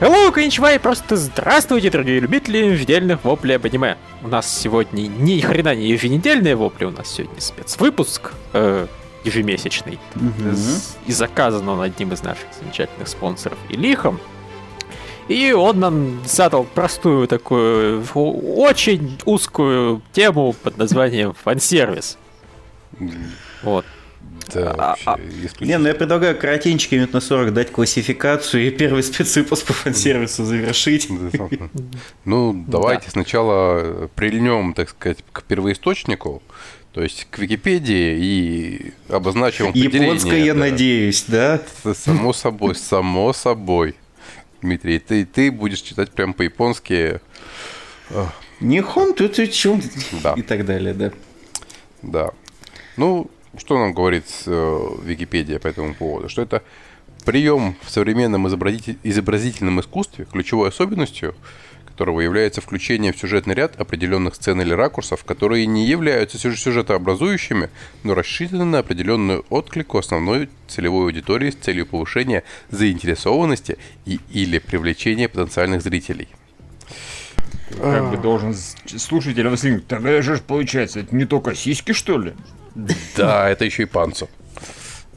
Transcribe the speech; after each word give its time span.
Hello, 0.00 0.32
коничва 0.32 0.72
и 0.72 0.78
просто 0.78 1.16
здравствуйте, 1.16 1.90
дорогие 1.90 2.20
любители 2.20 2.56
еженедельных 2.58 3.22
воплей 3.24 3.56
об 3.56 3.66
аниме. 3.66 3.98
У 4.22 4.28
нас 4.28 4.50
сегодня 4.50 5.02
ни 5.08 5.40
хрена 5.40 5.74
не 5.74 5.88
еженедельные 5.88 6.56
вопли, 6.56 6.86
у 6.86 6.90
нас 6.90 7.08
сегодня 7.10 7.38
спецвыпуск 7.40 8.32
э, 8.54 8.86
ежемесячный. 9.24 9.98
С- 10.54 10.96
И 11.06 11.12
заказан 11.12 11.68
он 11.68 11.82
одним 11.82 12.12
из 12.14 12.22
наших 12.22 12.46
замечательных 12.58 13.08
спонсоров 13.08 13.58
Илихом. 13.68 14.18
И 15.28 15.52
он 15.52 15.78
нам 15.78 16.20
задал 16.26 16.64
простую 16.64 17.28
такую, 17.28 18.02
очень 18.14 19.18
узкую 19.26 20.00
тему 20.12 20.54
под 20.54 20.78
названием 20.78 21.34
фан-сервис. 21.34 22.16
Вот. 23.62 23.84
Да, 24.54 24.70
А- 24.72 24.96
а- 25.04 25.10
вообще, 25.16 25.24
Не, 25.24 25.46
исключительно. 25.46 25.78
ну 25.78 25.88
я 25.88 25.94
предлагаю 25.94 26.36
коротенько 26.38 26.94
минут 26.94 27.12
на 27.12 27.20
40 27.20 27.52
дать 27.52 27.70
классификацию 27.72 28.66
и 28.66 28.70
первый 28.70 29.02
спецвыпуск 29.02 29.66
по 29.66 29.72
фан-сервису 29.72 30.44
завершить. 30.44 31.08
Ну, 32.24 32.64
давайте 32.66 33.10
сначала 33.10 34.08
прильнем, 34.14 34.74
так 34.74 34.90
сказать, 34.90 35.18
к 35.32 35.42
первоисточнику, 35.44 36.42
то 36.92 37.02
есть 37.02 37.26
к 37.30 37.38
Википедии 37.38 38.18
и 38.18 38.92
обозначим 39.08 39.68
определение. 39.68 40.02
Японское, 40.08 40.44
я 40.44 40.54
надеюсь, 40.54 41.24
да? 41.28 41.60
Само 41.94 42.32
собой, 42.32 42.74
само 42.74 43.32
собой. 43.32 43.94
Дмитрий, 44.62 44.98
ты, 44.98 45.24
ты 45.24 45.50
будешь 45.50 45.80
читать 45.80 46.10
прям 46.10 46.34
по-японски. 46.34 47.20
Нихон, 48.60 49.14
тут 49.14 49.38
и 49.38 49.50
чем? 49.50 49.80
Да. 50.22 50.34
И 50.36 50.42
так 50.42 50.66
далее, 50.66 50.92
да. 50.92 51.12
Да. 52.02 52.30
Ну, 52.96 53.30
что 53.56 53.78
нам 53.78 53.92
говорит 53.92 54.24
э, 54.46 54.88
Википедия 55.02 55.58
по 55.58 55.68
этому 55.68 55.94
поводу? 55.94 56.28
Что 56.28 56.42
это 56.42 56.62
прием 57.24 57.76
в 57.82 57.90
современном 57.90 58.46
изобразитель- 58.46 58.98
изобразительном 59.02 59.80
искусстве, 59.80 60.26
ключевой 60.30 60.68
особенностью 60.68 61.34
которого 62.00 62.22
является 62.22 62.62
включение 62.62 63.12
в 63.12 63.18
сюжетный 63.18 63.54
ряд 63.54 63.78
определенных 63.78 64.34
сцен 64.34 64.58
или 64.62 64.72
ракурсов, 64.72 65.22
которые 65.24 65.66
не 65.66 65.86
являются 65.86 66.38
сюж- 66.38 66.58
сюжетообразующими, 66.58 67.68
но 68.04 68.14
рассчитаны 68.14 68.64
на 68.64 68.78
определенную 68.78 69.44
отклик 69.50 69.94
у 69.94 69.98
основной 69.98 70.48
целевой 70.66 71.04
аудитории 71.04 71.50
с 71.50 71.56
целью 71.56 71.84
повышения 71.84 72.42
заинтересованности 72.70 73.76
и 74.06 74.18
или 74.30 74.58
привлечения 74.58 75.28
потенциальных 75.28 75.82
зрителей. 75.82 76.28
Как 77.76 78.10
бы 78.10 78.16
должен 78.16 78.54
слушатель 78.86 79.46
воскликнуть, 79.48 79.86
так 79.86 80.02
это 80.02 80.22
же 80.22 80.38
получается, 80.38 81.00
это 81.00 81.14
не 81.14 81.26
только 81.26 81.54
сиськи, 81.54 81.92
что 81.92 82.16
ли? 82.16 82.32
Да, 83.16 83.48
это 83.48 83.64
еще 83.64 83.82
и 83.82 83.86
панцо. 83.86 84.28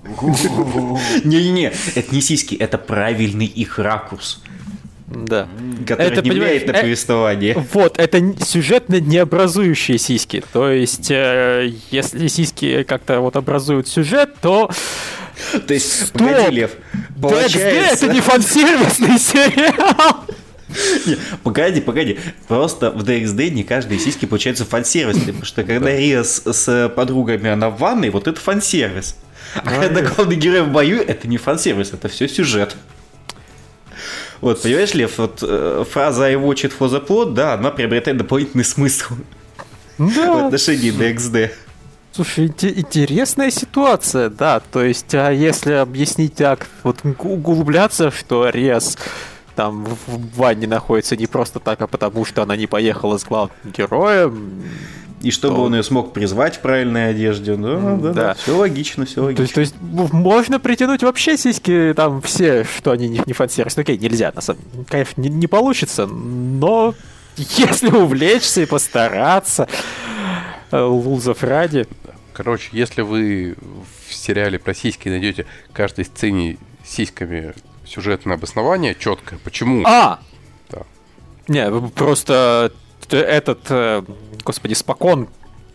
Не-не-не, 1.23 1.71
это 1.95 2.13
не 2.15 2.21
сиськи, 2.21 2.55
это 2.55 2.77
правильный 2.77 3.45
их 3.45 3.79
ракурс, 3.79 4.41
Да. 5.07 5.47
который 5.87 6.07
Это, 6.07 6.21
не 6.21 6.31
влияет 6.31 6.67
на 6.67 6.71
э, 6.71 6.81
повествование. 6.81 7.65
Вот, 7.71 7.97
это 7.97 8.21
сюжетно 8.43 8.99
необразующие 8.99 9.97
сиськи. 9.97 10.43
То 10.51 10.69
есть, 10.69 11.09
э, 11.09 11.71
если 11.89 12.27
сиськи 12.27 12.83
как-то 12.83 13.21
вот 13.21 13.37
образуют 13.37 13.87
сюжет, 13.87 14.35
то 14.41 14.69
То 15.67 15.73
есть, 15.73 16.07
Стоп! 16.07 16.21
погоди, 16.21 16.55
Лев, 16.55 16.71
получается... 17.21 18.05
это 18.05 18.13
не 18.13 18.21
фан-сервисный 18.21 19.19
сериал. 19.19 20.25
Погоди, 21.43 21.81
погоди. 21.81 22.19
Просто 22.47 22.91
в 22.91 23.03
DXD 23.03 23.49
не 23.49 23.63
каждые 23.63 23.99
сиськи 23.99 24.25
получаются 24.25 24.65
фан-сервисные, 24.65 25.27
потому 25.27 25.45
что 25.45 25.63
когда 25.63 25.95
Рия 25.95 26.23
с, 26.23 26.41
с 26.51 26.89
подругами, 26.89 27.49
она 27.49 27.69
в 27.69 27.77
ванной, 27.77 28.09
вот 28.09 28.27
это 28.27 28.39
фан-сервис. 28.39 29.15
А 29.55 29.81
когда 29.81 30.01
главный 30.01 30.35
герой 30.35 30.63
в 30.63 30.69
бою, 30.69 31.01
это 31.01 31.27
не 31.27 31.37
фан-сервис, 31.37 31.93
это 31.93 32.07
все 32.07 32.27
сюжет. 32.27 32.75
Вот, 34.41 34.61
понимаешь, 34.61 34.93
Лев, 34.93 35.19
вот 35.19 35.39
э, 35.41 35.85
фраза 35.89 36.25
I 36.25 36.35
watch 36.35 36.65
it 36.65 36.73
for 36.77 36.89
the 36.89 37.05
plot, 37.05 37.33
да, 37.33 37.53
она 37.53 37.71
приобретает 37.71 38.17
дополнительный 38.17 38.65
смысл 38.65 39.13
в 39.97 40.45
отношении 40.45 40.91
DXD. 40.91 41.51
слушай, 42.11 42.47
инте- 42.47 42.73
интересная 42.75 43.51
ситуация, 43.51 44.29
да. 44.29 44.59
То 44.59 44.83
есть, 44.83 45.13
а 45.15 45.29
если 45.31 45.73
объяснить 45.73 46.35
так, 46.35 46.67
вот 46.83 46.97
углубляться, 47.03 48.11
что 48.11 48.49
Рез 48.49 48.97
там 49.55 49.85
в 49.85 49.97
в 50.07 50.37
ванне 50.37 50.67
находится 50.67 51.15
не 51.15 51.27
просто 51.27 51.59
так, 51.59 51.81
а 51.81 51.87
потому 51.87 52.25
что 52.25 52.41
она 52.43 52.55
не 52.55 52.67
поехала 52.67 53.17
с 53.17 53.23
главным 53.23 53.55
героем. 53.65 54.63
И 55.21 55.31
чтобы 55.31 55.55
То- 55.55 55.63
он 55.63 55.75
ее 55.75 55.83
смог 55.83 56.11
призвать 56.11 56.57
в 56.57 56.59
правильной 56.59 57.09
одежде. 57.11 57.55
Да, 57.55 57.77
да, 57.79 57.95
да. 57.95 58.13
Да. 58.13 58.33
Все 58.33 58.57
логично, 58.57 59.05
все 59.05 59.15
То 59.15 59.21
логично. 59.23 59.41
есть, 59.43 59.53
то 59.53 59.61
есть 59.61 59.75
м- 59.81 60.09
можно 60.11 60.59
притянуть 60.59 61.01
вообще 61.01 61.37
сиськи 61.37 61.93
там 61.95 62.21
все, 62.21 62.65
что 62.65 62.91
они 62.91 63.07
не, 63.07 63.21
не 63.25 63.31
фан-сервис. 63.33 63.77
Ну, 63.77 63.81
Окей, 63.81 63.97
нельзя, 63.97 64.33
на 64.35 64.41
самом 64.41 64.59
деле, 64.73 64.85
конечно, 64.89 65.21
не, 65.21 65.29
не 65.29 65.47
получится, 65.47 66.07
но 66.07 66.93
если 67.37 67.87
увлечься 67.89 68.61
и 68.61 68.65
постараться, 68.65 69.69
э, 70.71 70.81
лузов 70.81 71.41
ради. 71.43 71.87
Короче, 72.33 72.67
если 72.73 73.01
вы 73.01 73.55
в 74.09 74.13
сериале 74.13 74.59
про 74.59 74.73
сиськи 74.73 75.07
найдете 75.07 75.45
каждой 75.71 76.03
сцене 76.03 76.57
сиськами 76.85 77.53
сюжетное 77.85 78.35
обоснование 78.35 78.95
четко, 78.95 79.37
почему? 79.43 79.83
А! 79.85 80.19
Да. 80.69 80.81
Не, 81.47 81.69
просто 81.89 82.71
этот, 83.11 83.59
э, 83.69 84.03
господи, 84.43 84.73
спокон, 84.73 85.27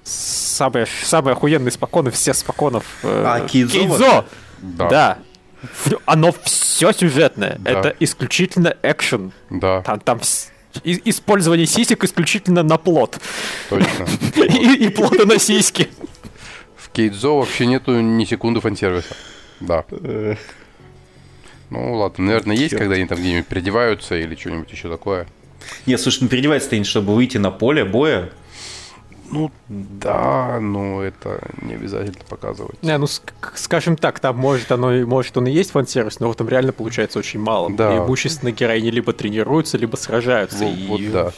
самый, 0.05 0.87
самый 1.05 1.35
охуенный 1.35 1.71
спокон 1.71 2.09
из 2.09 2.15
всех 2.15 2.35
споконов. 2.37 2.85
э, 3.03 3.25
А, 3.27 3.41
Кидзо 3.47 3.79
Кидзо! 3.79 4.25
Да. 4.61 4.89
Да. 4.89 5.19
Оно 6.07 6.33
все 6.45 6.93
сюжетное. 6.93 7.57
Да. 7.59 7.71
Это 7.73 7.97
исключительно 8.01 8.75
экшен. 8.83 9.33
Да, 9.51 9.83
Там, 9.83 10.01
там 10.01 10.21
и- 10.85 11.03
использование 11.11 11.67
сисек 11.67 12.05
исключительно 12.05 12.63
на 12.63 12.79
плод. 12.79 13.19
точно. 13.69 14.07
И, 14.37 14.87
и 14.87 14.89
плода 14.89 15.25
на 15.27 15.39
сиськи. 15.39 15.89
В 16.77 16.91
Кейдзо 16.91 17.39
вообще 17.39 17.67
нету 17.67 18.01
ни 18.01 18.25
секунды 18.25 18.61
фан-сервиса. 18.61 19.15
Да. 19.61 19.85
Ну 21.71 21.95
ладно, 21.95 22.25
наверное, 22.25 22.57
есть, 22.57 22.71
Чёрт. 22.71 22.83
когда 22.83 22.95
они 22.97 23.07
там 23.07 23.19
где-нибудь 23.19 23.47
переодеваются 23.47 24.17
или 24.17 24.35
что-нибудь 24.35 24.71
еще 24.73 24.89
такое. 24.89 25.27
Нет, 25.87 26.01
слушай, 26.01 26.23
ну 26.23 26.29
переодевается 26.29 26.67
станет, 26.69 26.87
чтобы 26.87 27.15
выйти 27.15 27.37
на 27.39 27.51
поле 27.51 27.85
боя. 27.85 28.31
Ну 29.31 29.51
да, 29.69 30.59
но 30.59 31.03
это 31.03 31.43
не 31.61 31.75
обязательно 31.75 32.25
показывать. 32.27 32.83
Не, 32.83 32.97
ну 32.97 33.05
ск- 33.05 33.33
скажем 33.57 33.97
так, 33.97 34.21
там 34.21 34.39
может 34.39 34.73
оно 34.73 34.95
и 34.95 35.05
может 35.05 35.37
он 35.37 35.47
и 35.49 35.51
есть 35.51 35.73
фан-сервис, 35.73 36.19
но 36.21 36.29
вот 36.29 36.39
там 36.39 36.49
реально 36.49 36.73
получается 36.73 37.19
очень 37.19 37.39
мало. 37.41 37.71
Да. 37.71 37.91
Преимущественно 37.91 38.53
героини 38.53 38.89
либо 38.89 39.13
тренируются, 39.13 39.77
либо 39.77 39.97
сражаются. 39.97 40.65
Вот, 40.65 40.75
и- 40.79 40.87
вот 40.87 41.13
да. 41.13 41.33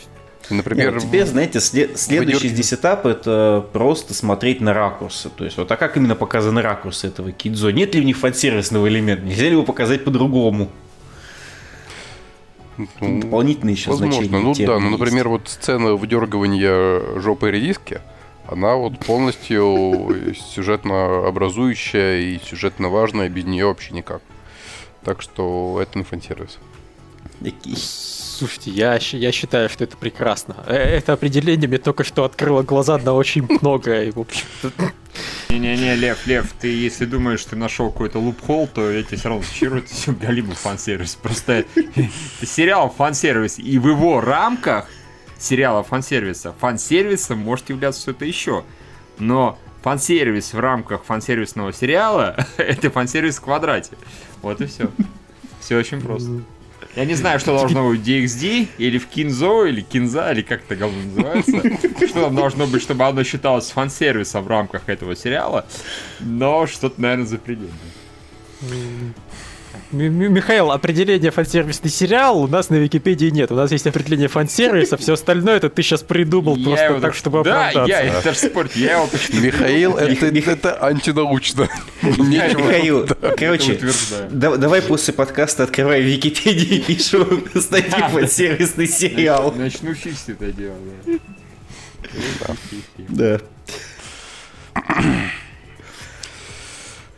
Нет, 0.51 0.65
Например, 0.65 0.93
вот 0.95 1.03
теперь, 1.03 1.27
знаете, 1.27 1.59
сле- 1.59 1.97
следующий 1.97 2.49
здесь 2.49 2.73
этап 2.73 3.07
это 3.07 3.65
просто 3.73 4.15
смотреть 4.15 4.61
на 4.61 4.75
ракурсы. 4.75 5.31
То 5.31 5.45
есть, 5.45 5.57
вот 5.57 5.71
а 5.71 5.77
как 5.77 5.97
именно 5.97 6.17
показаны 6.17 6.61
ракурсы 6.61 7.07
этого 7.07 7.31
кидзо? 7.33 7.71
Нет 7.71 7.95
ли 7.95 8.01
в 8.01 8.05
них 8.05 8.17
фан-сервисного 8.17 8.89
элемента? 8.89 9.25
Нельзя 9.25 9.45
ли 9.45 9.53
его 9.53 9.63
показать 9.63 10.05
по-другому? 10.05 10.71
ну, 13.01 13.21
Дополнительные 13.21 13.75
еще 13.75 13.91
возможно. 13.91 14.15
значения. 14.15 14.39
Ну 14.39 14.55
да, 14.55 14.79
ну, 14.81 14.89
есть. 14.91 14.99
например, 14.99 15.29
вот 15.29 15.49
сцена 15.49 15.95
выдергивания 15.95 17.21
жопы 17.21 17.51
редиски, 17.51 18.01
она 18.47 18.75
вот 18.75 18.99
полностью 19.01 20.35
сюжетно 20.55 21.27
образующая 21.29 22.19
и 22.21 22.41
сюжетно 22.45 22.89
важная, 22.89 23.29
без 23.29 23.45
нее 23.45 23.67
вообще 23.67 23.95
никак. 23.95 24.23
Так 25.05 25.23
что 25.23 25.79
это 25.81 25.99
не 25.99 26.05
фан-сервис. 26.05 26.59
Слушайте, 28.41 28.71
я, 28.71 28.99
я 29.13 29.33
считаю, 29.33 29.69
что 29.69 29.85
это 29.85 29.99
прекрасно. 29.99 30.57
Э, 30.67 30.73
Это 30.73 31.13
определение 31.13 31.69
мне 31.69 31.77
только 31.77 32.05
что 32.05 32.25
открыло 32.25 32.63
глаза 32.63 32.97
на 32.97 33.13
очень 33.13 33.47
многое. 33.61 34.13
В 34.13 34.19
общем 34.19 34.47
Не-не-не, 35.51 35.95
Лев, 35.97 36.27
Лев, 36.27 36.51
ты 36.59 36.69
если 36.69 37.05
думаешь, 37.05 37.41
что 37.41 37.51
ты 37.51 37.57
нашел 37.57 37.93
какой-то 37.93 38.19
лупхол, 38.19 38.67
то 38.67 38.91
я 38.91 39.03
тебе 39.03 39.19
все 39.19 39.29
равно 39.29 39.43
разочарую, 39.43 39.83
это 39.83 39.93
все 39.93 40.13
галимый 40.13 40.57
фан-сервис. 40.57 41.17
Просто 41.17 41.53
это 41.53 41.67
сериал 42.43 42.89
фан-сервис, 42.89 43.59
и 43.59 43.79
в 43.79 43.87
его 43.87 44.23
рамках 44.23 44.89
сериала 45.39 45.83
фан-сервиса 45.83 46.55
фан-сервисом 46.59 47.41
может 47.41 47.69
являться 47.69 48.01
что-то 48.01 48.25
еще. 48.25 48.65
Но 49.19 49.59
фан-сервис 49.83 50.55
в 50.55 50.59
рамках 50.59 51.05
фан-сервисного 51.05 51.75
сериала 51.75 52.37
это 52.57 52.89
фан-сервис 52.89 53.37
в 53.37 53.43
квадрате. 53.43 53.99
Вот 54.41 54.63
и 54.63 54.65
все. 54.65 54.89
Все 55.61 55.77
очень 55.77 56.01
просто. 56.01 56.41
Я 57.01 57.07
не 57.07 57.15
знаю, 57.15 57.41
что 57.41 57.57
должно 57.57 57.89
быть 57.89 58.01
в 58.01 58.07
DXD, 58.07 58.69
или 58.77 58.99
в 58.99 59.07
Кинзо, 59.07 59.65
или 59.65 59.81
Кинза, 59.81 60.33
или 60.33 60.43
как 60.43 60.61
это 60.65 60.77
говно 60.77 60.99
называется. 61.03 62.07
Что 62.07 62.25
там 62.25 62.37
должно 62.37 62.67
быть, 62.67 62.83
чтобы 62.83 63.07
оно 63.07 63.25
считалось 63.25 63.71
фан-сервисом 63.71 64.45
в 64.45 64.49
рамках 64.49 64.87
этого 64.87 65.17
сериала. 65.17 65.65
Но 66.21 66.67
что-то, 66.67 67.01
наверное, 67.01 67.25
запредельное. 67.25 67.73
Михаил, 69.93 70.71
определение 70.71 71.33
фан-сервисный 71.33 71.91
сериал 71.91 72.39
у 72.39 72.47
нас 72.47 72.71
на 72.71 72.77
Википедии 72.77 73.27
нет. 73.27 73.51
У 73.51 73.57
нас 73.57 73.73
есть 73.73 73.87
определение 73.89 74.29
фан-сервиса, 74.29 74.97
все 74.97 75.15
остальное 75.15 75.57
это 75.57 75.69
ты 75.69 75.83
сейчас 75.83 76.03
придумал 76.03 76.55
Я 76.57 76.65
просто 76.65 76.85
его 76.87 77.01
так, 77.01 77.15
чтобы 77.15 77.43
Да, 77.43 77.69
оправдаться. 77.71 78.05
я, 78.05 78.19
это 78.19 78.35
спорт, 78.35 78.77
я 78.77 78.93
его 78.99 79.09
Михаил, 79.33 79.97
это, 79.99 80.27
это 80.27 80.85
антинаучно. 80.85 81.69
Михаил, 82.03 83.09
короче, 83.37 83.81
давай 84.31 84.83
после 84.83 85.13
подкаста 85.13 85.65
открывай 85.65 86.03
Википедию 86.03 86.75
и 86.75 86.79
пишу 86.81 87.27
статью 87.61 88.05
под 88.13 88.31
сервисный 88.31 88.87
сериал. 88.87 89.53
Начну 89.57 89.95
фиксить 89.95 90.37
это 90.41 90.53
дело, 90.53 90.77
да. 93.09 93.39
Да. 93.39 93.41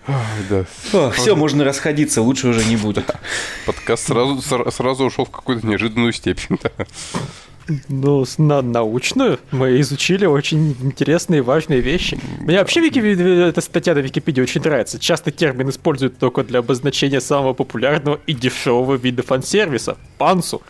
Да. 0.07 1.11
все, 1.11 1.37
можно 1.37 1.65
расходиться, 1.65 2.23
лучше 2.23 2.49
уже 2.49 2.65
не 2.65 2.77
буду. 2.77 3.03
Подкаст 3.67 4.09
сразу, 4.09 4.37
сра- 4.37 4.71
сразу 4.71 5.05
ушел 5.05 5.25
в 5.25 5.31
какую-то 5.31 5.67
неожиданную 5.67 6.13
степень. 6.13 6.59
да. 6.63 6.71
Ну, 7.89 8.25
на 8.39 8.61
научную 8.61 9.39
мы 9.53 9.81
изучили 9.81 10.27
очень 10.27 10.77
интересные 10.81 11.39
и 11.39 11.43
важные 11.43 11.81
вещи. 11.81 12.19
Мне 12.41 12.59
вообще 12.59 12.81
Вики... 12.81 12.99
эта 12.99 13.61
статья 13.61 13.95
на 13.95 14.01
Википедии 14.01 14.41
очень 14.41 14.61
нравится. 14.61 14.99
Часто 14.99 15.31
термин 15.31 15.71
используют 15.71 16.19
только 16.19 16.43
для 16.43 16.59
обозначения 16.59 17.21
самого 17.21 17.53
популярного 17.53 18.19
и 18.27 18.35
дешевого 18.35 18.95
вида 18.97 19.23
фан-сервиса– 19.23 19.97
пансу. 20.19 20.63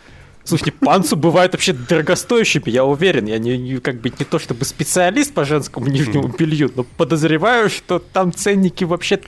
Слушайте, 0.45 0.73
панцу 0.73 1.15
бывают 1.15 1.53
вообще 1.53 1.71
дорогостоящими, 1.71 2.69
я 2.69 2.83
уверен. 2.83 3.25
Я 3.27 3.37
не, 3.39 3.57
не- 3.57 3.79
как 3.79 4.01
бы 4.01 4.09
не 4.09 4.25
то 4.25 4.39
чтобы 4.39 4.65
специалист 4.65 5.33
по 5.33 5.45
женскому 5.45 5.87
нижнему 5.87 6.27
белью, 6.27 6.69
но 6.75 6.83
подозреваю, 6.83 7.69
что 7.69 7.99
там 7.99 8.33
ценники 8.33 8.83
вообще 8.83 9.21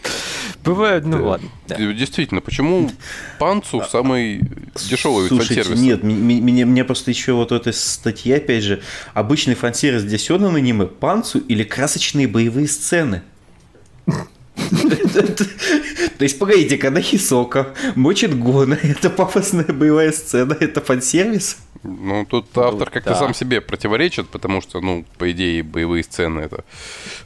бывают. 0.65 1.06
Ну 1.06 1.25
ладно. 1.25 1.50
да. 1.69 1.77
Действительно, 1.77 2.41
почему 2.41 2.91
панцу 3.39 3.81
самый 3.89 4.41
дешевый 4.89 5.23
вид 5.23 5.29
Слушайте, 5.29 5.63
фан-сервиса? 5.63 5.83
нет, 5.83 6.03
мне, 6.03 6.65
мне 6.65 6.83
просто 6.83 7.12
еще 7.12 7.31
вот 7.31 7.53
эта 7.53 7.71
статья, 7.71 8.35
опять 8.35 8.63
же, 8.63 8.81
обычный 9.13 9.56
фан-сервис 9.56 10.03
для 10.03 10.17
сёнэн 10.17 10.53
аниме, 10.53 10.85
панцу 10.85 11.39
или 11.39 11.63
красочные 11.63 12.27
боевые 12.27 12.67
сцены. 12.67 13.21
То 16.17 16.23
есть, 16.23 16.39
погодите, 16.39 16.77
когда 16.77 17.01
Хисока 17.01 17.73
мочит 17.95 18.38
Гона, 18.38 18.77
это 18.81 19.09
пафосная 19.09 19.65
боевая 19.65 20.12
сцена, 20.12 20.56
это 20.59 20.81
фан-сервис? 20.81 21.57
Ну, 21.83 22.25
тут 22.25 22.57
автор 22.57 22.89
как-то 22.89 23.12
да. 23.12 23.15
сам 23.15 23.33
себе 23.33 23.62
противоречит, 23.62 24.27
потому 24.29 24.62
что, 24.62 24.81
ну, 24.81 25.06
по 25.17 25.31
идее, 25.31 25.62
боевые 25.62 26.03
сцены 26.03 26.41
это 26.41 26.63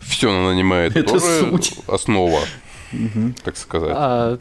все 0.01 0.31
нанимает 0.31 0.95
Это 0.97 1.19
суть. 1.19 1.75
основа, 1.87 2.41
так 3.43 3.55
сказать. 3.55 3.93
А, 3.95 4.37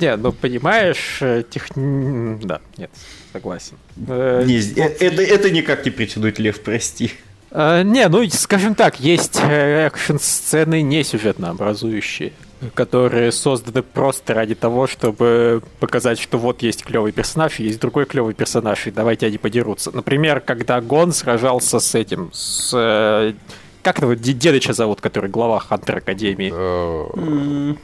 не, 0.00 0.16
ну 0.16 0.32
понимаешь, 0.32 1.18
э, 1.20 1.44
тех... 1.48 1.68
Да, 1.74 2.60
нет, 2.76 2.90
согласен. 3.32 3.76
Э, 4.08 4.42
Не, 4.44 4.58
э- 4.58 4.96
это, 5.00 5.22
это 5.22 5.50
никак 5.50 5.84
не 5.84 5.90
претендует 5.92 6.38
Лев, 6.38 6.60
прости. 6.60 7.12
Э, 7.54 7.82
не, 7.82 8.08
ну 8.08 8.28
скажем 8.30 8.74
так, 8.74 9.00
есть 9.00 9.40
э, 9.40 9.86
экшн-сцены 9.86 10.82
не 10.82 11.02
сюжетно-образующие, 11.02 12.32
которые 12.74 13.32
созданы 13.32 13.82
просто 13.82 14.34
ради 14.34 14.54
того, 14.54 14.86
чтобы 14.86 15.62
показать, 15.80 16.18
что 16.18 16.38
вот 16.38 16.62
есть 16.62 16.84
клевый 16.84 17.12
персонаж, 17.12 17.58
есть 17.58 17.80
другой 17.80 18.06
клевый 18.06 18.34
персонаж, 18.34 18.86
и 18.86 18.90
давайте 18.90 19.26
они 19.26 19.38
подерутся. 19.38 19.90
Например, 19.90 20.40
когда 20.40 20.80
Гон 20.80 21.12
сражался 21.12 21.80
с 21.80 21.94
этим, 21.94 22.30
с... 22.32 23.34
Как 23.84 24.00
его 24.00 24.14
де- 24.14 24.32
дедыча 24.32 24.72
зовут, 24.72 25.00
который 25.02 25.28
глава 25.30 25.58
Хантер 25.60 25.98
Академии? 25.98 26.50
Э, 26.52 27.74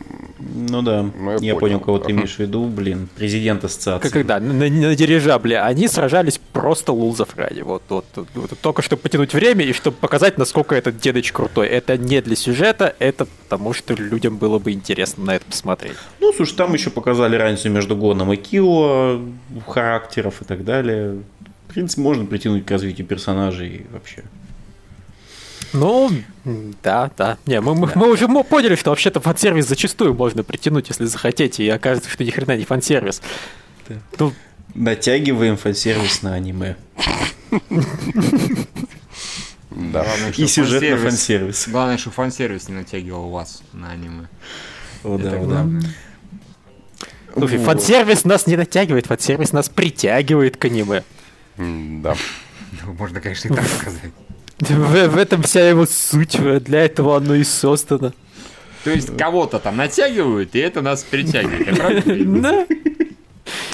Ну 0.43 0.81
да, 0.83 1.03
Ну, 1.03 1.39
я 1.41 1.55
понял. 1.55 1.79
кого 1.81 1.99
ты 1.99 2.13
имеешь 2.13 2.37
в 2.37 2.39
виду, 2.39 2.65
блин, 2.65 3.09
президент 3.17 3.63
ассоциации. 3.65 4.05
Как- 4.05 4.13
Когда 4.13 4.41
на, 4.41 4.95
дирижабле 4.97 5.61
они 5.61 5.87
сражались 5.89 6.41
просто 6.53 6.93
лузов 6.93 7.37
ради. 7.37 7.61
Вот, 7.61 7.83
вот, 7.91 8.07
вот, 8.17 8.29
вот 8.35 8.51
только 8.63 8.81
чтобы 8.81 9.03
потянуть 9.03 9.35
время 9.35 9.65
и 9.67 9.75
чтобы 9.75 9.99
показать, 9.99 10.39
насколько 10.39 10.75
этот 10.75 10.99
дедыч 10.99 11.33
крутой. 11.33 11.67
Это 11.69 11.99
не 11.99 12.23
для 12.23 12.35
сюжета, 12.37 12.95
это 12.99 13.27
потому 13.27 13.75
что 13.75 13.93
людям 13.93 14.39
было 14.39 14.59
бы 14.59 14.73
интересно 14.73 15.25
на 15.25 15.35
это 15.37 15.45
посмотреть. 15.45 15.97
Ну, 16.21 16.33
слушай, 16.33 16.57
там 16.57 16.73
еще 16.73 16.89
показали 16.89 17.37
разницу 17.37 17.69
между 17.69 17.95
Гоном 17.95 18.33
и 18.33 18.37
Кио, 18.37 19.21
характеров 19.69 20.41
и 20.41 20.45
так 20.47 20.65
далее. 20.65 21.19
В 21.69 21.73
принципе, 21.75 22.01
можно 22.01 22.25
притянуть 22.25 22.65
к 22.65 22.71
развитию 22.71 23.07
персонажей 23.07 23.85
вообще. 23.93 24.25
Ну, 25.73 26.11
да, 26.83 27.11
да. 27.17 27.39
Не, 27.47 27.61
мы, 27.61 27.75
мы, 27.75 27.91
мы 27.95 28.11
уже 28.11 28.27
поняли, 28.29 28.75
что 28.75 28.91
вообще-то 28.91 29.21
фан-сервис 29.21 29.67
зачастую 29.69 30.15
можно 30.15 30.43
притянуть, 30.43 30.89
если 30.89 31.05
захотите, 31.05 31.63
и 31.65 31.69
окажется, 31.69 32.11
что 32.11 32.25
ни 32.25 32.31
хрена 32.31 32.57
не 32.57 32.65
фан-сервис. 32.65 33.23
Да. 33.89 33.97
Ну, 34.19 34.33
Натягиваем 34.75 35.57
фан-сервис 35.57 36.23
на 36.23 36.35
аниме. 36.35 36.77
Да. 39.71 40.03
Главное, 40.05 40.33
И 40.37 40.47
сюжет 40.47 40.83
на 40.83 40.89
фан-сервис- 40.89 41.03
фан-сервис. 41.03 41.69
Главное, 41.69 41.99
что 41.99 42.11
фан-сервис 42.11 42.69
не 42.69 42.75
натягивал 42.75 43.31
вас 43.31 43.63
на 43.73 43.91
аниме. 43.93 44.29
О, 45.05 45.17
да, 45.17 45.29
Это 45.29 45.39
да. 45.39 45.45
главное. 45.45 45.83
слушай, 47.35 47.59
Вот. 47.59 47.67
фан-сервис 47.67 48.25
нас 48.25 48.47
не 48.47 48.57
натягивает, 48.57 49.07
фан-сервис 49.07 49.53
нас 49.53 49.69
притягивает 49.69 50.57
к 50.57 50.65
аниме. 50.65 51.03
Да. 51.57 52.17
Ну, 52.87 52.93
Можно, 52.95 53.21
конечно, 53.21 53.49
и 53.49 53.57
так 53.57 53.65
сказать. 53.67 54.01
В, 54.61 55.09
в 55.09 55.17
этом 55.17 55.43
вся 55.43 55.69
его 55.69 55.87
суть, 55.87 56.39
для 56.65 56.85
этого 56.85 57.17
оно 57.17 57.35
и 57.35 57.45
создано. 57.45 58.13
То 58.85 58.91
есть 58.91 59.17
кого-то 59.17 59.59
там 59.59 59.77
натягивают, 59.77 60.55
и 60.55 60.59
это 60.59 60.81
нас 60.83 61.03
притягивает. 61.03 61.67
Я 61.67 61.75
правильно 61.75 62.03
понимаю? 62.03 62.43
Да. 62.43 62.67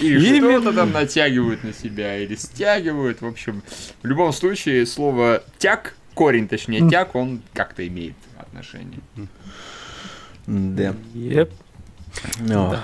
Или 0.00 0.36
Именно. 0.36 0.60
что-то 0.60 0.76
там 0.76 0.92
натягивают 0.92 1.64
на 1.64 1.72
себя, 1.72 2.16
или 2.18 2.34
стягивают. 2.34 3.20
В 3.20 3.26
общем, 3.26 3.62
в 4.02 4.06
любом 4.06 4.32
случае, 4.32 4.86
слово 4.86 5.42
тяг, 5.58 5.96
корень 6.14 6.48
точнее 6.48 6.88
тяг, 6.88 7.14
он 7.14 7.42
как-то 7.52 7.86
имеет 7.86 8.14
отношение. 8.38 9.00
Да. 10.46 10.94
Еп. 11.14 11.50
О, 12.50 12.80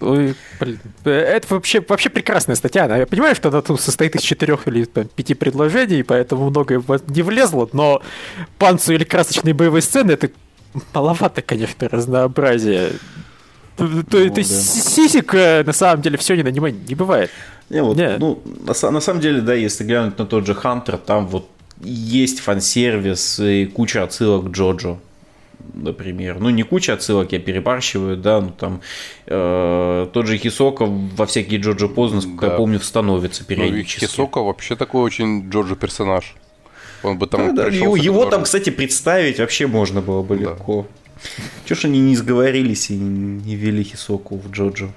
Ой, 0.00 0.34
блин. 0.60 0.78
Это 1.04 1.46
вообще, 1.50 1.82
вообще 1.86 2.08
прекрасная 2.10 2.56
статья. 2.56 2.94
Я 2.96 3.06
понимаю, 3.06 3.34
что 3.34 3.48
она 3.48 3.62
тут 3.62 3.80
состоит 3.80 4.14
из 4.16 4.22
четырех 4.22 4.68
или 4.68 4.84
там, 4.84 5.06
пяти 5.08 5.34
предложений, 5.34 6.02
поэтому 6.04 6.50
многое 6.50 6.82
не 7.08 7.22
влезло, 7.22 7.68
но 7.72 8.02
панцу 8.58 8.92
или 8.94 9.04
красочные 9.04 9.54
боевые 9.54 9.82
сцены 9.82 10.12
это 10.12 10.30
маловато, 10.94 11.42
конечно, 11.42 11.88
разнообразия. 11.88 12.90
То, 13.76 13.86
то- 13.86 14.18
Ну, 14.18 14.30
то 14.34 14.38
есть 14.40 14.50
да. 14.50 14.60
си- 14.60 14.80
сисек 15.08 15.34
э, 15.34 15.62
на 15.64 15.72
самом 15.72 16.02
деле 16.02 16.16
все 16.18 16.34
не 16.36 16.42
на 16.42 16.48
не 16.50 16.94
бывает. 16.94 17.30
Не, 17.70 17.82
вот, 17.82 17.96
Не. 17.96 18.16
ну, 18.18 18.42
на, 18.66 18.90
на 18.90 19.00
самом 19.00 19.20
деле, 19.20 19.40
да, 19.40 19.54
если 19.54 19.84
глянуть 19.84 20.18
на 20.18 20.26
тот 20.26 20.46
же 20.46 20.54
Хантер, 20.54 20.96
там 20.98 21.26
вот 21.28 21.48
есть 21.80 22.40
фан-сервис 22.40 23.38
и 23.40 23.66
куча 23.66 24.02
отсылок 24.02 24.46
к 24.46 24.50
Джоджо, 24.50 24.98
например. 25.74 26.38
Ну, 26.40 26.50
не 26.50 26.62
куча 26.62 26.92
отсылок, 26.94 27.32
я 27.32 27.38
перебарщиваю, 27.38 28.16
да, 28.16 28.40
ну 28.40 28.50
там 28.50 28.80
э, 29.26 30.08
тот 30.12 30.26
же 30.26 30.36
Хисока 30.38 30.86
во 30.86 31.26
всякие 31.26 31.60
Джоджо 31.60 31.88
позы, 31.88 32.16
насколько 32.16 32.46
Да. 32.46 32.52
я 32.52 32.56
помню, 32.58 32.80
становится 32.80 33.42
Ну, 33.42 33.46
периодически. 33.48 34.04
Хисока 34.04 34.40
вообще 34.42 34.76
такой 34.76 35.02
очень 35.02 35.48
Джорджи 35.50 35.76
персонаж. 35.76 36.34
Он 37.02 37.18
бы 37.18 37.26
там 37.26 37.54
Да, 37.54 37.64
да, 37.64 37.68
его, 37.68 38.26
там, 38.26 38.42
кстати, 38.44 38.70
представить 38.70 39.38
вообще 39.38 39.66
можно 39.66 40.00
было 40.00 40.22
бы 40.22 40.36
Да. 40.36 40.42
легко. 40.50 40.86
Чего 41.64 41.78
ж 41.80 41.84
они 41.86 42.00
не 42.00 42.16
сговорились 42.16 42.90
и 42.90 42.94
не 42.96 43.56
ввели 43.56 43.82
Хисоку 43.84 44.36
в 44.38 44.50
Джоджо? 44.50 44.88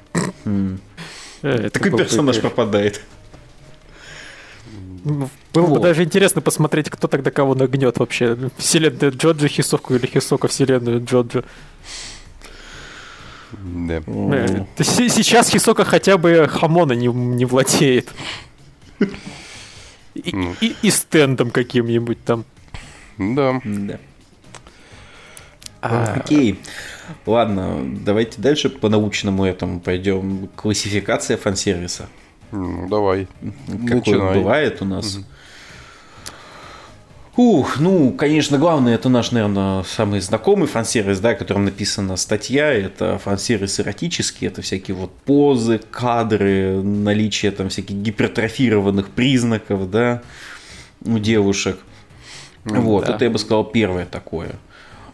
М. 0.46 0.80
Э, 1.44 1.70
Такой 1.70 1.92
персонаж 1.98 2.40
пропадает. 2.40 3.02
Было 5.04 5.66
бы 5.66 5.74
Вот. 5.74 5.82
даже 5.82 6.04
интересно 6.04 6.42
посмотреть, 6.42 6.90
кто 6.90 7.08
тогда 7.08 7.32
кого 7.32 7.56
нагнет 7.56 7.98
вообще. 7.98 8.38
Вселенная 8.58 9.10
Джоджи 9.12 9.48
Хисоку 9.48 9.96
или 9.96 10.06
Хисока 10.06 10.48
вселенную 10.48 11.04
Джоджи. 11.04 11.44
Да. 13.54 14.02
Э, 14.06 14.66
с- 14.78 15.10
Сейчас 15.14 15.50
Хисока 15.50 15.84
хотя 15.86 16.18
бы 16.18 16.48
Хамона 16.48 16.94
не, 16.94 17.08
не 17.08 17.46
владеет. 17.46 18.10
И, 20.14 20.36
Ну. 20.36 20.56
и- 20.62 20.76
и 20.82 20.90
стендом 20.92 21.52
каким-нибудь 21.52 22.24
там. 22.24 22.46
Да. 23.18 23.60
Да. 23.64 24.00
А, 25.82 26.14
Окей. 26.18 26.60
Ладно, 27.26 27.80
давайте 28.06 28.40
дальше 28.42 28.70
по 28.70 28.88
научному 28.90 29.44
этому 29.46 29.80
пойдем. 29.80 30.48
Классификация 30.56 31.38
фан-сервиса. 31.38 32.08
Ну, 32.52 32.88
давай. 32.90 33.28
Какой 33.68 33.96
Начинай. 33.96 34.38
бывает 34.40 34.82
у 34.82 34.86
нас. 34.86 35.20
Ух, 37.38 37.80
ну, 37.80 38.12
конечно, 38.12 38.58
главное, 38.58 38.96
это 38.96 39.08
наш, 39.08 39.32
наверное, 39.32 39.84
самый 39.84 40.20
знакомый 40.20 40.68
фан-сервис, 40.68 41.20
да, 41.22 41.30
о 41.30 41.36
котором 41.36 41.64
написана 41.64 42.18
статья. 42.18 42.74
Это 42.74 43.18
фан-сервис 43.20 43.80
эротический, 43.80 44.48
это 44.48 44.62
всякие 44.62 44.96
вот 44.96 45.14
позы, 45.26 45.80
кадры, 45.80 46.82
наличие 46.84 47.52
там 47.52 47.70
всяких 47.70 47.96
гипертрофированных 47.96 49.10
признаков, 49.10 49.90
да, 49.90 50.24
у 51.06 51.18
девушек. 51.20 51.80
Вот, 52.66 53.06
да. 53.06 53.16
это 53.16 53.24
я 53.24 53.32
бы 53.32 53.40
сказал 53.40 53.64
первое 53.64 54.06
такое. 54.06 54.52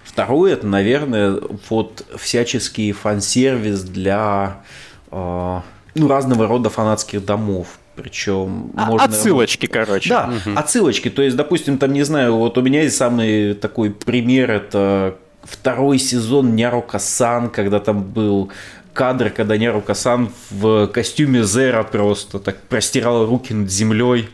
Второе, 0.04 0.54
это, 0.54 0.66
наверное, 0.66 1.40
вот 1.70 2.04
всяческий 2.18 2.92
фан-сервис 2.94 3.84
для 3.84 4.64
а, 5.12 5.64
ну, 5.98 6.08
разного 6.08 6.48
рода 6.48 6.70
фанатских 6.70 7.26
домов. 7.26 7.68
Причем 7.96 8.72
А- 8.76 8.86
можно... 8.86 9.08
Отсылочки, 9.08 9.66
короче. 9.66 10.10
Да, 10.10 10.32
отсылочки. 10.56 11.10
То 11.10 11.22
есть, 11.22 11.36
допустим, 11.36 11.78
там, 11.78 11.94
не 11.94 12.04
знаю, 12.04 12.38
вот 12.38 12.58
у 12.58 12.62
меня 12.62 12.84
есть 12.84 12.96
самый 12.96 13.56
такой 13.56 13.90
пример, 13.90 14.52
это 14.52 15.18
второй 15.44 15.98
сезон 15.98 16.56
Нярука-сан, 16.56 17.50
когда 17.50 17.80
там 17.80 18.04
был 18.04 18.52
кадр, 18.94 19.30
когда 19.30 19.58
Нярука-сан 19.58 20.32
в 20.52 20.88
костюме 20.88 21.44
Зера 21.44 21.84
просто 21.84 22.40
так 22.40 22.62
простирал 22.64 23.26
руки 23.26 23.54
над 23.54 23.72
землей. 23.72 24.30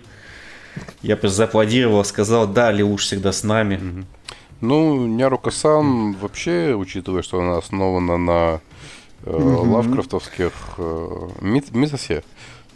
Я 1.02 1.18
просто 1.18 1.38
зааплодировал, 1.38 2.04
сказал, 2.04 2.48
да, 2.48 2.72
Леуш 2.72 3.04
всегда 3.04 3.32
с 3.32 3.44
нами. 3.44 4.06
Ну, 4.62 5.06
Нярука-сан 5.06 6.14
вообще, 6.14 6.74
учитывая, 6.74 7.22
что 7.22 7.40
она 7.40 7.58
основана 7.58 8.18
на 8.18 8.62
э, 9.26 9.32
лавкрафтовских 9.36 10.52
э, 10.78 11.28
мит- 11.42 11.74
митосе, 11.74 12.24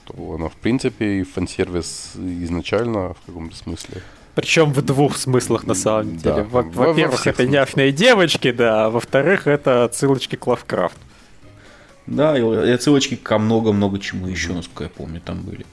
то 0.06 0.34
она, 0.36 0.50
в 0.50 0.54
принципе, 0.56 1.20
и 1.20 1.24
фан-сервис 1.24 2.12
изначально 2.16 3.14
в 3.14 3.18
каком-то 3.26 3.56
смысле. 3.56 4.02
Причем 4.36 4.72
в 4.72 4.82
двух 4.84 5.18
смыслах 5.18 5.66
на 5.66 5.74
самом 5.74 6.18
Да, 6.20 6.32
деле. 6.32 6.44
Во- 6.44 6.62
во- 6.62 6.70
во 6.70 6.88
Во-первых, 6.90 7.20
всех 7.22 7.34
это 7.34 7.48
няшные 7.48 7.92
девочки, 7.92 8.52
да, 8.52 8.86
а 8.86 8.90
во-вторых, 8.90 9.48
это 9.48 9.84
отсылочки 9.86 10.36
к 10.36 10.46
Лавкрафту. 10.48 11.00
Да, 12.06 12.38
и 12.38 12.72
отсылочки 12.72 13.16
ко 13.16 13.38
много-много 13.40 14.00
чему 14.00 14.28
еще, 14.28 14.54
насколько 14.54 14.84
я 14.86 14.90
помню, 14.90 15.20
там 15.20 15.42
были. 15.42 15.66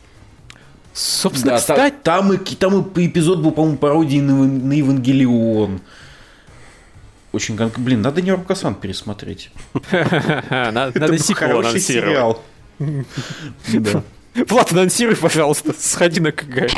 Собственно, 0.92 1.52
Да, 1.52 1.56
та- 1.58 1.74
кстати, 1.74 1.94
там, 2.02 2.32
и, 2.32 2.36
там 2.38 2.80
и 2.96 3.06
эпизод 3.06 3.40
был, 3.40 3.50
по-моему, 3.50 3.76
пародией 3.78 4.20
на, 4.22 4.34
на 4.44 4.72
Евангелион. 4.72 5.80
Очень, 7.34 7.58
блин, 7.78 8.00
надо 8.00 8.22
не 8.22 8.30
Рукасан 8.30 8.76
пересмотреть. 8.76 9.50
надо 9.90 11.18
сиквел 11.18 11.48
хороший 11.48 11.70
анонсировать. 11.70 12.38
сериал. 12.78 13.04
Да. 13.72 14.04
Влад, 14.48 14.72
анонсируй, 14.72 15.16
пожалуйста, 15.16 15.74
сходи 15.76 16.20
на 16.20 16.30
КГ. 16.30 16.70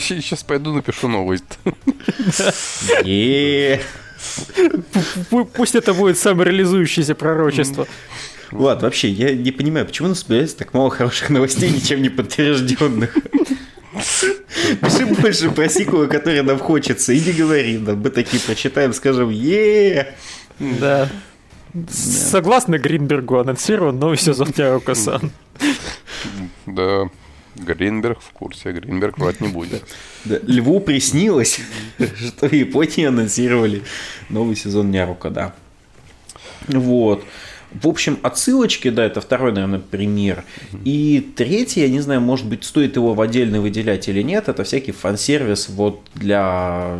сейчас, 0.00 0.44
пойду 0.44 0.72
напишу 0.72 1.08
новость. 1.08 1.58
Пусть 5.54 5.74
это 5.74 5.92
будет 5.92 6.18
самореализующееся 6.18 7.16
пророчество. 7.16 7.88
Влад, 8.52 8.82
вообще, 8.82 9.08
я 9.08 9.34
не 9.34 9.50
понимаю, 9.50 9.86
почему 9.86 10.06
у 10.06 10.10
нас 10.10 10.22
появляется 10.22 10.58
так 10.58 10.72
мало 10.72 10.90
хороших 10.90 11.30
новостей, 11.30 11.68
ничем 11.70 12.00
не 12.00 12.10
подтвержденных. 12.10 13.16
Пиши 13.92 15.06
больше 15.06 15.50
про 15.50 15.68
сиквелы, 15.68 16.08
которые 16.08 16.42
нам 16.42 16.58
хочется, 16.58 17.12
и 17.12 17.20
не 17.20 17.32
говори 17.32 17.78
нам. 17.78 18.00
Мы 18.00 18.10
такие 18.10 18.40
прочитаем, 18.42 18.92
скажем, 18.92 19.30
е 19.30 20.14
Да. 20.58 21.08
Согласно 21.90 22.78
Гринбергу, 22.78 23.38
анонсирован 23.38 23.98
новый 23.98 24.18
сезон 24.18 24.48
Нярука-сан. 24.56 25.30
Да, 26.66 27.08
Гринберг 27.56 28.20
в 28.20 28.30
курсе, 28.32 28.72
Гринберг 28.72 29.18
врать 29.18 29.40
не 29.40 29.48
будет. 29.48 29.82
Да, 30.24 30.38
Льву 30.42 30.80
приснилось, 30.80 31.60
что 31.98 32.48
в 32.48 32.52
Японии 32.52 33.06
анонсировали 33.06 33.82
новый 34.28 34.54
сезон 34.56 34.90
Нярука, 34.90 35.30
да. 35.30 35.54
Вот. 36.68 37.24
В 37.80 37.88
общем, 37.88 38.18
отсылочки, 38.22 38.90
да, 38.90 39.04
это 39.04 39.20
второй, 39.20 39.52
наверное, 39.52 39.80
пример. 39.80 40.44
И 40.84 41.32
третий, 41.36 41.80
я 41.80 41.88
не 41.88 42.00
знаю, 42.00 42.20
может 42.20 42.46
быть, 42.46 42.64
стоит 42.64 42.96
его 42.96 43.14
в 43.14 43.20
отдельно 43.20 43.60
выделять 43.60 44.08
или 44.08 44.22
нет, 44.22 44.48
это 44.48 44.64
всякий 44.64 44.92
фан-сервис 44.92 45.68
вот 45.68 46.00
для 46.14 46.98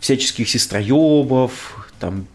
всяческих 0.00 0.48
сестроебов, 0.48 1.88
там, 2.00 2.26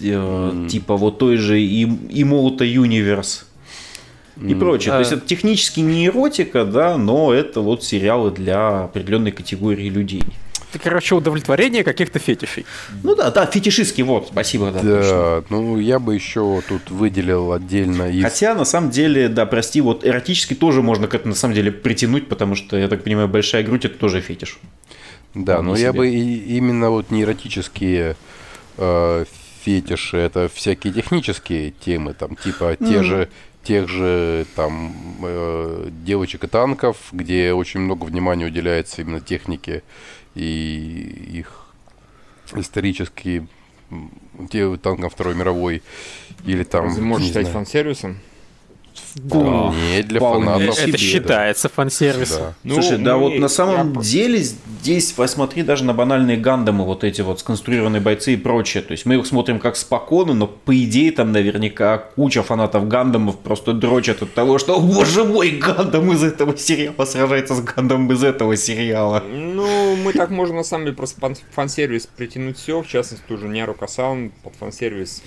э, 0.00 0.66
типа 0.70 0.96
вот 0.96 1.18
той 1.18 1.36
же 1.36 1.58
Immortal 1.58 2.58
Universe 2.58 3.44
и 4.46 4.54
прочее. 4.54 4.92
То 4.92 5.00
есть 5.00 5.12
А. 5.12 5.16
это 5.16 5.26
технически 5.26 5.80
не 5.80 6.06
эротика, 6.06 6.64
да, 6.64 6.96
но 6.96 7.32
это 7.32 7.60
вот 7.60 7.82
сериалы 7.82 8.30
для 8.30 8.84
определенной 8.84 9.32
категории 9.32 9.88
людей. 9.88 10.22
Это, 10.70 10.82
короче, 10.82 11.14
удовлетворение 11.14 11.82
каких-то 11.82 12.18
фетишей. 12.18 12.66
Ну 13.02 13.14
да, 13.14 13.30
да, 13.30 13.46
фетишистский, 13.46 14.02
вот, 14.02 14.28
спасибо, 14.30 14.70
да. 14.70 14.80
Да, 14.82 15.44
ну 15.48 15.78
я 15.78 15.98
бы 15.98 16.14
еще 16.14 16.62
тут 16.68 16.90
выделил 16.90 17.52
отдельно 17.52 18.10
из... 18.10 18.22
Хотя, 18.22 18.54
на 18.54 18.64
самом 18.64 18.90
деле, 18.90 19.28
да, 19.28 19.46
прости, 19.46 19.80
вот 19.80 20.04
эротически 20.04 20.54
тоже 20.54 20.82
можно 20.82 21.06
к 21.08 21.14
этому, 21.14 21.32
на 21.32 21.38
самом 21.38 21.54
деле, 21.54 21.72
притянуть, 21.72 22.28
потому 22.28 22.54
что, 22.54 22.76
я 22.76 22.88
так 22.88 23.02
понимаю, 23.02 23.28
большая 23.28 23.62
грудь– 23.62 23.84
это 23.86 23.98
тоже 23.98 24.20
фетиш. 24.20 24.58
Да, 25.34 25.62
но 25.62 25.72
я 25.76 25.90
себе. 25.90 25.92
бы 25.92 26.08
и- 26.08 26.56
именно 26.56 26.90
вот 26.90 27.10
не 27.10 27.22
эротические 27.22 28.16
э, 28.76 29.24
фетиши, 29.64 30.16
это 30.16 30.50
всякие 30.52 30.92
технические 30.92 31.70
темы, 31.70 32.14
там 32.14 32.36
типа 32.36 32.76
те 32.78 33.02
же 33.02 33.28
тех 33.64 33.88
же 33.88 34.46
там 34.56 34.94
э, 35.22 35.88
девочек 36.04 36.44
и 36.44 36.46
танков, 36.46 36.96
где 37.12 37.52
очень 37.52 37.80
много 37.80 38.04
внимания 38.04 38.46
уделяется 38.46 39.02
именно 39.02 39.20
технике 39.20 39.82
и 40.38 41.38
их 41.38 41.66
исторические 42.54 43.46
те 44.50 44.76
танкам 44.76 45.10
Второй 45.10 45.34
мировой 45.34 45.82
или 46.44 46.62
там 46.62 46.88
не 46.88 47.26
считать 47.26 47.48
знаю, 47.48 47.54
фан-сервисом? 49.18 49.72
вполне 49.72 50.02
для 50.02 50.20
фанатов. 50.20 50.74
себе, 50.74 50.82
Это 50.84 50.92
да. 50.92 50.98
считается 50.98 51.68
фан-сервисом. 51.68 52.38
Да. 52.40 52.54
Ну, 52.64 52.74
Слушай, 52.74 52.98
да 52.98 53.16
мы- 53.16 53.20
вот 53.22 53.38
на 53.38 53.48
самом 53.48 53.92
я 53.94 54.00
деле 54.02 54.38
здесь 54.42 55.12
посмотри 55.12 55.62
даже 55.62 55.84
на 55.84 55.92
банальные 55.94 56.36
гандамы, 56.36 56.84
вот 56.84 57.04
эти 57.04 57.20
вот 57.22 57.40
сконструированные 57.40 58.00
бойцы 58.00 58.34
и 58.34 58.36
прочее. 58.36 58.82
То 58.82 58.92
есть 58.92 59.06
мы 59.06 59.16
их 59.16 59.26
смотрим 59.26 59.58
как 59.58 59.76
спокойно, 59.76 60.34
но 60.34 60.46
по 60.46 60.76
идее 60.76 61.12
там 61.12 61.32
наверняка 61.32 61.98
куча 61.98 62.42
фанатов 62.42 62.88
гандамов 62.88 63.38
просто 63.38 63.72
дрочат 63.72 64.22
от 64.22 64.34
того, 64.34 64.58
что, 64.58 64.76
о 64.76 64.80
боже 64.80 65.24
мой, 65.24 65.50
гандам 65.50 66.12
из 66.12 66.22
этого 66.22 66.56
сериала 66.56 67.04
сражается 67.04 67.54
с 67.54 67.60
гандамом 67.60 68.12
из 68.12 68.22
этого 68.22 68.56
сериала. 68.56 69.22
Ну, 69.28 69.96
мы 69.96 70.12
так 70.12 70.30
можем 70.30 70.56
на 70.56 70.64
самом 70.64 70.84
деле 70.86 70.96
просто 70.96 71.20
фан- 71.20 71.36
фан-сервис 71.52 72.06
притянуть 72.16 72.58
все, 72.58 72.82
в 72.82 72.86
частности, 72.88 73.24
ту 73.28 73.36
же 73.36 73.48
Няру 73.48 73.74
Касан 73.74 74.30
под 74.42 74.54
фан-сервис 74.56 75.22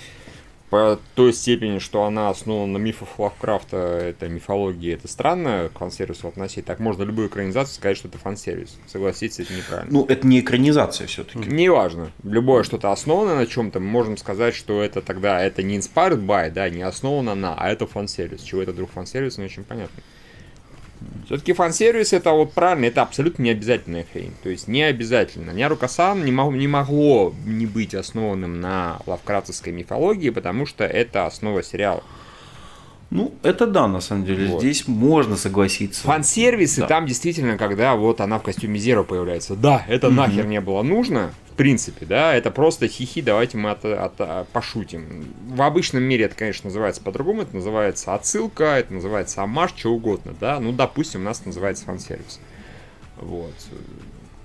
по 0.72 0.98
той 1.16 1.34
степени, 1.34 1.80
что 1.80 2.04
она 2.04 2.30
основана 2.30 2.78
на 2.78 2.78
мифах 2.78 3.18
Лавкрафта, 3.18 3.76
это 3.76 4.26
мифология, 4.30 4.94
это 4.94 5.06
странно 5.06 5.68
к 5.68 5.78
фан-сервису 5.78 6.28
относить. 6.28 6.64
Так 6.64 6.78
можно 6.78 7.02
любую 7.02 7.28
экранизацию 7.28 7.74
сказать, 7.74 7.98
что 7.98 8.08
это 8.08 8.16
фан-сервис. 8.16 8.78
Согласитесь, 8.86 9.40
это 9.40 9.52
неправильно. 9.52 9.92
Ну, 9.92 10.06
это 10.06 10.26
не 10.26 10.40
экранизация 10.40 11.06
все-таки. 11.06 11.40
Неважно. 11.40 12.10
Любое 12.22 12.62
что-то 12.62 12.90
основано 12.90 13.34
на 13.34 13.46
чем-то, 13.46 13.80
мы 13.80 13.86
можем 13.86 14.16
сказать, 14.16 14.54
что 14.54 14.82
это 14.82 15.02
тогда 15.02 15.42
это 15.42 15.62
не 15.62 15.76
inspired 15.76 16.24
by, 16.24 16.50
да, 16.50 16.70
не 16.70 16.80
основано 16.80 17.34
на, 17.34 17.54
а 17.54 17.68
это 17.68 17.86
фан-сервис. 17.86 18.40
Чего 18.40 18.62
это 18.62 18.72
друг 18.72 18.92
фан-сервис, 18.92 19.36
не 19.36 19.44
очень 19.44 19.64
понятно. 19.64 20.02
Все-таки 21.26 21.52
фан-сервис 21.52 22.12
это 22.12 22.30
вот 22.32 22.52
правильно, 22.52 22.86
это 22.86 23.02
абсолютно 23.02 23.42
не 23.42 23.50
обязательная 23.50 24.04
хрень. 24.12 24.32
То 24.42 24.48
есть 24.50 24.68
не 24.68 24.82
обязательно. 24.82 25.50
Няру-Касан 25.52 26.24
не, 26.24 26.32
мог- 26.32 26.54
не 26.54 26.68
могло 26.68 27.32
не 27.46 27.66
быть 27.66 27.94
основанным 27.94 28.60
на 28.60 28.98
лавкратовской 29.06 29.72
мифологии, 29.72 30.30
потому 30.30 30.66
что 30.66 30.84
это 30.84 31.26
основа 31.26 31.62
сериала. 31.62 32.02
Ну, 33.10 33.34
это 33.42 33.66
да, 33.66 33.88
на 33.88 34.00
самом 34.00 34.24
деле. 34.24 34.46
Вот. 34.46 34.60
Здесь 34.60 34.88
можно 34.88 35.36
согласиться. 35.36 36.02
Фан-сервисы 36.02 36.80
Да. 36.80 36.86
там 36.86 37.06
действительно, 37.06 37.58
когда 37.58 37.94
вот 37.94 38.22
она 38.22 38.38
в 38.38 38.42
костюме 38.42 38.78
Зеро 38.78 39.04
появляется. 39.04 39.54
Да, 39.54 39.84
это 39.86 40.08
нахер 40.08 40.46
не 40.46 40.62
было 40.62 40.82
нужно, 40.82 41.32
в 41.52 41.54
принципе, 41.54 42.06
да, 42.06 42.34
это 42.34 42.50
просто 42.50 42.88
хихи, 42.88 43.20
давайте 43.20 43.58
мы 43.58 43.70
от- 43.70 43.84
от- 43.84 44.20
а, 44.20 44.46
пошутим. 44.52 45.26
В 45.48 45.60
обычном 45.62 46.02
мире 46.02 46.24
это, 46.24 46.34
конечно, 46.34 46.68
называется 46.68 47.02
по-другому, 47.02 47.42
это 47.42 47.54
называется 47.54 48.14
отсылка, 48.14 48.64
это 48.64 48.94
называется 48.94 49.42
амаш, 49.42 49.72
что 49.76 49.92
угодно, 49.92 50.34
да, 50.40 50.58
ну, 50.60 50.72
допустим, 50.72 51.20
у 51.20 51.24
нас 51.24 51.44
называется 51.44 51.84
фан-сервис. 51.84 52.40
Вот. 53.16 53.54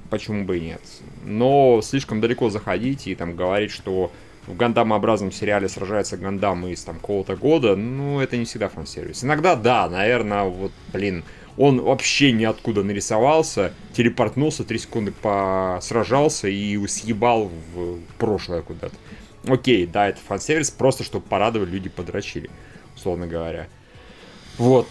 Почему 0.09 0.43
бы 0.43 0.57
и 0.57 0.61
нет? 0.61 0.81
Но 1.23 1.81
слишком 1.81 2.21
далеко 2.21 2.49
заходить 2.49 3.07
и 3.07 3.15
там 3.15 3.35
говорить, 3.35 3.71
что 3.71 4.11
в 4.45 4.55
гандамообразном 4.55 5.31
сериале 5.31 5.67
сражается 5.67 6.17
гандам 6.17 6.65
из 6.67 6.83
там 6.83 6.95
какого-то 6.95 7.35
года, 7.35 7.75
ну, 7.75 8.19
это 8.19 8.37
не 8.37 8.45
всегда 8.45 8.69
фан-сервис. 8.69 9.23
Иногда, 9.23 9.55
да, 9.55 9.89
наверное, 9.89 10.43
вот, 10.43 10.71
блин, 10.93 11.23
он 11.57 11.81
вообще 11.81 12.31
ниоткуда 12.31 12.83
нарисовался, 12.83 13.73
телепортнулся, 13.93 14.63
3 14.63 14.77
секунды 14.77 15.11
посражался 15.11 16.47
и 16.47 16.85
съебал 16.87 17.51
в 17.73 17.99
прошлое 18.17 18.61
куда-то. 18.61 18.95
Окей, 19.47 19.85
да, 19.85 20.09
это 20.09 20.19
фан-сервис, 20.27 20.71
просто 20.71 21.03
чтобы 21.03 21.25
порадовать, 21.25 21.69
люди 21.69 21.89
подрочили, 21.89 22.49
условно 22.95 23.27
говоря. 23.27 23.67
Вот, 24.57 24.87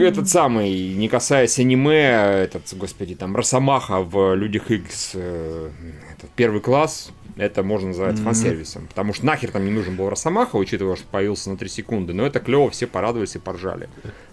этот 0.00 0.28
самый, 0.28 0.94
не 0.94 1.08
касаясь 1.08 1.58
аниме, 1.60 2.42
этот, 2.42 2.74
господи, 2.74 3.14
там, 3.14 3.36
Росомаха 3.36 4.00
в 4.00 4.34
Людях 4.34 4.70
Икс, 4.72 5.12
э, 5.14 5.70
этот 6.12 6.30
первый 6.30 6.60
класс, 6.60 7.12
это 7.36 7.62
можно 7.62 7.88
называть 7.88 8.18
фан-сервисом. 8.18 8.86
Потому 8.88 9.12
что 9.12 9.26
нахер 9.26 9.50
там 9.50 9.64
не 9.64 9.70
нужен 9.70 9.96
был 9.96 10.08
Росомаха, 10.08 10.56
учитывая, 10.56 10.96
что 10.96 11.06
появился 11.06 11.50
на 11.50 11.56
3 11.56 11.68
секунды, 11.68 12.12
но 12.14 12.26
это 12.26 12.40
клево, 12.40 12.70
все 12.70 12.86
порадовались 12.86 13.36
и 13.36 13.38
поржали. 13.38 13.88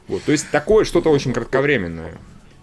Вот, 0.07 0.23
то 0.23 0.31
есть 0.31 0.49
такое 0.51 0.85
что-то 0.85 1.09
очень 1.09 1.33
кратковременное. 1.33 2.13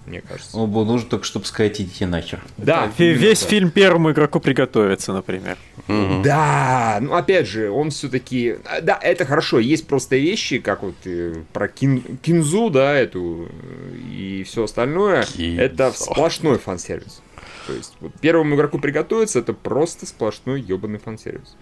мне 0.07 0.21
кажется. 0.23 0.57
Он 0.59 0.71
был 0.71 0.85
нужен 0.85 1.09
только, 1.09 1.25
чтобы 1.25 1.45
сказать, 1.47 1.81
идите 1.81 2.07
нахер. 2.07 2.41
Да, 2.57 2.91
именно 2.99 3.19
Весь 3.19 3.41
так. 3.41 3.49
фильм 3.51 3.71
первому 3.71 4.11
игроку 4.13 4.41
приготовиться, 4.41 5.13
например. 5.13 5.57
Да, 5.87 6.99
ну 7.01 7.15
опять 7.15 7.47
же, 7.47 7.71
он 7.71 7.91
все-таки... 7.91 8.57
Да, 8.83 8.99
это 9.01 9.25
хорошо, 9.25 9.59
есть 9.59 9.87
просто 9.87 10.17
вещи, 10.17 10.59
как 10.59 10.83
вот 10.83 10.95
э, 11.05 11.35
про 11.53 11.69
кин- 11.69 12.19
кинзу, 12.23 12.71
да, 12.71 12.95
эту 12.95 13.49
э, 13.51 13.97
и 14.13 14.45
все 14.45 14.65
остальное. 14.65 15.25
Кинзу. 15.25 15.61
Это 15.61 15.93
сплошной 15.93 16.59
фан-сервис. 16.59 17.21
То 17.67 17.73
есть 17.73 17.97
вот 18.01 18.13
первому 18.21 18.57
игроку 18.57 18.79
приготовиться, 18.79 19.39
это 19.39 19.53
просто 19.53 20.07
сплошной 20.07 20.61
ебаный 20.61 20.99
фан-сервис. 20.99 21.57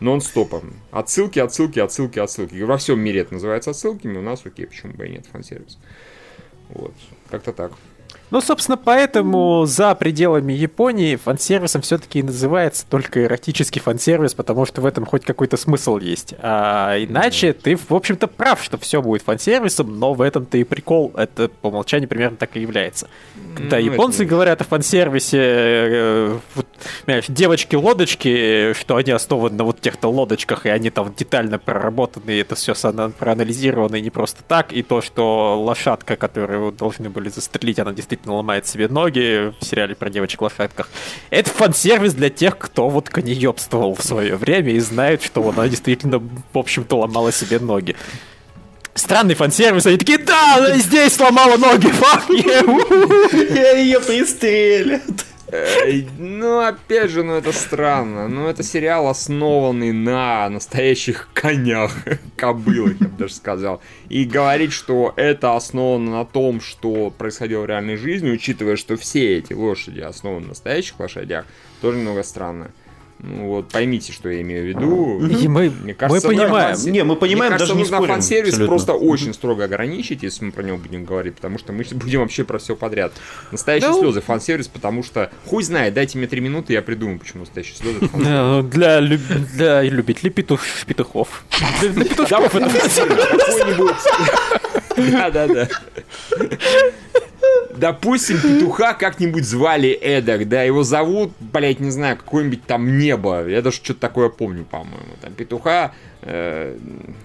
Нон-стопом. 0.00 0.74
Отсылки, 0.90 1.38
отсылки, 1.38 1.78
отсылки, 1.78 2.18
отсылки. 2.18 2.60
Во 2.62 2.76
всем 2.76 3.00
мире 3.00 3.20
это 3.20 3.34
называется 3.34 3.70
отсылками, 3.70 4.18
у 4.18 4.22
нас 4.22 4.44
окей, 4.44 4.66
почему 4.66 4.92
бы 4.94 5.06
и 5.06 5.10
нет 5.10 5.26
фан-сервис. 5.26 5.78
Вот, 6.68 6.94
как-то 7.30 7.52
так. 7.52 7.72
Ну, 8.30 8.40
собственно, 8.40 8.76
поэтому 8.76 9.64
за 9.66 9.94
пределами 9.94 10.52
Японии 10.52 11.14
фан-сервисом 11.16 11.82
все-таки 11.82 12.22
называется 12.22 12.84
только 12.88 13.24
эротический 13.24 13.80
фан-сервис, 13.80 14.34
потому 14.34 14.66
что 14.66 14.80
в 14.80 14.86
этом 14.86 15.04
хоть 15.04 15.24
какой-то 15.24 15.56
смысл 15.56 15.98
есть. 15.98 16.34
А 16.42 16.96
иначе 16.98 17.52
ты, 17.52 17.76
в 17.76 17.92
общем-то, 17.92 18.26
прав, 18.26 18.62
что 18.62 18.76
все 18.78 19.00
будет 19.02 19.22
фан-сервисом, 19.22 19.98
но 19.98 20.14
в 20.14 20.20
этом-то 20.22 20.58
и 20.58 20.64
прикол. 20.64 21.12
Это 21.16 21.48
по 21.48 21.68
умолчанию 21.68 22.08
примерно 22.08 22.36
так 22.36 22.56
и 22.56 22.60
является. 22.60 23.08
Когда 23.56 23.78
Ну, 23.78 23.84
японцы 23.84 24.22
это- 24.24 24.30
говорят 24.30 24.60
о 24.62 24.64
фан-сервисе, 24.64 25.38
э, 25.40 26.38
вот, 26.54 26.66
девочки-лодочки, 27.28 28.72
что 28.72 28.96
они 28.96 29.12
основаны 29.12 29.56
на 29.56 29.64
вот 29.64 29.80
тех-то 29.80 30.08
лодочках, 30.08 30.66
и 30.66 30.70
они 30.70 30.90
там 30.90 31.14
детально 31.16 31.58
проработаны, 31.58 32.30
и 32.32 32.38
это 32.38 32.54
все 32.54 32.74
проанализировано 33.18 33.96
и 33.96 34.00
не 34.00 34.10
просто 34.10 34.42
так, 34.46 34.72
и 34.72 34.82
то, 34.82 35.00
что 35.02 35.62
лошадка, 35.62 36.16
которую 36.16 36.72
должны 36.72 37.10
были 37.10 37.28
застрелить, 37.28 37.78
она 37.78 37.92
действительно 37.92 38.13
ломает 38.24 38.66
себе 38.66 38.88
ноги 38.88 39.52
в 39.60 39.64
сериале 39.64 39.94
про 39.94 40.10
девочек-лошадках. 40.10 40.88
Это 41.30 41.50
фан-сервис 41.50 42.14
для 42.14 42.30
тех, 42.30 42.58
кто 42.58 42.88
вот 42.88 43.08
конеебствовал 43.08 43.94
в 43.94 44.02
свое 44.02 44.36
время 44.36 44.72
и 44.72 44.80
знает, 44.80 45.22
что 45.22 45.48
она 45.48 45.68
действительно, 45.68 46.18
в 46.18 46.58
общем-то, 46.58 46.98
ломала 46.98 47.32
себе 47.32 47.58
ноги. 47.58 47.96
Странный 48.94 49.34
фан-сервис, 49.34 49.86
они 49.86 49.96
такие, 49.96 50.18
да, 50.18 50.76
здесь 50.76 51.14
сломала 51.14 51.56
ноги, 51.56 51.88
you!» 52.30 53.54
Я 53.54 53.72
ее 53.72 54.00
пристрелят. 54.00 55.02
Э, 55.54 56.02
Ну, 56.18 56.60
опять 56.60 57.10
же, 57.10 57.22
ну 57.22 57.34
это 57.34 57.52
странно. 57.52 58.28
Ну, 58.28 58.48
это 58.48 58.62
сериал, 58.62 59.06
основанный 59.08 59.92
на 59.92 60.48
настоящих 60.48 61.28
конях, 61.32 61.92
кобылах, 62.36 63.00
я 63.00 63.08
бы 63.08 63.16
даже 63.18 63.34
сказал. 63.34 63.80
И 64.08 64.24
говорить, 64.24 64.72
что 64.72 65.12
это 65.16 65.54
основано 65.54 66.10
на 66.10 66.24
том, 66.24 66.60
что 66.60 67.10
происходило 67.10 67.62
в 67.62 67.66
реальной 67.66 67.96
жизни, 67.96 68.30
учитывая, 68.30 68.76
что 68.76 68.96
все 68.96 69.38
эти 69.38 69.52
лошади 69.52 70.00
основаны 70.00 70.42
на 70.42 70.48
настоящих 70.48 70.98
лошадях, 70.98 71.46
тоже 71.80 71.98
немного 71.98 72.22
странно. 72.22 72.70
Ну 73.26 73.46
вот, 73.48 73.68
поймите, 73.70 74.12
что 74.12 74.28
я 74.28 74.42
имею 74.42 74.64
в 74.64 74.68
виду. 74.68 75.26
И 75.26 75.48
мы, 75.48 75.70
Мне 75.70 75.94
кажется, 75.94 76.28
мы 76.28 76.34
да, 76.36 76.42
понимаем. 76.44 76.76
фан- 76.76 76.90
Не, 76.90 77.04
мы 77.04 77.16
понимаем, 77.16 77.52
Мне 77.52 77.58
кажется, 77.58 77.58
даже 77.58 77.72
не 77.74 77.78
нужно 77.84 77.96
спорим. 77.96 78.12
фан-сервис 78.14 78.48
абсолютно. 78.50 78.68
просто 78.76 78.92
очень 78.92 79.32
строго 79.32 79.64
ограничить, 79.64 80.22
если 80.22 80.44
мы 80.44 80.52
про 80.52 80.62
него 80.62 80.76
будем 80.76 81.04
говорить, 81.06 81.34
потому 81.36 81.58
что 81.58 81.72
мы 81.72 81.84
будем 81.92 82.20
вообще 82.20 82.44
про 82.44 82.58
все 82.58 82.76
подряд. 82.76 83.12
Настоящие 83.50 83.90
Ну. 83.92 84.00
слезы 84.00 84.20
фан-сервис, 84.20 84.68
потому 84.68 85.02
что 85.02 85.30
хуй 85.46 85.62
знает, 85.62 85.94
дайте 85.94 86.18
мне 86.18 86.26
три 86.26 86.40
минуты, 86.40 86.74
я 86.74 86.82
придумаю, 86.82 87.18
почему 87.18 87.40
настоящие 87.40 87.76
слезы. 87.76 87.98
Э, 88.26 88.62
Для, 88.62 89.00
люб- 89.00 89.20
для 89.54 89.82
любителей 89.82 90.30
петух- 90.30 90.60
петухов. 90.86 91.44
Для, 91.80 91.88
для 91.90 92.04
петушков 92.04 92.54
это 92.54 92.68
Какой-нибудь... 92.68 93.94
Да-да-да. 95.12 95.68
Допустим, 97.76 98.40
петуха 98.40 98.94
как-нибудь 98.94 99.44
звали 99.44 99.88
Эдак, 99.88 100.48
да, 100.48 100.62
его 100.62 100.84
зовут, 100.84 101.32
блять, 101.40 101.80
не 101.80 101.90
знаю, 101.90 102.16
какое-нибудь 102.16 102.64
там 102.64 102.98
небо. 102.98 103.46
Я 103.46 103.62
даже 103.62 103.76
что-то 103.76 104.00
такое 104.00 104.28
помню, 104.28 104.64
по-моему. 104.64 105.16
Там 105.20 105.32
петуха, 105.32 105.92
э, 106.22 106.76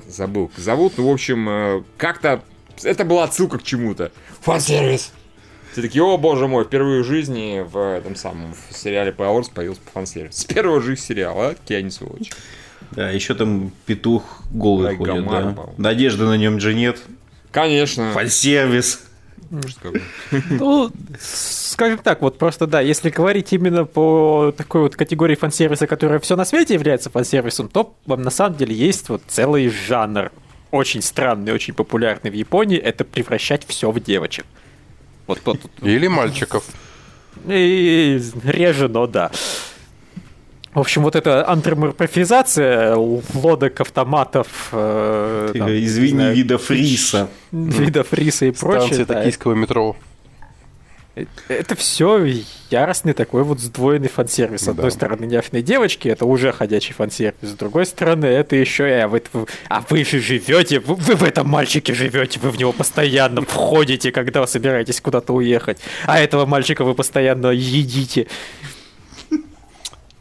забыл, 0.08 0.52
зовут, 0.58 0.94
ну, 0.98 1.08
в 1.08 1.14
общем, 1.14 1.50
э, 1.50 1.84
как-то 1.98 2.42
это 2.84 3.06
была 3.06 3.26
отсылка 3.26 3.60
к 3.60 3.64
чему-то. 3.64 4.12
Фан-сервис! 4.42 5.12
Все 5.72 5.84
такие, 5.84 6.04
о 6.04 6.18
боже 6.18 6.48
мой, 6.48 6.64
впервые 6.64 7.04
в 7.04 7.06
жизни 7.06 7.64
в 7.70 7.78
этом 7.98 8.16
самом 8.16 8.56
в 8.70 8.76
сериале 8.76 9.12
Power 9.12 9.46
появился 9.54 9.82
фан-сервис. 9.94 10.38
С 10.38 10.46
первого 10.46 10.82
же 10.82 10.94
их 10.94 11.00
сериала, 11.00 11.50
а? 11.50 11.56
какие 11.56 11.78
они 11.78 11.92
сволочи. 11.92 12.32
Да, 12.92 13.12
еще 13.12 13.36
там 13.36 13.72
петух 13.86 14.24
голый 14.50 14.90
Ай, 14.90 14.96
ходит, 14.96 15.14
Гомар, 15.14 15.54
да. 15.54 15.64
Надежды 15.78 16.26
на 16.26 16.38
нем 16.38 16.60
же 16.60 16.74
нет. 16.74 17.00
Конечно. 17.52 18.12
Фан-сервис. 18.14 19.04
Ну, 20.50 20.92
скажем 21.20 22.00
так, 22.00 22.22
вот 22.22 22.38
просто 22.38 22.68
да, 22.68 22.82
если 22.82 23.10
говорить 23.10 23.54
именно 23.54 23.86
по 23.86 24.54
такой 24.56 24.82
вот 24.82 24.96
категории 24.96 25.36
фан-сервиса, 25.36 25.88
которая 25.88 26.20
все 26.20 26.36
на 26.36 26.46
свете 26.46 26.74
является 26.74 27.10
фан-сервисом, 27.10 27.70
то 27.70 27.96
на 28.06 28.30
самом 28.30 28.58
деле 28.58 28.76
есть 28.76 29.10
вот 29.10 29.22
целый 29.28 29.70
жанр, 29.70 30.32
очень 30.72 31.02
странный, 31.02 31.54
очень 31.54 31.74
популярный 31.74 32.32
в 32.32 32.34
Японии, 32.34 32.78
это 32.78 33.04
превращать 33.04 33.66
все 33.68 33.92
в 33.92 34.00
девочек. 34.00 34.46
Вот 35.28 35.40
тот 35.42 35.60
Или 35.82 36.08
мальчиков. 36.08 36.64
и 37.48 38.22
реже, 38.44 38.88
но 38.88 39.08
да. 39.08 39.32
В 40.74 40.80
общем, 40.80 41.02
вот 41.04 41.16
эта 41.16 41.50
антроморфизация 41.50 42.96
лодок, 42.96 43.82
автоматов, 43.82 44.70
э, 44.72 45.52
там, 45.58 45.68
не 45.68 45.84
Извини, 45.86 46.10
знаю, 46.12 46.36
видов 46.36 46.70
риса. 46.70 47.30
видов 47.52 48.14
риса 48.14 48.46
и 48.46 48.52
прочее. 48.52 48.82
Станция 48.86 49.06
да, 49.06 49.14
токийского 49.16 49.54
метро. 49.56 49.96
Это 51.48 51.76
все 51.76 52.24
яростный 52.70 53.14
такой 53.14 53.44
вот 53.44 53.60
сдвоенный 53.60 54.08
фан-сервис. 54.08 54.62
С 54.62 54.66
Да. 54.66 54.72
одной 54.72 54.92
стороны, 54.92 55.26
няшные 55.26 55.62
девочки, 55.64 56.08
это 56.08 56.26
уже 56.26 56.52
ходячий 56.54 56.94
фан-сервис. 56.94 57.50
С 57.50 57.54
другой 57.54 57.86
стороны, 57.86 58.26
это 58.28 58.56
еще 58.56 58.88
и... 58.88 58.94
А 58.94 59.08
вы, 59.08 59.22
а 59.68 59.84
вы 59.90 60.06
же 60.06 60.20
живете, 60.20 60.80
вы, 60.80 60.96
вы 60.96 61.16
в 61.16 61.24
этом 61.24 61.50
мальчике 61.50 61.94
живете, 61.94 62.40
вы 62.40 62.52
в 62.52 62.58
него 62.58 62.72
постоянно 62.72 63.42
входите, 63.42 64.12
когда 64.12 64.46
собираетесь 64.48 65.02
куда-то 65.02 65.34
уехать. 65.34 65.80
А 66.06 66.20
этого 66.20 66.46
мальчика 66.46 66.84
вы 66.86 66.94
постоянно 66.94 67.48
едите. 67.48 68.28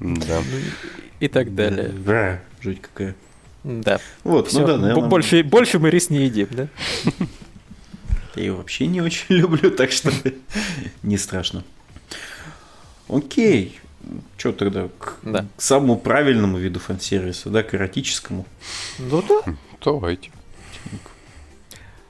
Да. 0.00 0.42
И 1.20 1.28
так 1.28 1.54
далее. 1.54 2.40
Жуть 2.60 2.80
какая. 2.80 3.14
Да. 3.64 4.00
Вот, 4.24 4.48
Всё, 4.48 4.60
ну 4.60 4.66
да, 4.66 4.76
наверное. 4.78 5.08
больше, 5.08 5.42
больше 5.42 5.78
мы 5.78 5.90
рис 5.90 6.10
не 6.10 6.24
едим, 6.24 6.48
да? 6.50 6.68
Я 8.36 8.42
ее 8.42 8.52
вообще 8.52 8.86
не 8.86 9.00
очень 9.00 9.26
люблю, 9.36 9.70
так 9.70 9.90
что 9.90 10.12
не 11.02 11.18
страшно. 11.18 11.64
Окей. 13.08 13.80
Что 14.38 14.52
тогда 14.52 14.88
к, 14.98 15.16
Да. 15.22 15.44
к 15.56 15.60
самому 15.60 15.98
правильному 15.98 16.56
виду 16.56 16.78
фан-сервиса, 16.80 17.50
да, 17.50 17.62
к 17.62 17.74
эротическому? 17.74 18.46
Ну 18.98 19.22
да. 19.22 19.54
Давайте. 19.84 20.30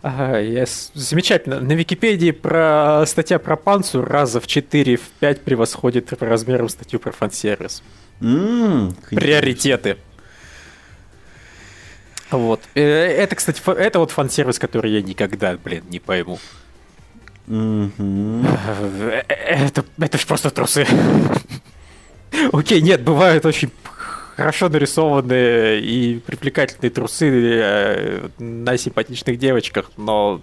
Ага, 0.03 0.39
с- 0.65 0.91
замечательно. 0.95 1.61
На 1.61 1.73
Википедии 1.73 2.31
про 2.31 3.05
статья 3.07 3.39
про 3.39 3.57
панцу 3.57 4.05
раза 4.05 4.41
в 4.41 4.47
4-5 4.47 5.41
превосходит 5.41 6.07
по 6.17 6.25
размерам 6.27 6.69
статью 6.69 7.01
про 7.01 7.11
фан-сервис. 7.13 7.83
Как 8.21 8.29
Приоритеты. 9.11 9.97
Вот. 12.31 12.61
Э, 12.75 12.83
Это, 12.83 13.35
кстати, 13.37 13.61
это 13.67 13.99
вот 13.99 14.11
фан-сервис, 14.13 14.59
который 14.59 14.93
я 14.93 15.03
никогда, 15.03 15.57
блин, 15.57 15.83
не 15.91 15.99
пойму. 15.99 16.39
Э, 17.49 19.23
Это, 19.29 19.85
это 19.99 20.19
ж 20.19 20.27
просто 20.27 20.51
трусы. 20.51 20.87
Окей, 22.53 22.81
нет, 22.83 23.03
бывают 23.03 23.47
очень 23.47 23.71
хорошо 24.39 24.69
нарисованные 24.69 25.81
и 25.81 26.21
привлекательные 26.21 26.91
трусы 26.91 27.29
э, 27.29 28.29
на 28.39 28.79
симпатичных 28.79 29.37
девочках, 29.37 29.91
но, 29.97 30.41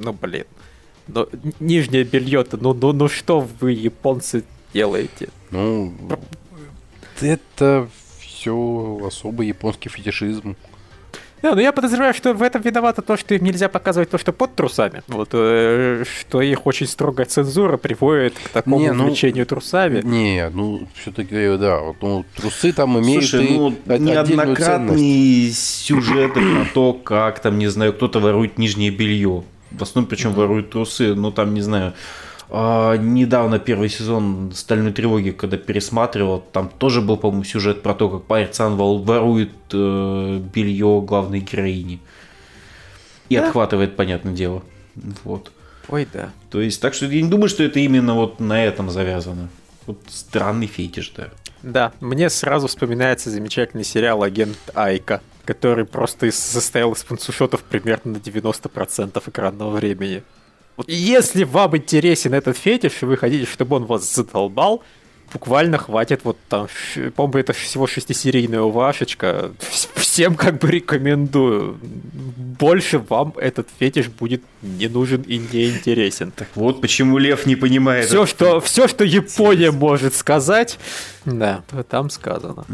ну, 0.00 0.12
блин, 0.12 0.46
но 1.06 1.28
нижнее 1.60 2.02
белье-то, 2.02 2.56
ну, 2.56 2.74
ну, 2.74 2.92
ну 2.92 3.08
что 3.08 3.38
вы, 3.60 3.70
японцы, 3.70 4.42
делаете? 4.74 5.28
Ну, 5.52 5.94
это 7.20 7.88
все 8.18 9.00
особый 9.06 9.46
японский 9.46 9.90
фетишизм. 9.90 10.56
Да, 11.42 11.54
ну 11.54 11.60
я 11.60 11.72
подозреваю, 11.72 12.14
что 12.14 12.32
в 12.32 12.42
этом 12.42 12.62
виновато 12.62 13.02
то, 13.02 13.16
что 13.16 13.34
им 13.34 13.44
нельзя 13.44 13.68
показывать 13.68 14.10
то, 14.10 14.18
что 14.18 14.32
под 14.32 14.54
трусами. 14.54 15.02
Вот, 15.06 15.30
э, 15.32 16.04
что 16.20 16.40
их 16.40 16.66
очень 16.66 16.86
строгая 16.86 17.26
цензура 17.26 17.76
приводит 17.76 18.34
к 18.34 18.48
такому 18.48 18.78
Не, 18.78 18.92
ну, 18.92 19.04
увлечению 19.04 19.46
трусами. 19.46 20.00
Не, 20.02 20.48
ну, 20.50 20.88
все-таки, 20.94 21.56
да, 21.58 21.80
вот, 21.80 21.96
ну, 22.00 22.24
трусы 22.36 22.72
там 22.72 22.98
имеют 22.98 23.24
Слушай, 23.24 23.46
и 23.46 23.58
ну, 23.58 23.74
неоднократные 23.86 25.50
сюжеты 25.52 26.40
про 26.40 26.66
то, 26.72 26.92
как 26.94 27.40
там, 27.40 27.58
не 27.58 27.68
знаю, 27.68 27.92
кто-то 27.92 28.18
ворует 28.18 28.58
нижнее 28.58 28.90
белье. 28.90 29.44
В 29.70 29.82
основном, 29.82 30.08
причем 30.08 30.32
воруют 30.32 30.70
трусы, 30.70 31.14
ну 31.14 31.30
там, 31.30 31.52
не 31.52 31.60
знаю. 31.60 31.92
А, 32.48 32.96
недавно 32.96 33.58
первый 33.58 33.88
сезон 33.88 34.52
«Стальной 34.54 34.92
тревоги», 34.92 35.30
когда 35.30 35.56
пересматривал, 35.56 36.44
там 36.52 36.68
тоже 36.68 37.00
был, 37.00 37.16
по-моему, 37.16 37.44
сюжет 37.44 37.82
про 37.82 37.94
то, 37.94 38.08
как 38.08 38.24
Пайрцан 38.24 38.76
ворует 38.76 39.50
э, 39.72 40.40
белье 40.54 41.02
главной 41.04 41.40
героини. 41.40 42.00
И 43.28 43.36
отхватывает, 43.36 43.96
понятное 43.96 44.32
дело. 44.32 44.62
Вот. 45.24 45.50
Ой, 45.88 46.06
да. 46.12 46.30
То 46.50 46.60
есть, 46.60 46.80
так 46.80 46.94
что 46.94 47.06
я 47.06 47.22
не 47.22 47.28
думаю, 47.28 47.48
что 47.48 47.62
это 47.64 47.80
именно 47.80 48.14
вот 48.14 48.38
на 48.40 48.64
этом 48.64 48.90
завязано. 48.90 49.48
Вот 49.86 49.98
странный 50.08 50.66
фетиш, 50.66 51.12
да. 51.16 51.28
Да, 51.62 51.92
мне 52.00 52.30
сразу 52.30 52.68
вспоминается 52.68 53.30
замечательный 53.30 53.84
сериал 53.84 54.22
«Агент 54.22 54.58
Айка», 54.74 55.20
который 55.44 55.84
просто 55.84 56.30
состоял 56.30 56.92
из 56.92 57.02
панцушотов 57.02 57.62
примерно 57.62 58.12
на 58.12 58.16
90% 58.18 59.22
экранного 59.28 59.70
времени. 59.70 60.22
Вот 60.76 60.88
если 60.88 61.44
вам 61.44 61.76
интересен 61.76 62.34
этот 62.34 62.56
фетиш, 62.56 63.02
и 63.02 63.06
вы 63.06 63.16
хотите, 63.16 63.46
чтобы 63.46 63.76
он 63.76 63.86
вас 63.86 64.12
задолбал, 64.14 64.82
буквально 65.32 65.78
хватит 65.78 66.20
вот 66.24 66.36
там, 66.48 66.68
по-моему, 67.14 67.38
это 67.38 67.52
всего 67.52 67.86
шестисерийная 67.86 68.60
УВАшечка. 68.62 69.50
Вс- 69.58 69.88
Всем 69.94 70.34
как 70.34 70.58
бы 70.58 70.70
рекомендую. 70.70 71.76
Больше 72.58 72.98
вам 72.98 73.34
этот 73.36 73.68
фетиш 73.78 74.08
будет 74.08 74.42
не 74.62 74.88
нужен 74.88 75.20
и 75.22 75.36
не 75.38 75.68
интересен. 75.70 76.30
Так 76.30 76.48
вот, 76.54 76.80
почему 76.80 77.18
Лев 77.18 77.44
не 77.44 77.54
понимает. 77.54 78.06
Все, 78.06 78.24
что, 78.24 78.60
все, 78.60 78.88
что 78.88 79.04
Япония 79.04 79.70
может 79.72 80.14
сказать, 80.14 80.78
да, 81.26 81.62
то 81.70 81.82
там 81.82 82.08
сказано. 82.08 82.64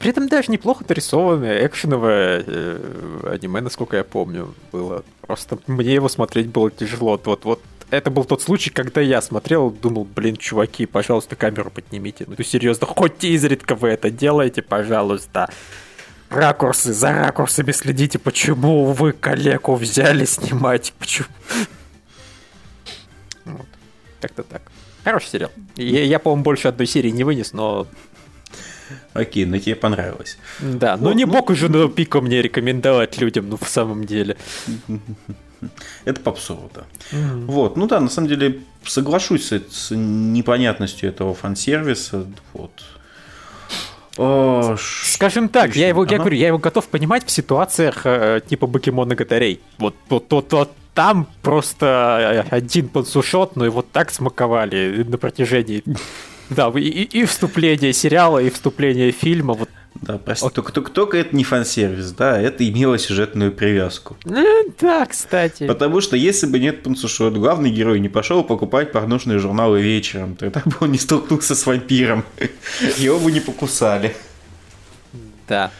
При 0.00 0.10
этом 0.10 0.28
даже 0.28 0.50
неплохо 0.50 0.84
нарисованное 0.88 1.64
экшеновое 1.66 2.42
э, 2.44 3.30
аниме, 3.40 3.60
насколько 3.60 3.96
я 3.96 4.04
помню, 4.04 4.52
было. 4.72 5.04
Просто 5.20 5.58
мне 5.68 5.94
его 5.94 6.08
смотреть 6.08 6.48
было 6.48 6.70
тяжело. 6.70 7.20
Вот, 7.24 7.44
вот 7.44 7.60
это 7.90 8.10
был 8.10 8.24
тот 8.24 8.42
случай, 8.42 8.70
когда 8.70 9.00
я 9.00 9.20
смотрел, 9.22 9.70
думал, 9.70 10.04
блин, 10.04 10.36
чуваки, 10.36 10.86
пожалуйста, 10.86 11.36
камеру 11.36 11.70
поднимите. 11.70 12.24
Ну, 12.26 12.42
серьезно, 12.42 12.86
хоть 12.86 13.22
изредка 13.24 13.74
вы 13.74 13.90
это 13.90 14.10
делаете, 14.10 14.62
пожалуйста. 14.62 15.48
Ракурсы, 16.30 16.92
за 16.92 17.12
ракурсами 17.12 17.72
следите, 17.72 18.18
почему 18.18 18.86
вы 18.86 19.12
коллегу 19.12 19.74
взяли 19.74 20.24
снимать, 20.24 20.92
почему... 20.98 21.28
Как-то 24.20 24.42
так. 24.42 24.62
Хороший 25.04 25.28
сериал. 25.28 25.50
Я, 25.76 26.02
я, 26.02 26.18
по-моему, 26.18 26.44
больше 26.44 26.68
одной 26.68 26.86
серии 26.86 27.10
не 27.10 27.24
вынес, 27.24 27.52
но 27.52 27.86
Окей, 29.14 29.44
но 29.46 29.58
тебе 29.58 29.74
понравилось. 29.76 30.38
да, 30.60 30.96
но 30.96 31.08
Вот, 31.08 31.14
не 31.16 31.24
ну- 31.24 31.32
мог 31.32 31.50
уже 31.50 31.68
на 31.68 31.88
пику 31.88 32.20
мне 32.20 32.42
рекомендовать 32.42 33.18
людям, 33.18 33.48
ну 33.48 33.56
в 33.60 33.68
самом 33.68 34.04
деле. 34.04 34.36
Это 36.04 36.20
попсово, 36.20 36.70
да. 36.74 36.84
Вот, 37.46 37.76
ну 37.76 37.86
да, 37.86 37.98
на 38.00 38.08
самом 38.10 38.28
деле 38.28 38.60
соглашусь 38.84 39.50
с, 39.50 39.62
с 39.70 39.94
непонятностью 39.94 41.08
этого 41.08 41.34
фан-сервиса. 41.34 42.26
Вот. 42.52 42.70
О, 44.16 44.76
Скажем 44.78 45.48
так, 45.48 45.74
я 45.74 45.88
его, 45.88 46.04
я 46.04 46.08
Ага. 46.08 46.18
говорю, 46.18 46.36
я 46.36 46.46
его 46.48 46.58
готов 46.58 46.86
понимать 46.88 47.26
в 47.26 47.30
ситуациях 47.30 48.02
э, 48.04 48.40
типа 48.46 48.66
покемона 48.66 49.14
Гатарей. 49.16 49.60
Вот, 49.78 49.94
вот, 50.08 50.30
вот, 50.30 50.52
вот 50.52 50.72
там 50.94 51.26
просто 51.42 52.44
э, 52.50 52.54
один 52.56 52.88
пансушот, 52.88 53.56
но 53.56 53.64
его 53.64 53.82
так 53.82 54.10
смаковали 54.12 55.02
на 55.08 55.18
протяжении. 55.18 55.82
Да, 56.50 56.70
и, 56.74 56.80
и- 56.80 57.20
и 57.20 57.24
вступление 57.24 57.92
сериала, 57.92 58.38
и 58.38 58.50
вступление 58.50 59.10
фильма. 59.12 59.54
Вот. 59.54 59.68
Да, 60.02 60.18
прости, 60.18 60.46
только, 60.50 60.72
только, 60.72 60.90
только 60.90 61.16
это 61.16 61.34
не 61.34 61.44
фан-сервис, 61.44 62.10
да, 62.12 62.38
это 62.40 62.68
имело 62.68 62.98
сюжетную 62.98 63.52
привязку. 63.52 64.16
Э, 64.26 64.42
Да, 64.80 65.06
кстати. 65.06 65.66
Потому 65.66 66.00
что 66.00 66.16
если 66.16 66.46
бы 66.46 66.58
нет 66.58 66.82
Панцушот, 66.82 67.34
главный 67.34 67.70
герой 67.70 68.00
не 68.00 68.08
пошел 68.08 68.42
покупать 68.44 68.92
порнушные 68.92 69.38
журналы 69.38 69.80
вечером, 69.80 70.34
тогда 70.36 70.62
бы 70.66 70.72
он 70.80 70.92
не 70.92 70.98
столкнулся 70.98 71.54
с 71.54 71.64
вампиром. 71.64 72.24
Его 72.98 73.18
бы 73.20 73.30
не 73.32 73.40
покусали. 73.40 74.14
Да. 75.48 75.70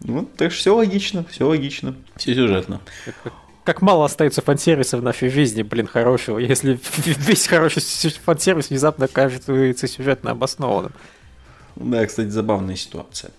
Ну, 0.00 0.28
так 0.36 0.50
что 0.52 0.60
все 0.60 0.74
логично, 0.74 1.24
все 1.30 1.46
логично, 1.46 1.94
все 2.16 2.34
сюжетно. 2.34 2.80
Как 3.66 3.82
мало 3.82 4.04
остается 4.04 4.42
фан-сервиса 4.42 4.96
в 4.96 5.02
нашей 5.02 5.28
жизни, 5.28 5.62
блин, 5.62 5.88
хорошего, 5.88 6.38
если 6.38 6.78
весь 7.04 7.48
хороший 7.48 7.82
фан-сервис 8.24 8.70
внезапно 8.70 9.06
окажется 9.06 9.88
сюжетно 9.88 10.30
обоснованным. 10.30 10.92
Да, 11.74 12.06
кстати, 12.06 12.28
забавная 12.28 12.76
ситуация. 12.76 13.32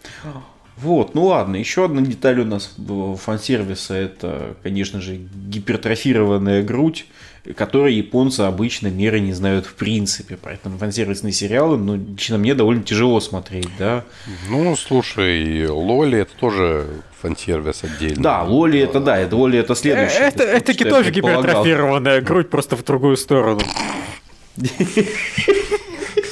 Вот, 0.75 1.15
ну 1.15 1.27
ладно, 1.27 1.55
еще 1.55 1.85
одна 1.85 2.01
деталь 2.01 2.41
у 2.41 2.45
нас 2.45 2.75
фан-сервиса 2.77 3.93
это, 3.93 4.57
конечно 4.63 4.99
же, 4.99 5.15
гипертрофированная 5.15 6.61
грудь, 6.61 7.07
которой 7.55 7.93
японцы 7.93 8.41
обычно 8.41 8.87
меры 8.87 9.19
не 9.19 9.33
знают 9.33 9.65
в 9.65 9.73
принципе. 9.75 10.37
Поэтому 10.41 10.77
фан-сервисные 10.77 11.31
сериалы, 11.33 11.77
ну, 11.77 11.95
лично 11.95 12.37
мне 12.37 12.53
довольно 12.55 12.83
тяжело 12.83 13.19
смотреть, 13.19 13.69
да. 13.79 14.03
Ну, 14.49 14.75
слушай, 14.75 15.67
Лоли 15.67 16.19
это 16.19 16.31
тоже 16.39 16.87
фан-сервис 17.21 17.83
отдельно. 17.83 18.21
Да, 18.23 18.43
Лоли 18.43 18.79
это 18.79 18.99
да, 18.99 19.17
это 19.17 19.35
Лоли 19.35 19.59
это 19.59 19.75
следующее. 19.75 20.19
Э, 20.21 20.27
Это, 20.27 20.43
это 20.43 20.71
я 20.71 20.89
тоже 20.89 21.11
гипертрофированная 21.11 22.21
грудь, 22.21 22.49
просто 22.49 22.75
в 22.75 22.83
другую 22.83 23.17
сторону. 23.17 23.61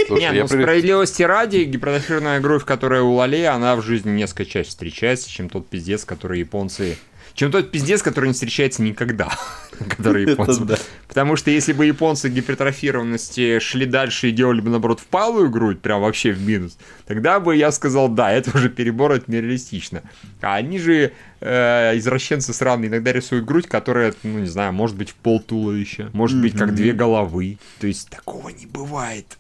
Слушай, 0.07 0.19
Не, 0.21 0.31
ну 0.41 0.47
при- 0.47 0.61
справедливости 0.61 1.23
ради, 1.23 1.57
гипертрофированная 1.63 2.39
грудь, 2.39 2.63
которая 2.63 3.01
у 3.01 3.13
Лали, 3.13 3.41
она 3.43 3.75
в 3.75 3.81
жизни 3.81 4.11
несколько 4.11 4.45
чаще 4.45 4.69
встречается, 4.69 5.29
чем 5.29 5.49
тот 5.49 5.67
пиздец, 5.67 6.05
который 6.05 6.39
японцы... 6.39 6.97
Чем 7.35 7.51
тот 7.51 7.69
пиздец, 7.69 8.01
который 8.01 8.27
не 8.27 8.33
встречается 8.33 8.81
никогда, 8.81 9.29
который 9.89 10.23
японцы... 10.23 10.63
да. 10.63 10.77
Потому 11.09 11.35
что 11.35 11.51
если 11.51 11.73
бы 11.73 11.85
японцы 11.85 12.29
гипертрофированности 12.29 13.59
шли 13.59 13.85
дальше 13.85 14.29
и 14.29 14.31
делали 14.31 14.61
бы, 14.61 14.69
наоборот, 14.69 15.01
впалую 15.01 15.49
грудь, 15.49 15.81
прям 15.81 16.01
вообще 16.01 16.31
в 16.31 16.41
минус, 16.41 16.77
тогда 17.05 17.41
бы 17.41 17.57
я 17.57 17.73
сказал, 17.73 18.07
да, 18.07 18.31
это 18.31 18.55
уже 18.55 18.69
перебор, 18.69 19.11
это 19.11 19.29
нереалистично. 19.29 20.01
А 20.41 20.55
они 20.55 20.79
же, 20.79 21.11
э, 21.41 21.97
извращенцы 21.97 22.53
сраные, 22.53 22.87
иногда 22.87 23.11
рисуют 23.11 23.43
грудь, 23.43 23.67
которая, 23.67 24.13
ну, 24.23 24.39
не 24.39 24.47
знаю, 24.47 24.71
может 24.71 24.95
быть 24.95 25.09
в 25.09 25.15
пол 25.15 25.41
туловища, 25.41 26.09
может 26.13 26.41
быть 26.41 26.57
как 26.57 26.73
две 26.73 26.93
головы. 26.93 27.57
То 27.79 27.87
есть 27.87 28.09
такого 28.09 28.47
не 28.47 28.65
бывает. 28.65 29.37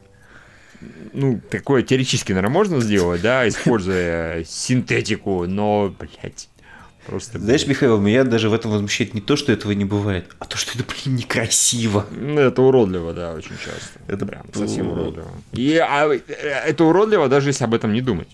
Ну, 1.13 1.39
такое 1.49 1.81
теоретически, 1.81 2.33
наверное, 2.33 2.53
можно 2.53 2.81
сделать, 2.81 3.21
да, 3.21 3.47
используя 3.47 4.43
синтетику, 4.43 5.45
но, 5.47 5.95
блядь, 5.97 6.49
просто... 7.05 7.39
Знаешь, 7.39 7.67
Михаил, 7.67 7.99
меня 7.99 8.23
даже 8.23 8.49
в 8.49 8.53
этом 8.53 8.71
возмущает 8.71 9.13
не 9.13 9.21
то, 9.21 9.35
что 9.35 9.51
этого 9.51 9.71
не 9.71 9.85
бывает, 9.85 10.35
а 10.39 10.45
то, 10.45 10.57
что 10.57 10.77
это, 10.77 10.83
блин, 10.83 11.15
некрасиво. 11.15 12.05
Ну, 12.11 12.39
это 12.39 12.61
уродливо, 12.61 13.13
да, 13.13 13.33
очень 13.33 13.57
часто. 13.57 13.99
Это 14.07 14.25
прям 14.25 14.43
совсем 14.53 14.87
урод- 14.87 15.01
уродливо. 15.01 15.31
И 15.53 15.77
а, 15.77 16.07
э, 16.13 16.19
это 16.67 16.83
уродливо, 16.83 17.27
даже 17.29 17.49
если 17.49 17.63
об 17.63 17.73
этом 17.73 17.93
не 17.93 18.01
думать. 18.01 18.29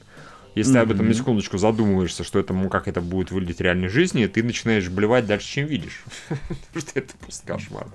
Если 0.55 0.73
ты 0.73 0.79
об 0.79 0.91
этом 0.91 1.07
на 1.07 1.13
секундочку 1.13 1.57
задумываешься, 1.57 2.23
что 2.25 2.37
это, 2.37 2.53
ну, 2.53 2.67
как 2.67 2.87
это 2.87 2.99
будет 2.99 3.31
выглядеть 3.31 3.59
в 3.59 3.61
реальной 3.61 3.87
жизни, 3.87 4.25
ты 4.25 4.43
начинаешь 4.43 4.89
блевать 4.89 5.25
дальше, 5.25 5.47
чем 5.47 5.65
видишь. 5.65 6.03
Потому 6.27 6.81
что 6.81 6.99
это 6.99 7.13
просто 7.17 7.47
кошмар. 7.47 7.87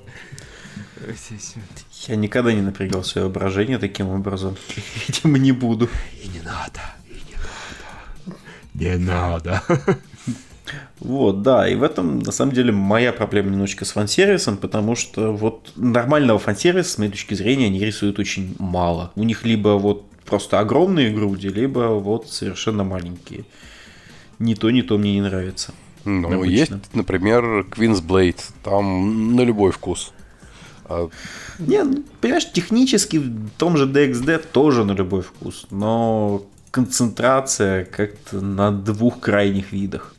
Я 2.08 2.16
никогда 2.16 2.52
не 2.52 2.62
напрягал 2.62 3.04
свое 3.04 3.26
воображение 3.26 3.78
таким 3.78 4.08
образом. 4.08 4.56
Видимо, 5.08 5.38
не 5.38 5.52
буду. 5.52 5.90
И 6.22 6.28
не 6.28 6.40
надо, 6.40 6.80
и 7.08 7.14
не 7.14 7.36
надо. 7.36 8.38
Не 8.74 8.96
надо. 8.96 9.62
Вот, 11.00 11.42
да, 11.42 11.68
и 11.68 11.74
в 11.74 11.82
этом, 11.82 12.18
на 12.20 12.32
самом 12.32 12.52
деле, 12.52 12.72
моя 12.72 13.12
проблема 13.12 13.50
немножечко 13.50 13.84
с 13.84 13.92
фан-сервисом, 13.92 14.56
потому 14.56 14.96
что 14.96 15.32
вот 15.32 15.72
нормального 15.76 16.38
фан-сервиса, 16.38 16.90
с 16.90 16.98
моей 16.98 17.10
точки 17.10 17.34
зрения, 17.34 17.66
они 17.66 17.78
рисуют 17.78 18.18
очень 18.18 18.56
мало. 18.58 19.12
У 19.14 19.22
них 19.22 19.44
либо 19.44 19.70
вот 19.70 20.04
просто 20.24 20.58
огромные 20.58 21.10
груди, 21.10 21.48
либо 21.48 21.98
вот 22.00 22.30
совершенно 22.30 22.84
маленькие. 22.84 23.44
Ни 24.38 24.54
то, 24.54 24.70
ни 24.70 24.82
то 24.82 24.98
мне 24.98 25.14
не 25.14 25.22
нравится. 25.22 25.72
Ну, 26.04 26.28
обычно. 26.28 26.50
есть, 26.50 26.94
например, 26.94 27.44
Queen's 27.70 28.02
Blade. 28.02 28.40
Там 28.62 29.34
на 29.34 29.42
любой 29.42 29.72
вкус. 29.72 30.12
А, 30.84 31.08
Не, 31.58 31.82
ну, 31.82 32.04
понимаешь, 32.20 32.50
технически 32.52 33.16
в 33.16 33.50
том 33.58 33.76
же 33.76 33.86
DXD 33.86 34.44
тоже 34.52 34.84
на 34.84 34.92
любой 34.92 35.22
вкус, 35.22 35.66
но 35.70 36.46
концентрация 36.70 37.84
как-то 37.84 38.40
на 38.40 38.70
двух 38.70 39.20
крайних 39.20 39.72
видах. 39.72 40.14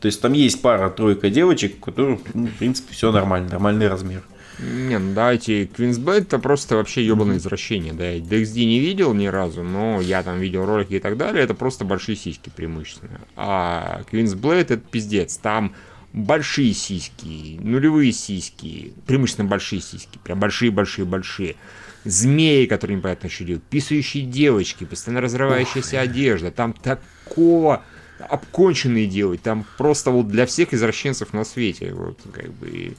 То 0.00 0.06
есть 0.06 0.20
там 0.20 0.32
есть 0.32 0.60
пара-тройка 0.62 1.30
девочек, 1.30 1.76
у 1.76 1.84
которых, 1.84 2.20
ну, 2.34 2.46
в 2.46 2.54
принципе, 2.54 2.94
все 2.94 3.12
нормально, 3.12 3.50
нормальный 3.50 3.88
размер. 3.88 4.22
Не, 4.58 4.98
ну 4.98 5.14
давайте, 5.14 5.66
Квинсбет 5.66 6.24
это 6.24 6.38
просто 6.38 6.76
вообще 6.76 7.04
ебаное 7.04 7.38
извращение, 7.38 7.94
да, 7.94 8.10
я 8.10 8.18
DXD 8.18 8.64
не 8.64 8.78
видел 8.78 9.14
ни 9.14 9.26
разу, 9.26 9.62
но 9.62 10.00
я 10.02 10.22
там 10.22 10.38
видел 10.38 10.66
ролики 10.66 10.94
и 10.94 10.98
так 10.98 11.16
далее, 11.16 11.42
это 11.42 11.54
просто 11.54 11.86
большие 11.86 12.16
сиськи 12.16 12.50
преимущественно. 12.54 13.20
А 13.36 14.02
Квинсблейд 14.10 14.70
это 14.70 14.82
пиздец, 14.82 15.38
там 15.38 15.74
большие 16.12 16.74
сиськи, 16.74 17.58
нулевые 17.60 18.12
сиськи, 18.12 18.92
преимущественно 19.06 19.48
большие 19.48 19.80
сиськи, 19.80 20.18
прям 20.22 20.38
большие-большие-большие. 20.40 21.56
Змеи, 22.04 22.64
которые 22.64 22.96
непонятно 22.96 23.28
что 23.28 23.44
делают, 23.44 23.64
писающие 23.64 24.24
девочки, 24.24 24.84
постоянно 24.84 25.20
разрывающаяся 25.20 26.00
одежда, 26.00 26.50
там 26.50 26.72
такого 26.72 27.82
обконченные 28.28 29.06
делают, 29.06 29.42
там 29.42 29.64
просто 29.78 30.10
вот 30.10 30.28
для 30.28 30.46
всех 30.46 30.72
извращенцев 30.74 31.32
на 31.32 31.44
свете, 31.44 31.92
вот 31.94 32.18
как 32.32 32.52
бы 32.52 32.94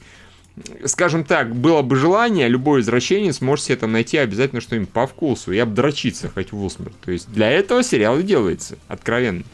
скажем 0.84 1.24
так, 1.24 1.54
было 1.54 1.82
бы 1.82 1.96
желание, 1.96 2.48
любой 2.48 2.80
извращенец 2.80 3.40
может 3.40 3.64
себе 3.64 3.76
там 3.76 3.92
найти 3.92 4.18
обязательно 4.18 4.60
что-нибудь 4.60 4.90
по 4.90 5.06
вкусу 5.06 5.52
и 5.52 5.58
обдрочиться 5.58 6.28
хоть 6.28 6.52
в 6.52 6.62
усмерть. 6.62 6.98
То 7.00 7.10
есть 7.10 7.30
для 7.32 7.50
этого 7.50 7.82
сериал 7.82 8.18
и 8.18 8.22
делается, 8.22 8.76
откровенно. 8.88 9.44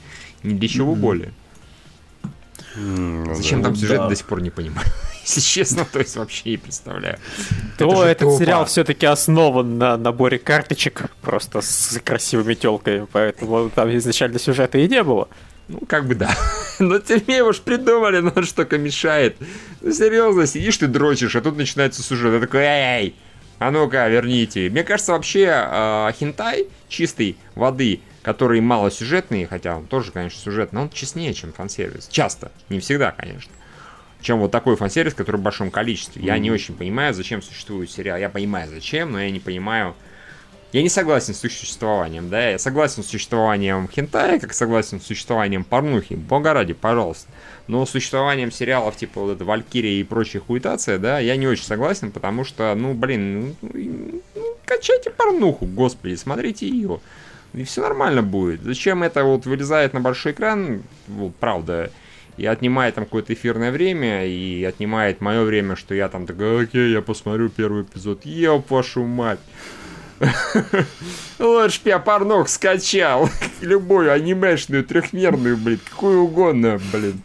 Ни 0.42 0.54
для 0.54 0.68
чего 0.68 0.94
более. 0.94 1.32
м, 2.76 3.34
Зачем 3.34 3.62
да. 3.62 3.68
там 3.68 3.76
сюжет, 3.76 3.98
да. 3.98 4.08
до 4.08 4.16
сих 4.16 4.26
пор 4.26 4.40
не 4.40 4.50
понимаю. 4.50 4.86
Если 5.24 5.40
честно, 5.40 5.84
то 5.84 5.98
есть 5.98 6.16
вообще 6.16 6.50
не 6.50 6.56
представляю. 6.56 7.18
То 7.76 7.94
же 7.94 8.02
этот 8.02 8.38
сериал 8.38 8.64
все-таки 8.66 9.04
основан 9.06 9.78
на 9.78 9.96
наборе 9.96 10.38
карточек, 10.38 11.10
просто 11.22 11.60
с 11.60 12.00
красивыми 12.04 12.54
телками, 12.54 13.06
поэтому 13.10 13.68
там 13.70 13.94
изначально 13.96 14.38
сюжета 14.38 14.78
и 14.78 14.88
не 14.88 15.02
было. 15.02 15.28
Ну, 15.68 15.80
как 15.86 16.06
бы 16.06 16.14
да. 16.14 16.34
Но 16.78 16.94
менее, 16.94 17.44
уж 17.44 17.60
придумали, 17.60 18.20
но 18.20 18.42
что 18.42 18.56
только 18.56 18.78
мешает. 18.78 19.36
Ну, 19.80 19.92
серьезно, 19.92 20.46
сидишь 20.46 20.78
ты 20.78 20.86
дрочишь, 20.86 21.36
а 21.36 21.40
тут 21.40 21.56
начинается 21.56 22.02
сюжет. 22.02 22.32
Я 22.32 22.40
такой, 22.40 22.60
эй, 22.62 23.16
а 23.58 23.70
ну-ка, 23.70 24.08
верните. 24.08 24.70
Мне 24.70 24.84
кажется, 24.84 25.12
вообще 25.12 25.50
э, 25.50 26.12
хентай 26.18 26.68
чистой 26.88 27.36
воды, 27.56 28.00
который 28.22 28.60
малосюжетный, 28.60 29.46
хотя 29.46 29.76
он 29.76 29.86
тоже, 29.86 30.12
конечно, 30.12 30.40
сюжетный, 30.40 30.78
но 30.78 30.82
он 30.82 30.90
честнее, 30.90 31.34
чем 31.34 31.52
фан-сервис. 31.52 32.08
Часто, 32.10 32.52
не 32.68 32.78
всегда, 32.78 33.10
конечно. 33.10 33.52
Чем 34.20 34.38
вот 34.38 34.50
такой 34.50 34.76
фан-сервис, 34.76 35.14
который 35.14 35.36
в 35.36 35.42
большом 35.42 35.70
количестве. 35.70 36.22
Я 36.24 36.38
не 36.38 36.50
очень 36.50 36.74
понимаю, 36.74 37.14
зачем 37.14 37.42
существует 37.42 37.90
сериал. 37.90 38.18
Я 38.18 38.28
понимаю, 38.28 38.70
зачем, 38.70 39.12
но 39.12 39.20
я 39.20 39.30
не 39.30 39.40
понимаю, 39.40 39.94
я 40.72 40.82
не 40.82 40.88
согласен 40.90 41.34
с 41.34 41.38
существованием, 41.38 42.28
да, 42.28 42.50
я 42.50 42.58
согласен 42.58 43.02
с 43.02 43.06
существованием 43.06 43.88
хентая, 43.88 44.38
как 44.38 44.52
согласен 44.52 45.00
с 45.00 45.06
существованием 45.06 45.64
порнухи, 45.64 46.14
бога 46.14 46.52
ради, 46.52 46.74
пожалуйста. 46.74 47.28
Но 47.68 47.84
с 47.86 47.90
существованием 47.90 48.50
сериалов 48.50 48.96
типа 48.96 49.20
вот 49.20 49.32
это 49.32 49.44
Валькирия 49.44 50.00
и 50.00 50.04
прочая 50.04 50.42
хуитация, 50.42 50.98
да, 50.98 51.18
я 51.18 51.36
не 51.36 51.46
очень 51.46 51.64
согласен, 51.64 52.10
потому 52.10 52.44
что, 52.44 52.74
ну, 52.74 52.92
блин, 52.92 53.56
ну, 53.62 54.22
ну, 54.34 54.56
качайте 54.66 55.10
порнуху, 55.10 55.66
господи, 55.66 56.14
смотрите 56.16 56.68
ее. 56.68 57.00
И 57.54 57.64
все 57.64 57.80
нормально 57.80 58.22
будет. 58.22 58.62
Зачем 58.62 59.02
это 59.02 59.24
вот 59.24 59.46
вылезает 59.46 59.94
на 59.94 60.00
большой 60.00 60.32
экран, 60.32 60.82
вот, 61.06 61.34
правда, 61.36 61.90
и 62.36 62.46
отнимает 62.46 62.94
там 62.94 63.04
какое-то 63.04 63.32
эфирное 63.32 63.72
время, 63.72 64.26
и 64.26 64.62
отнимает 64.64 65.20
мое 65.20 65.42
время, 65.42 65.76
что 65.76 65.94
я 65.94 66.08
там 66.08 66.26
такой, 66.26 66.64
окей, 66.64 66.92
я 66.92 67.02
посмотрю 67.02 67.48
первый 67.48 67.82
эпизод, 67.82 68.24
еп 68.24 68.70
вашу 68.70 69.04
мать. 69.04 69.40
Лучше 71.38 71.80
б 71.84 71.90
я 71.90 71.98
порнох 71.98 72.48
скачал. 72.48 73.28
Любую 73.60 74.12
анимешную, 74.12 74.84
трехмерную, 74.84 75.56
блин, 75.56 75.80
какую 75.88 76.22
угодно, 76.22 76.80
блин. 76.92 77.20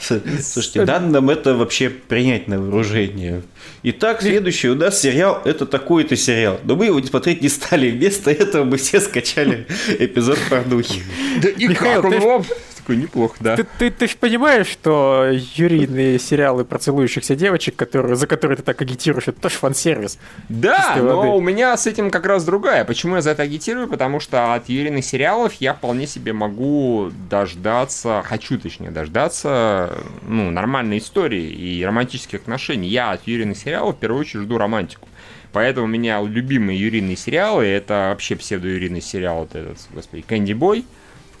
Слушайте, 0.00 0.84
нам 0.84 1.30
это 1.30 1.54
вообще 1.54 1.90
принять 1.90 2.48
на 2.48 2.60
вооружение. 2.60 3.42
Итак, 3.82 4.20
следующий 4.20 4.68
у 4.68 4.74
нас 4.74 5.00
сериал, 5.00 5.40
это 5.44 5.64
такой-то 5.64 6.16
сериал. 6.16 6.60
Но 6.64 6.76
мы 6.76 6.86
его 6.86 7.02
смотреть 7.02 7.40
не 7.40 7.48
стали. 7.48 7.90
Вместо 7.90 8.30
этого 8.30 8.64
мы 8.64 8.76
все 8.76 9.00
скачали 9.00 9.66
эпизод 9.98 10.38
порнухи. 10.50 11.02
Да 11.42 11.48
и 11.48 11.66
Михаил, 11.66 12.02
как 12.02 12.22
он? 12.22 12.44
Такой 12.90 13.02
неплохо, 13.02 13.36
да. 13.38 13.56
Ты, 13.56 13.64
ты, 13.78 13.90
ты 13.92 14.08
ж 14.08 14.16
понимаешь, 14.16 14.66
что 14.66 15.28
юрийные 15.30 16.18
сериалы 16.18 16.64
про 16.64 16.80
целующихся 16.80 17.36
девочек, 17.36 17.76
которые, 17.76 18.16
за 18.16 18.26
которые 18.26 18.56
ты 18.56 18.64
так 18.64 18.82
агитируешь, 18.82 19.28
это 19.28 19.40
тоже 19.40 19.54
фан-сервис. 19.54 20.18
Да, 20.48 20.96
но 20.96 21.18
воды. 21.18 21.28
у 21.28 21.40
меня 21.40 21.76
с 21.76 21.86
этим 21.86 22.10
как 22.10 22.26
раз 22.26 22.44
другая. 22.44 22.84
Почему 22.84 23.14
я 23.14 23.22
за 23.22 23.30
это 23.30 23.44
агитирую? 23.44 23.86
Потому 23.86 24.18
что 24.18 24.54
от 24.54 24.68
юрийных 24.68 25.04
сериалов 25.04 25.54
я 25.60 25.72
вполне 25.74 26.08
себе 26.08 26.32
могу 26.32 27.12
дождаться, 27.30 28.24
хочу 28.24 28.58
точнее 28.58 28.90
дождаться, 28.90 29.96
ну, 30.26 30.50
нормальной 30.50 30.98
истории 30.98 31.48
и 31.48 31.84
романтических 31.84 32.40
отношений. 32.40 32.88
Я 32.88 33.12
от 33.12 33.24
юрийных 33.24 33.56
сериалов 33.56 33.94
в 33.94 33.98
первую 34.00 34.22
очередь 34.22 34.42
жду 34.46 34.58
романтику. 34.58 35.06
Поэтому 35.52 35.86
у 35.86 35.88
меня 35.88 36.20
любимые 36.20 36.80
юрийные 36.80 37.16
сериалы, 37.16 37.66
это 37.66 38.08
вообще 38.10 38.34
псевдоюрийный 38.34 39.00
сериал, 39.00 39.40
вот 39.40 39.54
этот, 39.54 39.78
господи, 39.92 40.24
Кэнди 40.26 40.54
Бой, 40.54 40.84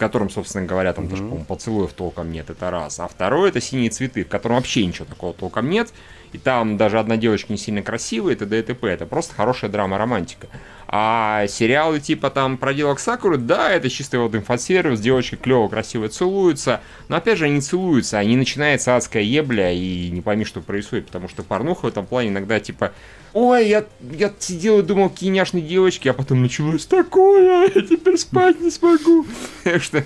котором, 0.00 0.30
собственно 0.30 0.66
говоря, 0.66 0.92
там 0.92 1.08
даже, 1.08 1.22
по-моему, 1.22 1.44
поцелуев 1.44 1.92
толком 1.92 2.32
нет, 2.32 2.50
это 2.50 2.70
раз. 2.70 2.98
А 2.98 3.06
второй 3.06 3.50
это 3.50 3.60
«Синие 3.60 3.90
цветы», 3.90 4.24
в 4.24 4.28
котором 4.28 4.56
вообще 4.56 4.84
ничего 4.84 5.04
такого 5.04 5.34
толком 5.34 5.68
нет. 5.70 5.92
И 6.32 6.38
там 6.38 6.76
даже 6.76 6.98
одна 6.98 7.16
девочка 7.16 7.52
не 7.52 7.58
сильно 7.58 7.82
красивая, 7.82 8.32
это 8.32 8.46
т.д. 8.46 8.58
и 8.60 8.62
т.п. 8.62 8.88
Это 8.88 9.04
просто 9.04 9.34
хорошая 9.34 9.70
драма-романтика. 9.70 10.48
А 10.92 11.46
сериалы 11.46 12.00
типа 12.00 12.30
там 12.30 12.58
«Проделок 12.58 12.98
Сакуры», 12.98 13.36
да, 13.36 13.70
это 13.70 13.88
чистый 13.88 14.18
вот 14.18 14.34
инфосервис, 14.34 14.98
девочки 14.98 15.36
клево, 15.36 15.68
красиво 15.68 16.08
целуются. 16.08 16.80
Но 17.06 17.14
опять 17.14 17.38
же, 17.38 17.44
они 17.44 17.60
целуются, 17.60 18.18
а 18.18 18.24
не 18.24 18.36
начинается 18.36 18.96
адская 18.96 19.22
ебля 19.22 19.70
и 19.70 20.10
не 20.10 20.20
пойми, 20.20 20.44
что 20.44 20.60
происходит. 20.60 21.06
Потому 21.06 21.28
что 21.28 21.44
порнуха 21.44 21.84
в 21.84 21.88
этом 21.88 22.06
плане 22.06 22.30
иногда 22.30 22.58
типа 22.58 22.92
Ой, 23.32 23.68
я, 23.68 23.84
я 24.00 24.32
сидел 24.40 24.80
и 24.80 24.82
думал, 24.82 25.10
какие 25.10 25.30
няшные 25.30 25.62
девочки, 25.62 26.08
а 26.08 26.12
потом 26.12 26.42
началось 26.42 26.86
такое, 26.86 27.70
я 27.72 27.82
теперь 27.82 28.18
спать 28.18 28.60
не 28.60 28.72
смогу. 28.72 29.24
Что 29.80 30.02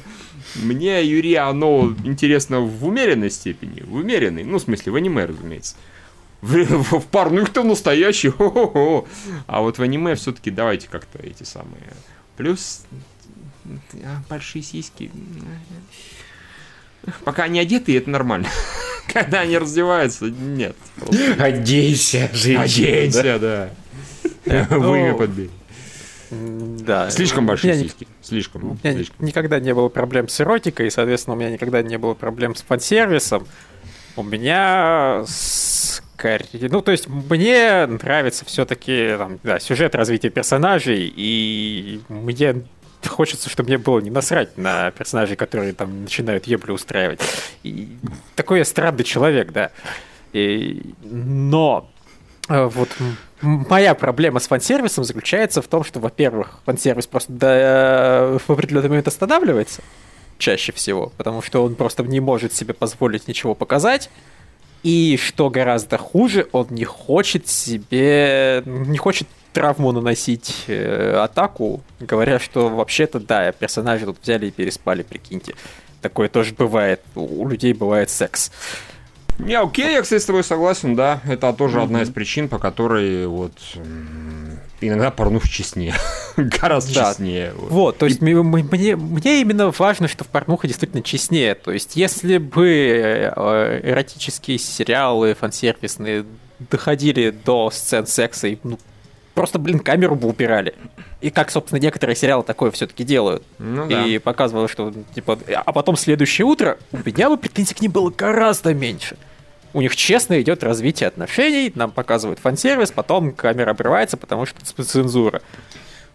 мне 0.57 1.03
Юрий, 1.03 1.37
оно 1.37 1.95
интересно 2.05 2.61
в 2.61 2.87
умеренной 2.87 3.31
степени, 3.31 3.81
в 3.81 3.95
умеренной, 3.95 4.45
ну, 4.45 4.59
в 4.59 4.63
смысле, 4.63 4.93
в 4.93 4.97
аниме, 4.97 5.25
разумеется. 5.25 5.77
В, 6.45 6.63
в, 6.67 7.07
в 7.07 7.65
настоящий, 7.65 8.29
хо-хо-хо. 8.29 9.09
А 9.47 9.63
вот 9.63 9.79
в 9.79 9.83
аниме 9.83 10.15
все-таки 10.15 10.51
давайте 10.51 10.89
как-то 10.91 11.19
эти 11.19 11.43
самые... 11.43 11.95
Плюс 12.37 12.83
а, 14.05 14.23
большие 14.29 14.63
сиськи. 14.63 15.11
Пока 17.25 17.45
они 17.45 17.61
одеты, 17.61 17.97
это 17.97 18.11
нормально. 18.11 18.49
Когда 19.13 19.41
они 19.41 19.57
раздеваются, 19.57 20.27
нет. 20.27 20.77
Оденься, 21.39 22.29
женщина. 22.35 22.63
Оденься, 22.63 23.39
да. 23.39 23.71
Вымя 24.69 25.15
подбей. 25.15 25.51
Да. 26.31 27.11
Слишком 27.11 27.47
большие 27.47 27.75
сиськи. 27.75 28.07
Слишком. 28.21 28.73
У 28.73 28.79
меня 28.83 29.05
никогда 29.19 29.61
не 29.61 29.73
было 29.73 29.89
проблем 29.89 30.29
с 30.29 30.39
эротикой, 30.43 30.89
и, 30.89 30.91
соответственно, 30.91 31.37
у 31.37 31.39
меня 31.39 31.51
никогда 31.51 31.83
не 31.83 31.97
было 31.97 32.13
проблем 32.13 32.55
с 32.55 32.61
фан-сервисом. 32.61 33.47
У 34.17 34.23
меня 34.23 35.25
скорее... 35.27 35.84
Ну, 36.71 36.81
то 36.81 36.93
есть, 36.93 37.09
мне 37.09 37.87
нравится 37.87 38.45
все-таки 38.45 39.17
да, 39.43 39.59
сюжет 39.59 39.95
развития 39.95 40.31
персонажей, 40.31 41.13
и 41.15 42.01
мне 42.09 42.63
хочется, 43.07 43.51
чтобы 43.51 43.69
мне 43.69 43.79
было 43.79 43.99
не 44.01 44.11
насрать 44.11 44.57
на 44.57 44.91
персонажей, 44.93 45.37
которые 45.37 45.73
там 45.75 46.03
начинают 46.03 46.47
еблю 46.47 46.75
устраивать. 46.75 47.21
И 47.63 47.89
такой 48.35 48.59
я 48.61 48.65
странный 48.65 49.05
человек, 49.05 49.53
да. 49.53 49.71
И- 50.33 50.95
но 51.03 51.91
э, 52.49 52.65
вот 52.65 52.89
моя 53.43 53.95
проблема 53.95 54.41
с 54.41 54.47
фан-сервисом 54.49 55.05
заключается 55.05 55.61
в 55.63 55.67
том, 55.69 55.85
что, 55.85 56.01
во-первых, 56.01 56.61
фан-сервис 56.65 57.07
просто 57.07 57.33
до- 57.33 58.39
в 58.47 58.51
определенный 58.51 58.89
момент 58.89 59.09
останавливается 59.09 59.83
чаще 60.39 60.73
всего, 60.73 61.13
потому 61.17 61.43
что 61.43 61.63
он 61.65 61.75
просто 61.75 62.03
не 62.03 62.21
может 62.21 62.53
себе 62.53 62.75
позволить 62.75 63.29
ничего 63.29 63.55
показать. 63.55 64.11
И 64.85 65.19
что 65.21 65.49
гораздо 65.49 65.99
хуже, 65.99 66.47
он 66.53 66.67
не 66.71 66.85
хочет 66.85 67.49
себе, 67.49 68.63
не 68.67 68.99
хочет 68.99 69.27
травму 69.55 69.93
наносить 69.93 70.65
э, 70.67 71.17
атаку, 71.17 71.83
говоря, 72.01 72.39
что 72.39 72.69
вообще-то 72.69 73.19
да, 73.19 73.51
персонажи 73.53 74.05
тут 74.05 74.19
взяли 74.23 74.47
и 74.47 74.51
переспали, 74.51 75.03
прикиньте. 75.03 75.55
Такое 76.03 76.29
тоже 76.29 76.53
бывает. 76.53 77.01
У 77.15 77.49
людей 77.49 77.73
бывает 77.73 78.11
секс. 78.11 78.53
Не, 79.39 79.59
окей, 79.59 79.93
я, 79.93 80.03
кстати, 80.03 80.21
с 80.21 80.27
тобой 80.27 80.45
согласен, 80.45 80.95
да. 80.95 81.21
Это 81.27 81.53
тоже 81.55 81.81
одна 81.81 82.03
из 82.03 82.11
причин, 82.11 82.49
по 82.49 82.59
которой 82.59 83.27
вот 83.27 83.53
иногда 84.81 85.11
порнух 85.11 85.49
честнее. 85.49 85.95
Гораздо 86.37 86.95
Да. 86.95 87.11
честнее. 87.11 87.53
вот. 87.57 87.99
То 87.99 88.07
есть 88.07 88.21
мне, 88.21 88.35
мне 88.43 89.41
именно 89.41 89.71
важно, 89.71 90.09
что 90.09 90.25
в 90.25 90.29
порнуха 90.29 90.67
действительно 90.67 91.03
честнее. 91.03 91.55
То 91.55 91.71
есть 91.73 91.97
если 91.97 92.39
бы 92.39 92.69
э, 92.69 93.81
эротические 93.91 94.59
сериалы 94.59 95.35
фансервисные 95.35 96.25
доходили 96.71 97.31
до 97.31 97.71
сцен 97.71 98.07
секса 98.07 98.49
и 98.49 98.59
ну, 98.63 98.79
просто, 99.35 99.59
блин, 99.59 99.79
камеру 99.81 100.15
бы 100.17 100.29
убирали. 100.29 100.75
И 101.21 101.31
как, 101.31 101.51
собственно, 101.51 101.81
некоторые 101.81 102.17
сериалы 102.17 102.43
такое 102.45 102.71
все-таки 102.71 103.03
делают. 103.05 103.43
Ну 103.59 103.89
да. 103.89 104.05
И 104.05 104.19
показывало, 104.19 104.69
что, 104.69 104.93
типа, 105.15 105.39
а 105.65 105.73
потом 105.73 105.97
следующее 105.97 106.45
утро 106.47 106.79
у 106.93 106.99
меня 106.99 107.31
бы 107.31 107.37
претензий 107.39 107.75
к 107.75 107.81
ним 107.81 107.93
было 107.93 108.11
гораздо 108.11 108.75
меньше. 108.75 109.17
У 109.75 109.81
них 109.81 109.97
честно 109.97 110.41
идет 110.41 110.63
развитие 110.63 111.09
отношений, 111.09 111.73
нам 111.75 111.91
показывают 111.91 112.39
фан-сервис, 112.39 112.93
потом 112.93 113.33
камера 113.33 113.73
обрывается, 113.73 114.17
потому 114.17 114.47
что 114.47 114.65
цензура. 114.85 115.43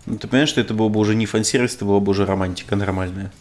Ну, 0.05 0.17
ты 0.17 0.27
понимаешь, 0.27 0.49
что 0.49 0.61
это 0.61 0.73
было 0.73 0.87
бы 0.87 0.99
уже 0.99 1.13
не 1.13 1.25
фан-сервис, 1.25 1.75
это 1.75 1.85
была 1.85 1.99
бы 1.99 2.11
уже 2.11 2.25
романтика 2.25 2.77
нормальная. 2.77 3.31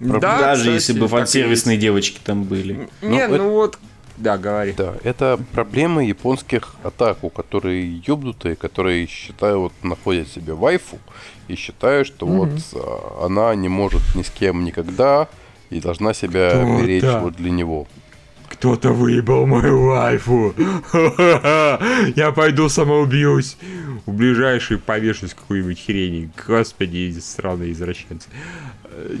Да, 0.00 0.38
Даже 0.38 0.62
кстати, 0.62 0.74
если 0.74 0.98
бы 0.98 1.08
фан-сервисные 1.08 1.76
девочки 1.76 2.18
там 2.24 2.44
были. 2.44 2.88
Не, 3.02 3.28
Ну, 3.28 3.36
ну 3.36 3.50
вот... 3.50 3.78
Да, 4.16 4.36
говори. 4.36 4.72
Да, 4.72 4.94
это 5.04 5.38
проблема 5.52 6.04
японских 6.04 6.74
атаку, 6.82 7.30
которые 7.30 8.02
ёбнутые, 8.04 8.56
которые 8.56 9.06
считают, 9.06 9.58
вот, 9.58 9.72
находят 9.82 10.26
себе 10.26 10.54
вайфу 10.54 10.98
и 11.46 11.54
считают, 11.54 12.08
что 12.08 12.26
вот 12.26 12.50
а, 12.74 13.26
она 13.26 13.54
не 13.54 13.68
может 13.68 14.02
ни 14.16 14.22
с 14.22 14.30
кем 14.30 14.64
никогда 14.64 15.28
и 15.70 15.80
должна 15.80 16.14
себя 16.14 16.50
Кто 16.50 16.80
беречь 16.80 17.02
да? 17.02 17.20
вот 17.20 17.36
для 17.36 17.50
него. 17.50 17.86
Кто-то 18.48 18.92
выебал 18.92 19.46
мою 19.46 19.86
вайфу. 19.86 20.54
Я 22.16 22.32
пойду 22.32 22.68
самоубьюсь. 22.68 23.56
У 24.06 24.12
ближайшей 24.12 24.78
повешусь 24.78 25.34
какую-нибудь 25.34 25.84
хрень. 25.84 26.30
Господи, 26.46 27.16
странные 27.20 27.72
извращенцы. 27.72 28.28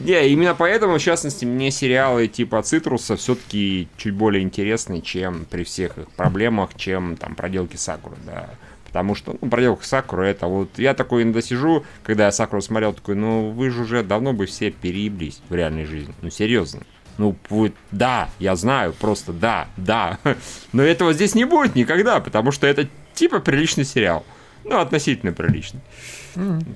Не, 0.04 0.28
именно 0.28 0.54
поэтому, 0.54 0.98
в 0.98 1.02
частности, 1.02 1.44
мне 1.44 1.70
сериалы 1.70 2.26
типа 2.26 2.62
Цитруса 2.62 3.16
все-таки 3.16 3.88
чуть 3.96 4.14
более 4.14 4.42
интересны, 4.42 5.00
чем 5.00 5.46
при 5.48 5.62
всех 5.64 5.98
их 5.98 6.10
проблемах, 6.12 6.70
чем 6.74 7.16
там 7.16 7.34
проделки 7.34 7.76
Сакуры, 7.76 8.16
да. 8.26 8.50
Потому 8.86 9.14
что, 9.14 9.36
ну, 9.40 9.50
проделка 9.50 9.84
Сакуры 9.84 10.26
это 10.26 10.46
вот... 10.46 10.78
Я 10.78 10.94
такой 10.94 11.22
иногда 11.22 11.42
сижу, 11.42 11.84
когда 12.02 12.26
я 12.26 12.32
Сакуру 12.32 12.62
смотрел, 12.62 12.94
такой, 12.94 13.14
ну, 13.14 13.50
вы 13.50 13.70
же 13.70 13.82
уже 13.82 14.02
давно 14.02 14.32
бы 14.32 14.46
все 14.46 14.70
перееблись 14.70 15.40
в 15.48 15.54
реальной 15.54 15.84
жизни. 15.84 16.14
Ну, 16.22 16.30
серьезно. 16.30 16.80
Ну, 17.18 17.36
вы, 17.50 17.72
да, 17.90 18.30
я 18.38 18.54
знаю, 18.56 18.94
просто 18.94 19.32
да, 19.32 19.66
да. 19.76 20.18
Но 20.72 20.82
этого 20.82 21.12
здесь 21.12 21.34
не 21.34 21.44
будет 21.44 21.74
никогда, 21.74 22.20
потому 22.20 22.52
что 22.52 22.66
это 22.66 22.88
типа 23.14 23.40
приличный 23.40 23.84
сериал. 23.84 24.24
Ну, 24.64 24.78
относительно 24.78 25.32
приличный. 25.32 25.80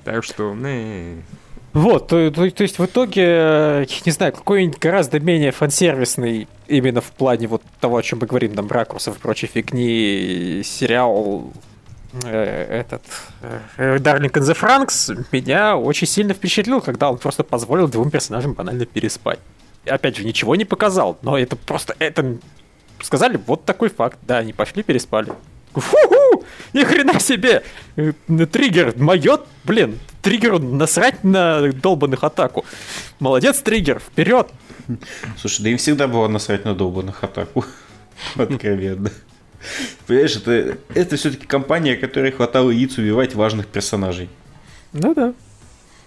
Так 0.03 0.23
что, 0.23 0.53
не. 0.53 1.23
Вот, 1.73 2.07
то, 2.07 2.29
то, 2.29 2.49
то 2.51 2.63
есть 2.63 2.77
в 2.77 2.85
итоге, 2.85 3.23
э, 3.25 3.85
не 4.05 4.11
знаю, 4.11 4.31
какой-нибудь 4.31 4.77
гораздо 4.77 5.19
менее 5.19 5.51
фансервисный 5.51 6.47
именно 6.67 7.01
в 7.01 7.11
плане 7.11 7.47
вот 7.47 7.63
того, 7.79 7.97
о 7.97 8.03
чем 8.03 8.19
мы 8.19 8.27
говорим, 8.27 8.53
там, 8.53 8.67
ракурсов 8.67 9.17
и 9.17 9.19
прочей 9.19 9.47
фигни, 9.47 10.61
сериал 10.63 11.51
э, 12.23 12.81
этот 12.81 13.01
э, 13.77 13.97
Darling 13.97 14.31
in 14.31 14.43
the 14.43 14.55
Franks 14.55 15.25
меня 15.31 15.75
очень 15.75 16.05
сильно 16.05 16.35
впечатлил, 16.35 16.79
когда 16.79 17.09
он 17.09 17.17
просто 17.17 17.43
позволил 17.43 17.87
двум 17.87 18.11
персонажам 18.11 18.53
банально 18.53 18.85
переспать. 18.85 19.39
Опять 19.85 20.17
же, 20.17 20.23
ничего 20.23 20.55
не 20.55 20.65
показал, 20.65 21.17
но 21.21 21.37
это 21.37 21.55
просто, 21.55 21.95
это 21.99 22.37
сказали, 23.01 23.39
вот 23.47 23.65
такой 23.65 23.89
факт, 23.89 24.17
да, 24.21 24.37
они 24.37 24.53
пошли, 24.53 24.83
переспали. 24.83 25.33
Фу-ху! 25.73 26.43
Ни 26.73 26.83
хрена 26.83 27.19
себе! 27.19 27.63
Э, 27.95 28.13
триггер 28.51 28.93
моет, 28.97 29.41
блин, 29.63 29.99
триггеру 30.21 30.59
насрать 30.59 31.23
на 31.23 31.71
долбанных 31.71 32.23
атаку. 32.23 32.65
Молодец, 33.19 33.59
триггер, 33.59 33.99
вперед! 33.99 34.47
Слушай, 35.37 35.63
да 35.63 35.69
им 35.69 35.77
всегда 35.77 36.07
было 36.07 36.27
насрать 36.27 36.65
на 36.65 36.75
долбанных 36.75 37.23
атаку. 37.23 37.65
Откровенно. 38.35 39.11
Понимаешь, 40.07 40.35
это, 40.35 40.77
это 40.93 41.15
все-таки 41.15 41.45
компания, 41.45 41.95
которой 41.95 42.31
хватало 42.31 42.69
яиц 42.69 42.97
убивать 42.97 43.33
важных 43.33 43.67
персонажей. 43.67 44.29
Ну 44.91 45.13
да. 45.15 45.33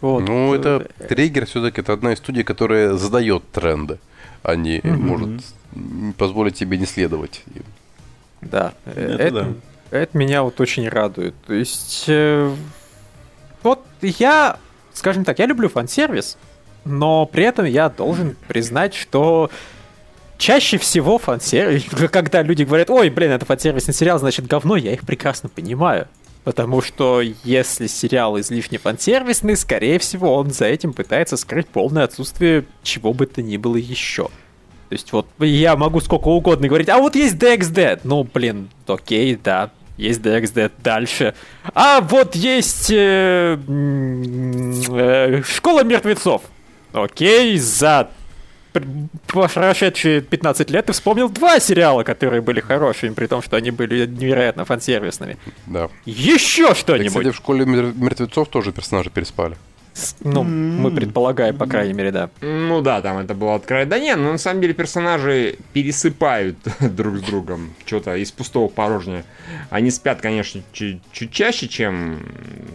Вот. 0.00 0.26
Ну, 0.26 0.54
это 0.54 0.88
триггер 1.08 1.46
все-таки 1.46 1.80
это 1.80 1.92
одна 1.92 2.12
из 2.12 2.18
студий, 2.18 2.44
которая 2.44 2.94
задает 2.94 3.50
тренды, 3.50 3.98
а 4.42 4.56
не 4.56 4.80
угу. 4.80 4.90
может 4.90 5.44
позволить 6.16 6.54
тебе 6.56 6.78
не 6.78 6.86
следовать. 6.86 7.42
Да, 8.40 8.74
это, 8.84 9.00
это, 9.00 9.30
да. 9.90 9.98
это 9.98 10.18
меня 10.18 10.42
вот 10.42 10.60
очень 10.60 10.88
радует. 10.88 11.34
То 11.46 11.54
есть, 11.54 12.04
э, 12.08 12.54
вот 13.62 13.84
я, 14.02 14.58
скажем 14.92 15.24
так, 15.24 15.38
я 15.38 15.46
люблю 15.46 15.68
фан-сервис, 15.68 16.36
но 16.84 17.26
при 17.26 17.44
этом 17.44 17.64
я 17.64 17.88
должен 17.88 18.36
признать, 18.46 18.94
что 18.94 19.50
чаще 20.38 20.78
всего 20.78 21.18
фан-сервис, 21.18 21.84
когда 22.12 22.42
люди 22.42 22.62
говорят, 22.62 22.90
ой, 22.90 23.10
блин, 23.10 23.32
это 23.32 23.44
фан-сервисный 23.44 23.94
сериал, 23.94 24.18
значит 24.18 24.46
говно, 24.46 24.76
я 24.76 24.92
их 24.92 25.00
прекрасно 25.00 25.48
понимаю. 25.48 26.06
Потому 26.46 26.80
что 26.80 27.22
если 27.42 27.88
сериал 27.88 28.38
излишне 28.38 28.78
фан-сервисный, 28.78 29.56
скорее 29.56 29.98
всего, 29.98 30.32
он 30.32 30.52
за 30.52 30.66
этим 30.66 30.92
пытается 30.92 31.36
скрыть 31.36 31.66
полное 31.66 32.04
отсутствие 32.04 32.66
чего 32.84 33.12
бы 33.12 33.26
то 33.26 33.42
ни 33.42 33.56
было 33.56 33.74
еще. 33.74 34.26
То 34.26 34.92
есть 34.92 35.10
вот 35.10 35.26
я 35.40 35.74
могу 35.74 36.00
сколько 36.00 36.28
угодно 36.28 36.68
говорить, 36.68 36.88
а 36.88 36.98
вот 36.98 37.16
есть 37.16 37.34
DXD. 37.34 38.02
Ну, 38.04 38.22
блин, 38.22 38.70
окей, 38.86 39.34
да, 39.42 39.72
есть 39.96 40.20
DXD. 40.20 40.70
Дальше. 40.84 41.34
А 41.74 42.00
вот 42.00 42.36
есть 42.36 42.92
э, 42.92 43.58
э, 44.88 45.42
Школа 45.42 45.82
мертвецов. 45.82 46.42
Окей, 46.92 47.58
за 47.58 48.10
прошедшие 49.26 50.20
15 50.20 50.70
лет 50.70 50.86
ты 50.86 50.92
вспомнил 50.92 51.28
два 51.28 51.60
сериала, 51.60 52.02
которые 52.02 52.42
были 52.42 52.60
хорошими, 52.60 53.14
при 53.14 53.26
том, 53.26 53.42
что 53.42 53.56
они 53.56 53.70
были 53.70 54.06
невероятно 54.06 54.64
фансервисными. 54.64 55.36
Да. 55.66 55.88
Еще 56.04 56.74
что-нибудь. 56.74 57.08
Кстати, 57.08 57.30
в 57.30 57.36
школе 57.36 57.64
мертвецов 57.64 58.48
тоже 58.48 58.72
персонажи 58.72 59.10
переспали. 59.10 59.56
Ну, 60.20 60.42
мы 60.42 60.90
предполагаем, 60.90 61.56
по 61.56 61.66
крайней 61.66 61.94
мере, 61.94 62.12
да. 62.12 62.30
Ну 62.40 62.80
да, 62.82 63.00
там 63.00 63.18
это 63.18 63.34
было 63.34 63.54
открыто. 63.54 63.90
Да 63.90 63.98
нет, 63.98 64.18
ну 64.18 64.32
на 64.32 64.38
самом 64.38 64.60
деле 64.60 64.74
персонажи 64.74 65.56
пересыпают 65.72 66.56
друг 66.80 67.18
с 67.18 67.22
другом 67.22 67.74
что-то 67.84 68.16
из 68.16 68.32
пустого 68.32 68.68
порожня. 68.68 69.24
Они 69.70 69.90
спят, 69.90 70.20
конечно, 70.20 70.62
чуть, 70.72 71.00
чуть 71.12 71.30
чаще, 71.30 71.68
чем 71.68 72.26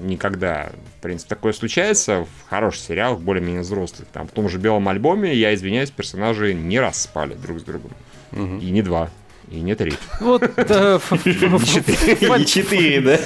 никогда. 0.01 0.71
В 0.97 1.01
принципе, 1.01 1.29
такое 1.29 1.53
случается 1.53 2.25
в 2.25 2.49
хороших 2.49 2.81
сериалах, 2.81 3.19
более-менее 3.19 3.61
взрослых. 3.61 4.07
Там 4.11 4.27
в 4.27 4.31
том 4.31 4.49
же 4.49 4.57
белом 4.57 4.87
альбоме, 4.87 5.33
я 5.33 5.53
извиняюсь, 5.53 5.91
персонажи 5.91 6.53
не 6.53 6.79
раз 6.79 7.03
спали 7.03 7.33
друг 7.35 7.59
с 7.59 7.63
другом. 7.63 7.91
Угу. 8.31 8.57
И 8.61 8.71
не 8.71 8.81
два. 8.81 9.09
И 9.51 9.59
не 9.59 9.75
три. 9.75 9.93
Вот 10.21 10.43
э, 10.43 10.99
не 11.25 12.45
четыре, 12.45 13.01
да? 13.01 13.17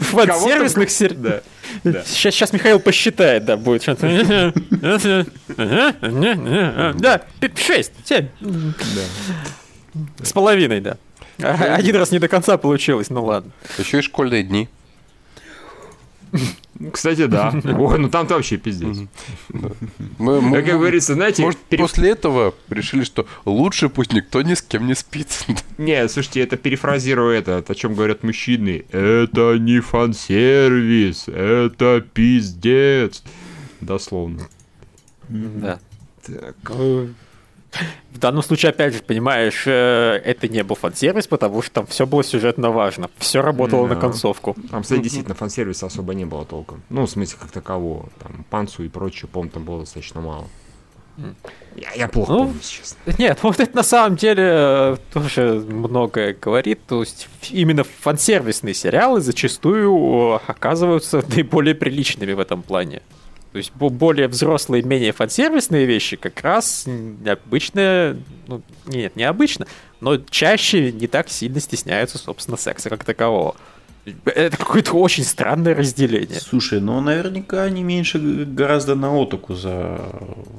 Фан-сервисных 0.00 0.90
сериалов. 0.90 1.42
Сейчас, 2.06 2.34
сейчас 2.34 2.52
Михаил 2.54 2.80
посчитает, 2.80 3.44
да, 3.44 3.58
будет. 3.58 3.84
Да, 6.98 7.22
шесть, 7.54 7.92
семь. 8.04 8.28
С 10.22 10.32
половиной, 10.32 10.80
да. 10.80 10.96
Один 11.38 11.96
раз 11.96 12.10
не 12.12 12.18
до 12.18 12.28
конца 12.28 12.56
получилось, 12.56 13.10
ну 13.10 13.22
ладно. 13.24 13.52
Еще 13.78 13.98
и 13.98 14.02
школьные 14.02 14.42
дни. 14.42 14.68
Кстати, 16.92 17.26
да. 17.26 17.54
Ой, 17.64 17.98
ну 17.98 18.08
там-то 18.08 18.34
вообще 18.34 18.56
пиздец. 18.56 18.98
Мы, 20.18 20.40
мы, 20.40 20.62
как 20.62 20.76
говорится, 20.76 21.14
знаете... 21.14 21.42
Может, 21.42 21.58
пере... 21.60 21.82
после 21.82 22.10
этого 22.10 22.54
решили, 22.68 23.04
что 23.04 23.26
лучше 23.44 23.88
пусть 23.88 24.12
никто 24.12 24.42
ни 24.42 24.54
с 24.54 24.62
кем 24.62 24.86
не 24.86 24.94
спит. 24.94 25.28
Не, 25.78 26.08
слушайте, 26.08 26.40
это 26.40 26.56
перефразирую 26.56 27.36
это, 27.36 27.64
о 27.66 27.74
чем 27.74 27.94
говорят 27.94 28.22
мужчины. 28.22 28.84
Это 28.90 29.56
не 29.58 29.80
фан-сервис, 29.80 31.28
это 31.28 32.04
пиздец. 32.12 33.22
Дословно. 33.80 34.48
Да. 35.28 35.78
Так. 36.26 36.56
В 38.12 38.18
данном 38.18 38.42
случае, 38.42 38.70
опять 38.70 38.94
же, 38.94 39.02
понимаешь, 39.02 39.64
э, 39.66 40.20
это 40.24 40.48
не 40.48 40.62
был 40.62 40.76
фан-сервис, 40.76 41.26
потому 41.26 41.62
что 41.62 41.72
там 41.72 41.86
все 41.86 42.06
было 42.06 42.22
сюжетно 42.22 42.70
важно. 42.70 43.10
Все 43.18 43.42
работало 43.42 43.88
да. 43.88 43.94
на 43.94 44.00
концовку. 44.00 44.56
Там, 44.70 44.82
кстати, 44.82 45.02
действительно, 45.02 45.34
фан-сервиса 45.34 45.86
особо 45.86 46.14
не 46.14 46.24
было 46.24 46.44
толком. 46.44 46.82
Ну, 46.90 47.06
в 47.06 47.10
смысле, 47.10 47.38
как 47.40 47.50
такового. 47.50 48.08
Там, 48.22 48.44
панцу 48.50 48.84
и 48.84 48.88
прочее, 48.88 49.28
помню, 49.32 49.50
там 49.50 49.64
было 49.64 49.80
достаточно 49.80 50.20
мало. 50.20 50.46
Я, 51.76 51.92
я 51.96 52.08
плохо 52.08 52.32
ну, 52.32 52.38
помню 52.46 52.60
сейчас. 52.62 52.96
Нет, 53.18 53.38
вот 53.42 53.60
это 53.60 53.76
на 53.76 53.82
самом 53.82 54.16
деле 54.16 54.44
э, 54.46 54.96
тоже 55.12 55.64
многое 55.68 56.34
говорит. 56.34 56.80
То 56.86 57.00
есть 57.00 57.28
именно 57.50 57.84
фан-сервисные 57.84 58.74
сериалы 58.74 59.20
зачастую 59.20 60.40
оказываются 60.46 61.22
наиболее 61.34 61.74
приличными 61.74 62.32
в 62.32 62.40
этом 62.40 62.62
плане. 62.62 63.02
То 63.54 63.58
есть 63.58 63.72
более 63.76 64.26
взрослые, 64.26 64.82
менее 64.82 65.12
фансервисные 65.12 65.86
вещи 65.86 66.16
как 66.16 66.40
раз 66.40 66.86
необычно, 66.86 68.16
ну, 68.48 68.62
нет, 68.88 69.14
необычно, 69.14 69.68
но 70.00 70.16
чаще 70.16 70.90
не 70.90 71.06
так 71.06 71.28
сильно 71.28 71.60
стесняются, 71.60 72.18
собственно, 72.18 72.56
секса 72.56 72.90
как 72.90 73.04
такового. 73.04 73.54
Это 74.24 74.56
какое-то 74.56 74.94
очень 74.94 75.22
странное 75.22 75.72
разделение. 75.72 76.40
Слушай, 76.40 76.80
ну 76.80 77.00
наверняка 77.00 77.62
они 77.62 77.84
меньше 77.84 78.18
гораздо 78.18 78.96
на 78.96 79.16
отоку 79.16 79.54
за... 79.54 80.00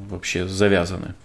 вообще 0.10 0.48
завязаны. 0.48 1.16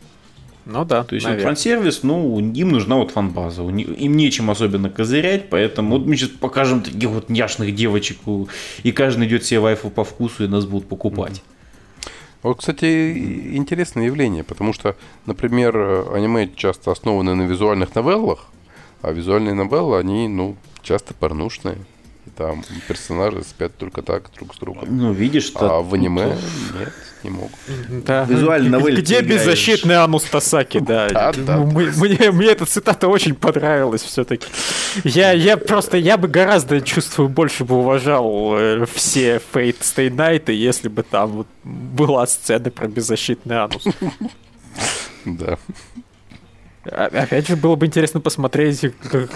Ну 0.66 0.84
да. 0.84 1.04
То 1.04 1.14
есть 1.14 1.28
вот 1.28 1.40
фан-сервис, 1.40 2.02
ну, 2.02 2.40
им 2.40 2.70
нужна 2.70 2.96
вот 2.96 3.12
фан-база. 3.12 3.62
Им 3.62 4.16
нечем 4.16 4.50
особенно 4.50 4.90
козырять, 4.90 5.48
поэтому 5.48 5.98
вот 5.98 6.06
мы 6.08 6.16
сейчас 6.16 6.30
покажем 6.30 6.82
таких 6.82 7.10
вот 7.10 7.28
няшных 7.28 7.76
девочек, 7.76 8.18
и 8.82 8.90
каждый 8.90 9.28
идет 9.28 9.44
себе 9.44 9.60
вайфу 9.60 9.88
по 9.88 10.02
вкусу, 10.02 10.42
и 10.44 10.48
нас 10.48 10.66
будут 10.66 10.88
покупать. 10.88 11.44
Вот, 12.42 12.58
кстати, 12.58 13.54
интересное 13.54 14.06
явление, 14.06 14.44
потому 14.44 14.72
что, 14.72 14.96
например, 15.26 15.76
аниме 16.14 16.48
часто 16.56 16.90
основаны 16.90 17.34
на 17.34 17.42
визуальных 17.42 17.94
новеллах, 17.94 18.46
а 19.02 19.12
визуальные 19.12 19.54
новеллы, 19.54 19.98
они, 19.98 20.26
ну, 20.26 20.56
часто 20.82 21.12
порнушные. 21.12 21.76
Там 22.40 22.64
персонажи 22.88 23.42
спят 23.42 23.76
только 23.76 24.00
так 24.00 24.30
друг 24.34 24.54
с 24.54 24.58
другом. 24.58 24.86
Ну, 24.88 25.12
видишь, 25.12 25.52
А 25.56 25.82
в 25.82 25.92
аниме 25.92 26.38
нет, 26.74 26.92
не 27.22 27.28
могут. 27.28 27.52
Да. 28.06 28.24
Визуально 28.24 28.78
Где 28.78 29.20
беззащитный 29.20 29.96
Анус 29.96 30.22
Тасаки, 30.22 30.78
да. 30.78 31.10
да, 31.10 31.32
да 31.36 31.58
мне, 31.58 32.30
мне 32.30 32.46
эта 32.46 32.64
цитата 32.64 33.08
очень 33.08 33.34
понравилась 33.34 34.00
все-таки. 34.00 34.46
Я, 35.04 35.32
я 35.32 35.58
просто, 35.58 35.98
я 35.98 36.16
бы 36.16 36.28
гораздо, 36.28 36.80
чувствую, 36.80 37.28
больше 37.28 37.66
бы 37.66 37.74
уважал 37.74 38.56
э, 38.56 38.86
все 38.86 39.38
Fate 39.52 39.80
Stay 39.80 40.08
Night, 40.08 40.50
если 40.50 40.88
бы 40.88 41.02
там 41.02 41.30
вот 41.30 41.46
была 41.62 42.26
сцена 42.26 42.70
про 42.70 42.88
беззащитный 42.88 43.58
Анус. 43.58 43.84
Да. 45.26 45.58
А- 46.84 47.06
Опять 47.06 47.48
же, 47.48 47.56
было 47.56 47.76
бы 47.76 47.86
интересно 47.86 48.20
посмотреть, 48.20 48.84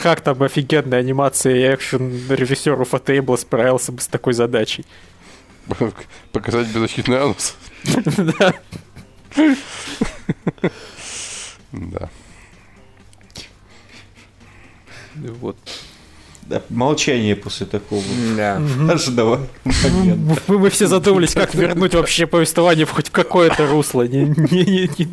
как 0.03 0.21
там 0.23 0.43
офигенная 0.43 1.01
анимация 1.01 1.55
и 1.55 1.75
экшен 1.75 2.13
режиссеру 2.31 2.85
Фотейбла 2.85 3.37
справился 3.37 3.93
бы 3.93 4.01
с 4.01 4.07
такой 4.07 4.33
задачей. 4.33 4.85
Показать 6.33 6.69
беззащитный 6.69 7.19
анус. 7.19 7.57
Да. 8.17 8.55
Да. 11.73 12.09
Вот. 15.15 15.57
Молчание 16.69 17.35
после 17.37 17.67
такого 17.67 18.03
Да. 18.37 18.59
важного 18.61 19.47
момента. 19.65 20.43
Мы, 20.47 20.59
мы 20.59 20.71
все 20.71 20.87
задумались, 20.87 21.33
как 21.35 21.55
вернуть 21.55 21.95
вообще 21.95 22.27
повествование 22.27 22.85
в 22.87 22.91
хоть 22.91 23.11
какое-то 23.11 23.67
русло. 23.67 24.03
Не- 24.07 24.25
не- 24.99 25.09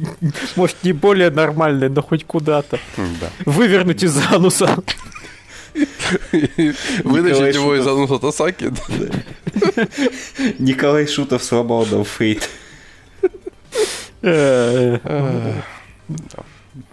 может, 0.56 0.76
не 0.84 0.92
более 0.94 1.30
нормальное, 1.30 1.90
но 1.90 2.02
хоть 2.02 2.26
куда-то. 2.26 2.80
Да. 2.98 3.30
Вывернуть 3.46 4.04
из 4.04 4.18
ануса. 4.32 4.70
Вытащить 7.04 7.56
его 7.56 7.76
из 7.76 7.88
ануса 7.88 8.20
Тасаки. 8.20 8.72
Николай 10.60 11.08
Шутов 11.08 11.44
сломал 11.44 11.86
нам 11.90 12.04
фейт. 12.04 12.50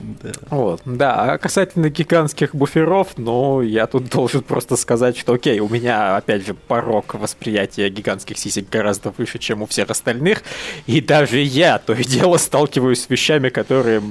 Да. 0.01 0.33
Вот, 0.51 0.83
да, 0.85 1.33
а 1.35 1.39
касательно 1.39 1.89
гигантских 1.89 2.53
буферов, 2.55 3.17
ну, 3.17 3.61
я 3.63 3.87
тут 3.87 4.09
должен 4.09 4.43
просто 4.43 4.77
сказать, 4.77 5.17
что 5.17 5.35
окей, 5.35 5.61
у 5.61 5.69
меня, 5.69 6.17
опять 6.17 6.45
же, 6.45 6.55
порог 6.55 7.15
восприятия 7.15 7.89
гигантских 7.89 8.39
сисек 8.39 8.69
гораздо 8.69 9.11
выше, 9.17 9.39
чем 9.39 9.63
у 9.63 9.67
всех 9.67 9.91
остальных, 9.91 10.43
и 10.87 11.01
даже 11.01 11.39
я 11.39 11.79
то 11.79 11.93
и 11.93 12.03
дело 12.03 12.39
сталкиваюсь 12.39 13.03
с 13.03 13.11
вещами, 13.11 13.51
которые, 13.51 14.03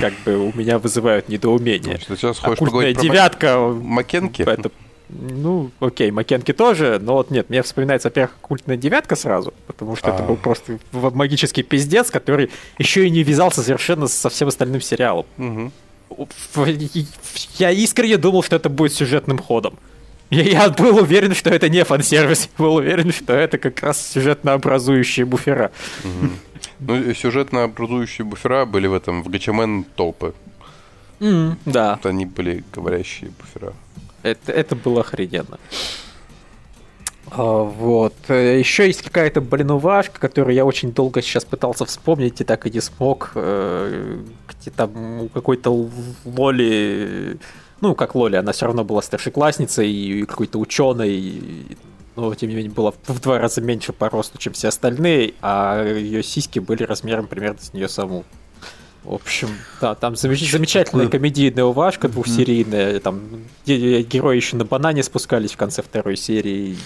как 0.00 0.14
бы, 0.24 0.36
у 0.36 0.52
меня 0.56 0.78
вызывают 0.80 1.28
недоумение. 1.28 1.92
Значит, 1.92 2.08
ты 2.08 2.16
сейчас 2.16 2.38
хочешь 2.38 2.54
Оккультная 2.54 2.92
поговорить 2.92 2.96
про 2.96 3.02
Мак- 3.04 3.12
девятка, 3.12 3.58
Макенки? 3.58 4.42
это, 4.42 4.70
ну, 5.08 5.70
окей, 5.80 6.10
Макенки 6.10 6.52
тоже, 6.52 6.98
но 7.00 7.14
вот 7.14 7.30
нет, 7.30 7.48
мне 7.50 7.62
вспоминается, 7.62 8.08
во-первых, 8.08 8.36
культная 8.40 8.76
девятка 8.76 9.16
сразу, 9.16 9.52
потому 9.66 9.96
что 9.96 10.10
это 10.10 10.22
А. 10.22 10.26
был 10.26 10.36
просто 10.36 10.78
магический 10.92 11.62
пиздец, 11.62 12.10
который 12.10 12.50
еще 12.78 13.06
и 13.06 13.10
не 13.10 13.22
вязался 13.22 13.62
совершенно 13.62 14.06
со 14.08 14.28
всем 14.28 14.48
остальным 14.48 14.80
сериалом. 14.80 15.26
Мгм. 15.36 15.72
Я 17.58 17.70
искренне 17.70 18.16
думал, 18.16 18.42
что 18.42 18.56
это 18.56 18.68
будет 18.68 18.92
сюжетным 18.92 19.38
ходом. 19.38 19.78
Я, 20.30 20.68
был 20.68 20.96
уверен, 20.98 21.34
что 21.34 21.48
это 21.50 21.70
не 21.70 21.82
фан-сервис, 21.84 22.50
был 22.58 22.74
уверен, 22.74 23.12
что 23.12 23.32
это 23.32 23.56
как 23.56 23.80
раз 23.82 24.12
сюжетно-образующие 24.14 25.24
буфера. 25.24 25.70
Ну, 26.80 26.96
и 27.00 27.14
сюжетно 27.14 27.64
образующие 27.64 28.24
буфера 28.26 28.66
были 28.66 28.86
в 28.86 28.92
этом, 28.94 29.22
в 29.22 29.28
Гачамен 29.30 29.84
толпы. 29.96 30.34
да, 31.64 31.94
Вот 31.96 32.06
они 32.06 32.26
были 32.26 32.62
говорящие 32.74 33.30
буфера. 33.30 33.72
Это, 34.22 34.52
это 34.52 34.76
было 34.76 35.00
охрененно. 35.00 35.58
А, 37.30 37.62
вот. 37.62 38.14
Еще 38.28 38.86
есть 38.86 39.02
какая-то 39.02 39.40
блинувашка, 39.40 40.18
которую 40.18 40.54
я 40.54 40.64
очень 40.64 40.92
долго 40.92 41.22
сейчас 41.22 41.44
пытался 41.44 41.84
вспомнить 41.84 42.40
и 42.40 42.44
так 42.44 42.66
и 42.66 42.70
не 42.70 42.80
смог. 42.80 43.32
Э, 43.34 44.18
Где 44.48 44.70
там 44.70 45.22
у 45.22 45.28
какой-то 45.28 45.88
Лоли... 46.24 47.38
Ну, 47.80 47.94
как 47.94 48.14
Лоли, 48.14 48.36
она 48.36 48.52
все 48.52 48.66
равно 48.66 48.82
была 48.84 49.02
старшеклассницей 49.02 49.90
и 49.90 50.24
какой-то 50.24 50.58
ученой. 50.58 51.76
Но, 52.16 52.34
тем 52.34 52.48
не 52.48 52.56
менее, 52.56 52.72
была 52.72 52.92
в 53.06 53.20
два 53.20 53.38
раза 53.38 53.60
меньше 53.60 53.92
по 53.92 54.08
росту, 54.10 54.38
чем 54.38 54.52
все 54.52 54.68
остальные, 54.68 55.34
а 55.40 55.84
ее 55.84 56.24
сиськи 56.24 56.58
были 56.58 56.82
размером 56.82 57.28
примерно 57.28 57.60
с 57.60 57.72
нее 57.72 57.88
саму. 57.88 58.24
В 59.04 59.14
общем, 59.14 59.48
да, 59.80 59.94
там 59.94 60.14
замеч- 60.14 60.50
замечательная 60.50 61.06
Такое- 61.06 61.18
комедийная 61.20 61.64
увашка 61.64 62.08
двухсерийная. 62.08 63.00
Там 63.00 63.20
ге- 63.66 64.02
герои 64.02 64.36
еще 64.36 64.56
на 64.56 64.64
банане 64.64 65.02
спускались 65.02 65.52
в 65.52 65.56
конце 65.56 65.82
второй 65.82 66.16
серии 66.16 66.76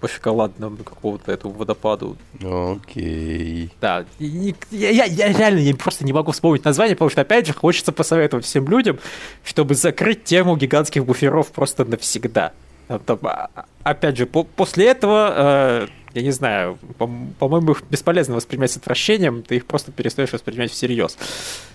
по 0.00 0.08
шоколадному 0.08 0.78
какому-то 0.78 1.30
этому 1.30 1.52
водопаду. 1.52 2.16
Окей. 2.42 3.70
Да, 3.80 4.04
и- 4.18 4.50
и- 4.70 4.76
я, 4.76 4.90
я- 4.90 5.04
я 5.04 5.32
реально 5.32 5.58
я 5.58 5.74
просто 5.74 6.04
не 6.04 6.12
могу 6.12 6.32
вспомнить 6.32 6.64
название, 6.64 6.96
потому 6.96 7.10
что, 7.10 7.20
опять 7.20 7.46
же, 7.46 7.52
хочется 7.52 7.92
посоветовать 7.92 8.44
всем 8.46 8.66
людям, 8.68 8.98
чтобы 9.44 9.74
закрыть 9.74 10.24
тему 10.24 10.56
гигантских 10.56 11.04
буферов 11.04 11.48
просто 11.52 11.84
навсегда. 11.84 12.52
Там, 12.88 12.98
там, 13.00 13.18
а- 13.22 13.50
а- 13.54 13.64
опять 13.84 14.16
же, 14.16 14.26
по- 14.26 14.44
после 14.44 14.86
этого, 14.88 15.34
э, 15.36 15.86
я 16.14 16.22
не 16.22 16.30
знаю, 16.32 16.78
по- 16.98 17.10
по-моему, 17.38 17.72
их 17.72 17.82
бесполезно 17.90 18.34
воспринимать 18.36 18.70
с 18.72 18.76
отвращением, 18.76 19.42
ты 19.42 19.56
их 19.56 19.66
просто 19.66 19.92
перестаешь 19.92 20.32
воспринимать 20.32 20.70
всерьез. 20.70 21.16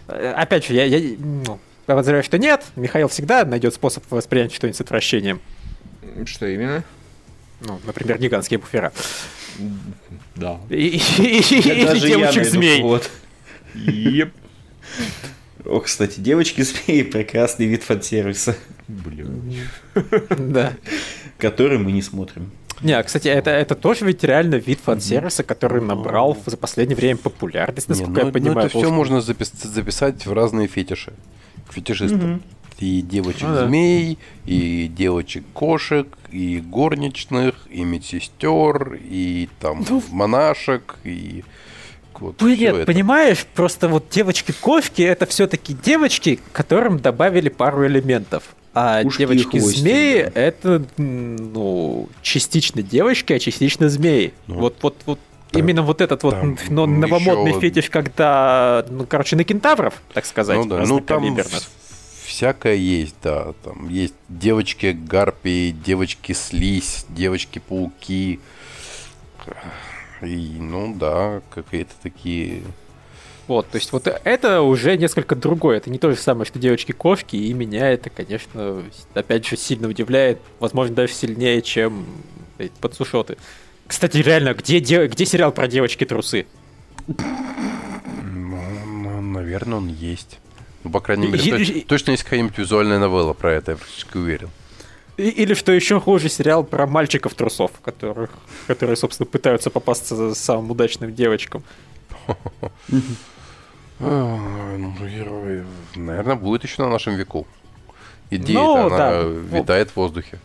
Э, 0.07 0.33
Опять 0.35 0.65
же, 0.67 0.73
я, 0.73 0.85
я 0.85 1.15
ну, 1.19 1.59
подозреваю, 1.85 2.23
что 2.23 2.37
нет, 2.37 2.63
Михаил 2.75 3.07
всегда 3.07 3.45
найдет 3.45 3.73
способ 3.73 4.03
воспринять 4.09 4.53
что-нибудь 4.53 4.77
с 4.77 4.81
отвращением. 4.81 5.39
Что 6.25 6.45
именно? 6.47 6.83
Ну, 7.61 7.79
например, 7.85 8.17
гигантские 8.19 8.59
буфера. 8.59 8.91
Да. 10.35 10.59
И- 10.69 10.75
и- 10.75 10.99
и- 11.19 11.59
Или 11.59 11.85
Даже 11.85 12.07
я 12.07 12.17
найду 12.17 12.33
девочек-змей. 12.33 12.81
повод. 12.81 13.09
Еп. 13.73 14.33
О, 15.65 15.79
кстати, 15.79 16.19
девочки-змеи 16.19 17.01
прекрасный 17.03 17.65
вид 17.65 17.83
фан-сервиса, 17.83 18.55
Блин. 18.87 19.55
Да. 20.29 20.73
который 21.39 21.79
мы 21.79 21.91
не 21.91 22.01
смотрим. 22.01 22.51
Не, 22.81 23.01
кстати, 23.03 23.27
это, 23.29 23.51
это 23.51 23.75
тоже 23.75 24.05
ведь 24.05 24.23
реально 24.23 24.55
вид 24.55 24.79
фан-сервиса, 24.83 25.43
который 25.43 25.81
набрал 25.81 26.37
за 26.45 26.57
последнее 26.57 26.95
время 26.97 27.17
популярность, 27.17 27.87
Не, 27.89 27.93
насколько 27.93 28.19
ну, 28.21 28.25
я 28.27 28.31
понимаю. 28.33 28.55
ну, 28.55 28.61
это 28.65 28.77
все 28.77 28.91
можно 28.91 29.17
запис- 29.21 29.65
записать 29.67 30.25
в 30.25 30.33
разные 30.33 30.67
фетиши. 30.67 31.13
К 31.69 31.73
фетишистам. 31.73 32.43
И 32.77 32.97
Ну 33.01 33.01
да. 33.03 33.11
девочек-змей, 33.13 34.17
и 34.45 34.91
девочек-кошек, 34.93 36.07
и 36.31 36.59
горничных, 36.59 37.55
и 37.69 37.85
медсестер, 37.85 38.99
и 39.01 39.47
там 39.61 39.85
Ну, 39.89 40.03
монашек, 40.11 40.97
и 41.05 41.45
вот 42.19 42.35
всё 42.37 42.47
Нет, 42.49 42.75
это. 42.75 42.85
понимаешь, 42.85 43.45
просто 43.55 43.87
вот 43.87 44.09
девочки-кошки 44.09 45.01
это 45.01 45.25
все-таки 45.25 45.73
девочки, 45.73 46.39
которым 46.51 46.99
добавили 46.99 47.47
пару 47.49 47.85
элементов. 47.87 48.43
А 48.75 49.05
девочки-змеи 49.05 50.23
хвостик, 50.23 50.37
это, 50.37 50.85
ну, 50.97 52.09
частично 52.21 52.81
девочки, 52.81 53.31
а 53.31 53.39
частично 53.39 53.87
змеи. 53.87 54.33
Ну, 54.47 54.55
вот, 54.55 54.75
вот, 54.81 54.95
вот. 55.05 55.19
Именно 55.53 55.83
вот 55.83 56.01
этот 56.01 56.23
вот 56.23 56.31
там 56.31 56.57
но- 56.67 56.85
новомодный 56.85 57.51
ещё- 57.51 57.61
фетиш, 57.61 57.89
когда, 57.89 58.85
ну, 58.89 59.05
короче, 59.05 59.37
на 59.37 59.45
кентавров, 59.45 60.01
так 60.13 60.25
сказать, 60.25 60.57
Ну 60.57 60.65
да, 60.65 60.83
ну 60.85 60.99
там 60.99 61.37
всякое 62.25 62.75
есть, 62.75 63.15
да. 63.23 63.53
Там 63.63 63.87
есть 63.87 64.15
девочки-гарпии, 64.27 65.71
девочки-слизь, 65.71 67.05
девочки-пауки. 67.07 68.41
И, 70.21 70.57
ну 70.59 70.93
да, 70.95 71.41
какие-то 71.49 71.93
такие... 72.03 72.63
Вот, 73.47 73.69
то 73.69 73.75
есть 73.77 73.91
вот 73.91 74.07
это 74.07 74.61
уже 74.61 74.97
несколько 74.97 75.35
другое. 75.35 75.77
Это 75.77 75.89
не 75.91 75.99
то 75.99 76.09
же 76.09 76.17
самое, 76.17 76.45
что 76.45 76.57
девочки-кошки, 76.57 77.35
и 77.35 77.53
меня 77.53 77.91
это, 77.91 78.09
конечно, 78.09 78.83
опять 79.13 79.45
же, 79.45 79.55
сильно 79.55 79.87
удивляет. 79.87 80.39
Возможно, 80.59 80.95
даже 80.95 81.13
сильнее, 81.13 81.61
чем 81.61 82.05
подсушоты. 82.81 83.37
Кстати, 83.85 84.17
реально, 84.17 84.55
где, 84.55 84.79
де- 84.79 85.05
где 85.07 85.25
сериал 85.27 85.51
про 85.51 85.67
девочки-трусы? 85.67 86.47
Ну, 88.23 89.21
наверное, 89.21 89.77
он 89.77 89.87
есть. 89.89 90.39
Ну, 90.83 90.89
по 90.89 90.99
крайней 90.99 91.27
И- 91.27 91.31
мере, 91.31 91.51
то- 91.51 91.57
и- 91.57 91.81
точно 91.81 92.11
есть 92.11 92.23
какая-нибудь 92.23 92.57
визуальная 92.57 92.97
новелла 92.99 93.33
про 93.33 93.53
это, 93.53 93.71
я 93.73 93.77
практически 93.77 94.17
уверен. 94.17 94.49
И- 95.17 95.29
или, 95.29 95.53
что 95.53 95.71
еще 95.71 95.99
хуже, 95.99 96.29
сериал 96.29 96.63
про 96.63 96.87
мальчиков-трусов, 96.87 97.71
которых, 97.83 98.31
которые, 98.67 98.95
собственно, 98.95 99.27
пытаются 99.27 99.69
попасться 99.69 100.15
за 100.15 100.33
самым 100.35 100.71
удачным 100.71 101.13
девочкам. 101.13 101.63
А, 103.99 104.77
ну, 104.77 104.93
герой, 105.07 105.63
Наверное, 105.95 106.35
будет 106.35 106.63
еще 106.63 106.81
на 106.83 106.89
нашем 106.89 107.15
веку. 107.15 107.47
Идея 108.29 108.57
Ну, 108.59 108.87
она 108.87 108.97
да. 108.97 109.21
витает 109.23 109.91
в 109.91 109.95
воздухе. 109.95 110.39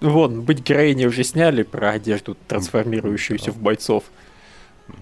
Вон, 0.00 0.42
быть 0.42 0.60
героиней 0.60 1.06
уже 1.06 1.22
сняли 1.24 1.62
про 1.62 1.90
одежду, 1.90 2.36
трансформирующуюся 2.48 3.52
в 3.52 3.56
бойцов. 3.58 4.04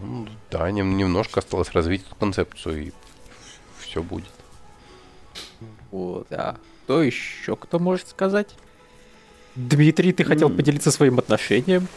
Ну, 0.03 0.29
да, 0.51 0.71
нем- 0.71 0.97
немножко 0.97 1.41
осталось 1.41 1.73
развить 1.73 2.03
эту 2.07 2.15
концепцию, 2.17 2.89
и 2.89 2.93
все 3.79 4.03
будет. 4.03 4.31
Вот, 5.91 6.27
а 6.31 6.57
кто 6.85 7.03
еще, 7.03 7.57
кто 7.57 7.79
может 7.79 8.09
сказать? 8.09 8.55
Дмитрий, 9.57 10.13
ты 10.13 10.23
хотел 10.23 10.49
поделиться 10.51 10.91
своим 10.93 11.19
отношением? 11.19 11.89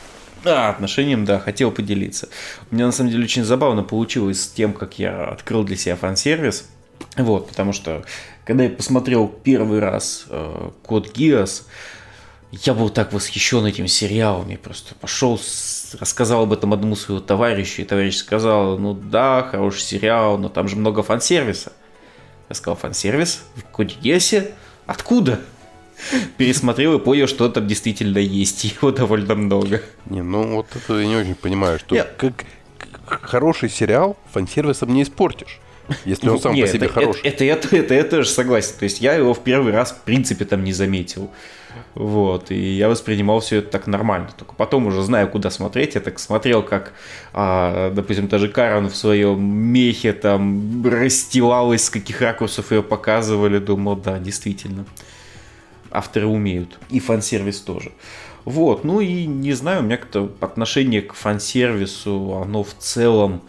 Да, 0.43 0.69
отношением, 0.69 1.25
да, 1.25 1.39
хотел 1.39 1.71
поделиться. 1.71 2.27
У 2.69 2.75
меня 2.75 2.85
на 2.85 2.91
самом 2.91 3.11
деле 3.11 3.23
очень 3.23 3.43
забавно 3.43 3.83
получилось 3.83 4.41
с 4.43 4.47
тем, 4.47 4.73
как 4.73 4.99
я 4.99 5.25
открыл 5.25 5.63
для 5.63 5.77
себя 5.77 5.95
фан-сервис. 5.95 6.69
Вот, 7.15 7.47
потому 7.47 7.73
что 7.73 8.03
когда 8.45 8.65
я 8.65 8.69
посмотрел 8.69 9.27
первый 9.27 9.79
раз 9.79 10.25
э, 10.29 10.69
Код 10.83 11.13
Гиас, 11.13 11.65
я 12.51 12.73
был 12.73 12.89
так 12.89 13.13
восхищен 13.13 13.65
этим 13.65 13.87
сериалом. 13.87 14.49
Я 14.49 14.57
просто 14.57 14.95
пошел, 14.95 15.39
рассказал 15.99 16.43
об 16.43 16.53
этом 16.53 16.73
одному 16.73 16.95
своему 16.95 17.23
товарищу, 17.23 17.81
и 17.81 17.85
товарищ 17.85 18.17
сказал, 18.17 18.77
ну 18.77 18.93
да, 18.93 19.47
хороший 19.49 19.81
сериал, 19.81 20.37
но 20.37 20.49
там 20.49 20.67
же 20.67 20.75
много 20.75 21.03
фан-сервиса. 21.03 21.71
Я 22.49 22.55
сказал, 22.55 22.75
фан-сервис? 22.75 23.43
В 23.55 23.63
коде 23.63 23.95
Гессе? 24.01 24.51
Откуда? 24.85 25.39
Пересмотрел 26.38 26.95
и 26.95 26.99
понял, 26.99 27.28
что 27.28 27.49
там 27.49 27.68
действительно 27.68 28.18
есть. 28.18 28.64
Его 28.82 28.91
довольно 28.91 29.36
много. 29.36 29.82
Не, 30.06 30.22
ну 30.22 30.56
вот 30.56 30.68
это 30.76 30.99
я 30.99 31.08
не 31.08 31.16
очень 31.16 31.36
понимаю, 31.36 31.80
что 31.80 31.95
как, 32.18 32.45
как 33.06 33.22
хороший 33.22 33.70
сериал 33.70 34.18
фан-сервисом 34.32 34.93
не 34.93 35.04
испортишь. 35.04 35.60
Если 36.06 36.30
он 36.30 36.39
сам 36.39 36.54
Нет, 36.54 36.68
по 36.68 36.74
себе 36.74 36.86
это, 36.86 36.93
хороший. 36.93 37.22
Это, 37.22 37.43
это, 37.43 37.68
это, 37.68 37.76
это 37.76 37.93
я 37.93 38.04
тоже 38.04 38.30
согласен. 38.30 38.76
То 38.80 38.84
есть 38.84 39.01
я 39.01 39.14
его 39.14 39.34
в 39.34 39.43
первый 39.43 39.74
раз, 39.74 39.91
в 39.91 40.01
принципе, 40.01 40.45
там 40.45 40.64
не 40.64 40.74
заметил. 40.74 41.30
Вот, 41.95 42.51
и 42.51 42.74
я 42.74 42.88
воспринимал 42.89 43.39
все 43.39 43.58
это 43.58 43.70
так 43.70 43.88
нормально. 43.88 44.30
Только 44.38 44.54
потом 44.54 44.88
уже 44.88 45.04
знаю, 45.04 45.28
куда 45.28 45.49
смотреть. 45.49 45.95
Я 45.95 46.01
так 46.01 46.20
смотрел, 46.20 46.64
как, 46.64 46.93
а, 47.34 47.91
допустим, 47.91 48.28
даже 48.28 48.47
Карен 48.47 48.89
в 48.89 48.95
своем 48.95 49.43
мехе 49.43 50.14
там 50.14 50.84
расстилалась, 50.86 51.86
с 51.86 51.89
каких 51.89 52.22
ракурсов 52.22 52.72
ее 52.72 52.84
показывали. 52.84 53.60
Думал, 53.60 53.95
да, 53.95 54.20
действительно. 54.20 54.86
Авторы 55.93 56.25
умеют. 56.25 56.79
И 56.89 56.99
фан-сервис 56.99 57.61
тоже. 57.61 57.91
Вот, 58.45 58.83
ну 58.83 58.99
и 58.99 59.25
не 59.25 59.53
знаю, 59.53 59.81
у 59.81 59.83
меня 59.83 59.97
как-то 59.97 60.35
отношение 60.41 61.01
к 61.01 61.13
фан-сервису, 61.13 62.41
оно 62.43 62.63
в 62.63 62.73
целом 62.77 63.41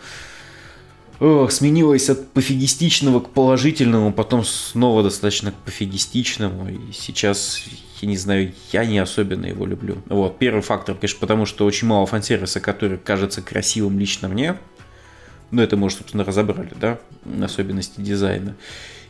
ох, 1.21 1.51
сменилось 1.51 2.11
от 2.11 2.31
пофигистичного 2.33 3.21
к 3.21 3.31
положительному, 3.31 4.13
потом 4.13 4.45
снова 4.45 5.03
достаточно 5.03 5.53
к 5.53 5.55
пофигистичному. 5.57 6.69
И 6.69 6.93
сейчас, 6.93 7.63
я 8.01 8.09
не 8.09 8.17
знаю, 8.17 8.53
я 8.73 8.85
не 8.85 8.99
особенно 8.99 9.47
его 9.47 9.67
люблю. 9.67 9.97
Вот, 10.07 10.39
первый 10.39 10.63
фактор, 10.63 10.95
конечно, 10.95 11.19
потому 11.21 11.47
что 11.47 11.65
очень 11.65 11.89
мало 11.89 12.07
фан-сервиса, 12.07 12.61
который 12.61 12.99
кажется 12.99 13.43
красивым 13.43 13.99
лично 13.99 14.29
мне. 14.29 14.57
Ну, 15.51 15.63
это 15.63 15.77
мы 15.77 15.91
собственно, 15.91 16.25
разобрали, 16.25 16.73
да, 16.79 16.99
особенности 17.43 18.01
дизайна. 18.01 18.55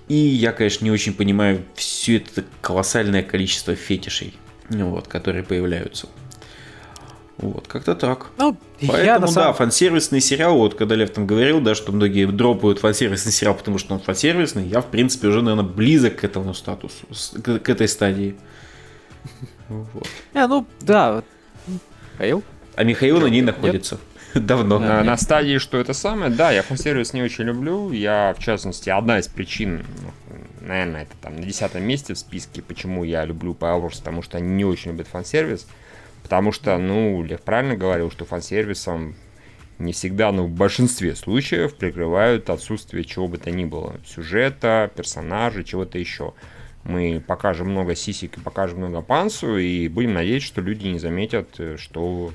И 0.08 0.14
я, 0.14 0.52
конечно, 0.52 0.84
не 0.84 0.90
очень 0.90 1.14
понимаю 1.14 1.64
все 1.74 2.18
это 2.18 2.44
колоссальное 2.60 3.22
количество 3.22 3.74
фетишей, 3.74 4.34
вот, 4.68 5.08
которые 5.08 5.44
появляются. 5.44 6.08
Вот, 7.38 7.66
как-то 7.66 7.94
так. 7.96 8.28
Ну, 8.38 8.56
Поэтому, 8.80 9.02
я 9.02 9.18
да, 9.18 9.26
самом... 9.26 9.54
фан-сервисный 9.54 10.20
сериал, 10.20 10.56
вот 10.56 10.74
когда 10.74 10.94
Лев 10.94 11.10
там 11.10 11.26
говорил, 11.26 11.60
да, 11.60 11.74
что 11.74 11.90
многие 11.90 12.26
дропают 12.26 12.78
фан-сервисный 12.78 13.32
сериал, 13.32 13.54
потому 13.54 13.78
что 13.78 13.94
он 13.94 14.00
фан-сервисный, 14.00 14.66
я, 14.68 14.80
в 14.80 14.86
принципе, 14.86 15.28
уже, 15.28 15.42
наверное, 15.42 15.68
близок 15.68 16.16
к 16.16 16.24
этому 16.24 16.54
статусу, 16.54 17.06
к, 17.42 17.58
к 17.58 17.68
этой 17.68 17.88
стадии. 17.88 18.36
Вот. 19.68 20.06
Не, 20.34 20.46
ну, 20.46 20.66
да. 20.82 21.22
Михаил? 22.12 22.44
А 22.76 22.84
Михаил 22.84 23.18
на 23.18 23.26
ней 23.26 23.40
находится. 23.40 23.98
Давно. 24.40 24.82
Э, 24.82 25.02
На 25.02 25.16
стадии, 25.16 25.58
что 25.58 25.78
это 25.78 25.92
самое, 25.92 26.30
да, 26.30 26.50
я 26.50 26.62
фан-сервис 26.62 27.12
не 27.12 27.22
очень 27.22 27.44
люблю. 27.44 27.92
Я, 27.92 28.34
в 28.38 28.42
частности, 28.42 28.90
одна 28.90 29.18
из 29.18 29.28
причин, 29.28 29.84
ну, 30.02 30.38
наверное, 30.66 31.02
это 31.02 31.12
там 31.20 31.36
на 31.36 31.42
десятом 31.42 31.82
месте 31.84 32.14
в 32.14 32.18
списке, 32.18 32.62
почему 32.62 33.04
я 33.04 33.24
люблю 33.24 33.56
Power 33.58 33.86
Wars, 33.86 33.98
потому 33.98 34.22
что 34.22 34.38
они 34.38 34.48
не 34.48 34.64
очень 34.64 34.92
любят 34.92 35.06
фан-сервис. 35.08 35.66
Потому 36.22 36.52
что, 36.52 36.76
ну, 36.78 37.22
Лев 37.22 37.42
правильно 37.42 37.76
говорил, 37.76 38.10
что 38.10 38.24
фан-сервисом 38.24 39.14
не 39.78 39.92
всегда, 39.92 40.32
но 40.32 40.44
в 40.44 40.50
большинстве 40.50 41.14
случаев 41.14 41.76
прикрывают 41.76 42.48
отсутствие 42.50 43.04
чего 43.04 43.28
бы 43.28 43.38
то 43.38 43.50
ни 43.50 43.64
было. 43.64 43.96
Сюжета, 44.06 44.90
персонажей, 44.96 45.64
чего-то 45.64 45.98
еще. 45.98 46.32
Мы 46.84 47.22
покажем 47.26 47.70
много 47.70 47.94
сисек 47.94 48.36
и 48.36 48.40
покажем 48.40 48.78
много 48.78 49.00
пансу, 49.00 49.56
и 49.56 49.88
будем 49.88 50.14
надеяться, 50.14 50.48
что 50.48 50.60
люди 50.60 50.86
не 50.86 50.98
заметят, 50.98 51.48
э, 51.58 51.76
что 51.78 52.32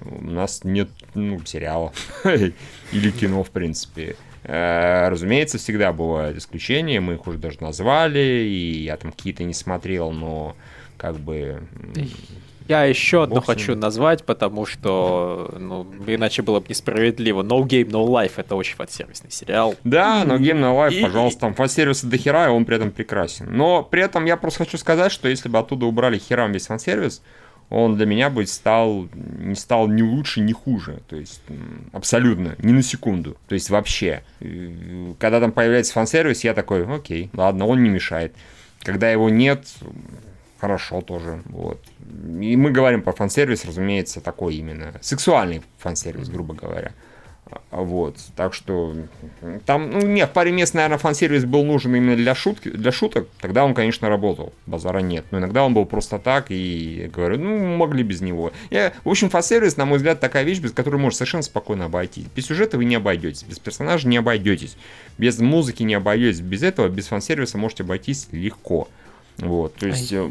у 0.00 0.24
нас 0.24 0.64
нет 0.64 0.88
ну, 1.14 1.40
сериала 1.44 1.92
или 2.24 3.10
кино, 3.10 3.44
в 3.44 3.50
принципе. 3.50 4.16
Э, 4.44 5.08
Разумеется, 5.08 5.58
всегда 5.58 5.92
бывают 5.92 6.38
исключения, 6.38 7.00
мы 7.00 7.14
их 7.14 7.26
уже 7.26 7.38
даже 7.38 7.60
назвали, 7.60 8.44
и 8.46 8.84
я 8.84 8.96
там 8.96 9.12
какие-то 9.12 9.44
не 9.44 9.54
смотрел, 9.54 10.12
но 10.12 10.56
как 10.96 11.16
бы... 11.16 11.62
Я 12.70 12.84
еще 12.84 13.24
одну 13.24 13.34
Бог 13.36 13.48
ним. 13.48 13.56
хочу 13.56 13.74
назвать, 13.74 14.24
потому 14.24 14.64
что, 14.64 15.52
ну, 15.58 15.86
иначе 16.06 16.42
было 16.42 16.60
бы 16.60 16.66
несправедливо. 16.68 17.42
No 17.42 17.62
Game, 17.64 17.90
No 17.90 18.06
Life— 18.06 18.32
это 18.36 18.54
очень 18.54 18.76
фан-сервисный 18.76 19.30
сериал. 19.30 19.74
Да, 19.84 20.24
но 20.24 20.36
Game 20.36 20.60
No 20.60 20.74
Life, 20.76 20.94
И- 20.94 21.02
пожалуйста, 21.02 21.40
там 21.40 21.54
фан-сервиса 21.54 22.06
до 22.06 22.16
хера, 22.16 22.46
и 22.46 22.50
он 22.50 22.64
при 22.64 22.76
этом 22.76 22.92
прекрасен. 22.92 23.48
Но 23.50 23.82
при 23.82 24.02
этом 24.02 24.24
я 24.24 24.36
просто 24.36 24.64
хочу 24.64 24.78
сказать, 24.78 25.10
что 25.10 25.28
если 25.28 25.48
бы 25.48 25.58
оттуда 25.58 25.86
убрали 25.86 26.16
херам 26.18 26.52
весь 26.52 26.66
фан-сервис, 26.66 27.22
он 27.70 27.96
для 27.96 28.06
меня 28.06 28.30
бы 28.30 28.46
стал, 28.46 29.08
не 29.14 29.54
стал 29.54 29.86
ни 29.88 30.02
лучше, 30.02 30.40
ни 30.40 30.52
хуже. 30.52 31.00
То 31.08 31.16
есть, 31.16 31.42
абсолютно, 31.92 32.54
ни 32.58 32.72
на 32.72 32.82
секунду. 32.82 33.36
То 33.48 33.54
есть, 33.54 33.70
вообще. 33.70 34.22
Э, 34.40 35.12
Когда 35.18 35.40
там 35.40 35.52
появляется 35.52 35.92
фан-сервис, 35.92 36.44
я 36.44 36.54
такой, 36.54 36.84
окей, 36.86 37.30
ладно, 37.32 37.66
он 37.66 37.82
не 37.82 37.88
мешает. 37.88 38.34
Когда 38.82 39.10
его 39.10 39.28
нет, 39.28 39.66
хорошо 40.60 41.00
тоже. 41.00 41.42
Вот. 41.46 41.80
И 42.40 42.56
мы 42.56 42.70
говорим 42.70 43.02
про 43.02 43.12
фан-сервис, 43.12 43.64
разумеется, 43.64 44.20
такой 44.20 44.56
именно 44.56 44.94
сексуальный 45.00 45.62
фан-сервис, 45.78 46.28
грубо 46.28 46.54
говоря. 46.54 46.92
А, 47.70 47.80
Вот, 47.82 48.16
так 48.36 48.54
что 48.54 48.94
там, 49.66 49.90
ну, 49.90 50.00
нет, 50.06 50.30
в 50.30 50.32
паре 50.32 50.52
мест, 50.52 50.74
наверное, 50.74 50.98
фан-сервис 50.98 51.44
был 51.44 51.64
нужен 51.64 51.94
именно 51.94 52.14
для, 52.14 52.34
шутки, 52.34 52.68
для 52.70 52.92
шуток, 52.92 53.28
тогда 53.40 53.64
он, 53.64 53.74
конечно, 53.74 54.08
работал, 54.08 54.52
базара 54.66 55.00
нет, 55.00 55.24
но 55.30 55.38
иногда 55.38 55.64
он 55.64 55.74
был 55.74 55.84
просто 55.84 56.18
так, 56.18 56.46
и 56.50 57.10
говорю, 57.12 57.38
ну, 57.38 57.76
могли 57.76 58.04
без 58.04 58.20
него. 58.20 58.52
Я, 58.70 58.92
в 59.04 59.08
общем, 59.08 59.30
фан-сервис, 59.30 59.76
на 59.76 59.84
мой 59.84 59.96
взгляд, 59.96 60.20
такая 60.20 60.44
вещь, 60.44 60.60
без 60.60 60.72
которой 60.72 60.96
можно 60.96 61.16
совершенно 61.16 61.42
спокойно 61.42 61.86
обойтись. 61.86 62.26
Без 62.34 62.46
сюжета 62.46 62.76
вы 62.76 62.84
не 62.84 62.96
обойдетесь, 62.96 63.42
без 63.42 63.58
персонажа 63.58 64.06
не 64.06 64.18
обойдетесь, 64.18 64.76
без 65.18 65.38
музыки 65.38 65.82
не 65.82 65.94
обойдетесь, 65.94 66.40
без 66.40 66.62
этого, 66.62 66.88
без 66.88 67.06
фан-сервиса 67.06 67.58
можете 67.58 67.82
обойтись 67.82 68.28
легко. 68.30 68.88
Вот, 69.40 69.74
то 69.74 69.86
есть, 69.86 70.12
э, 70.12 70.30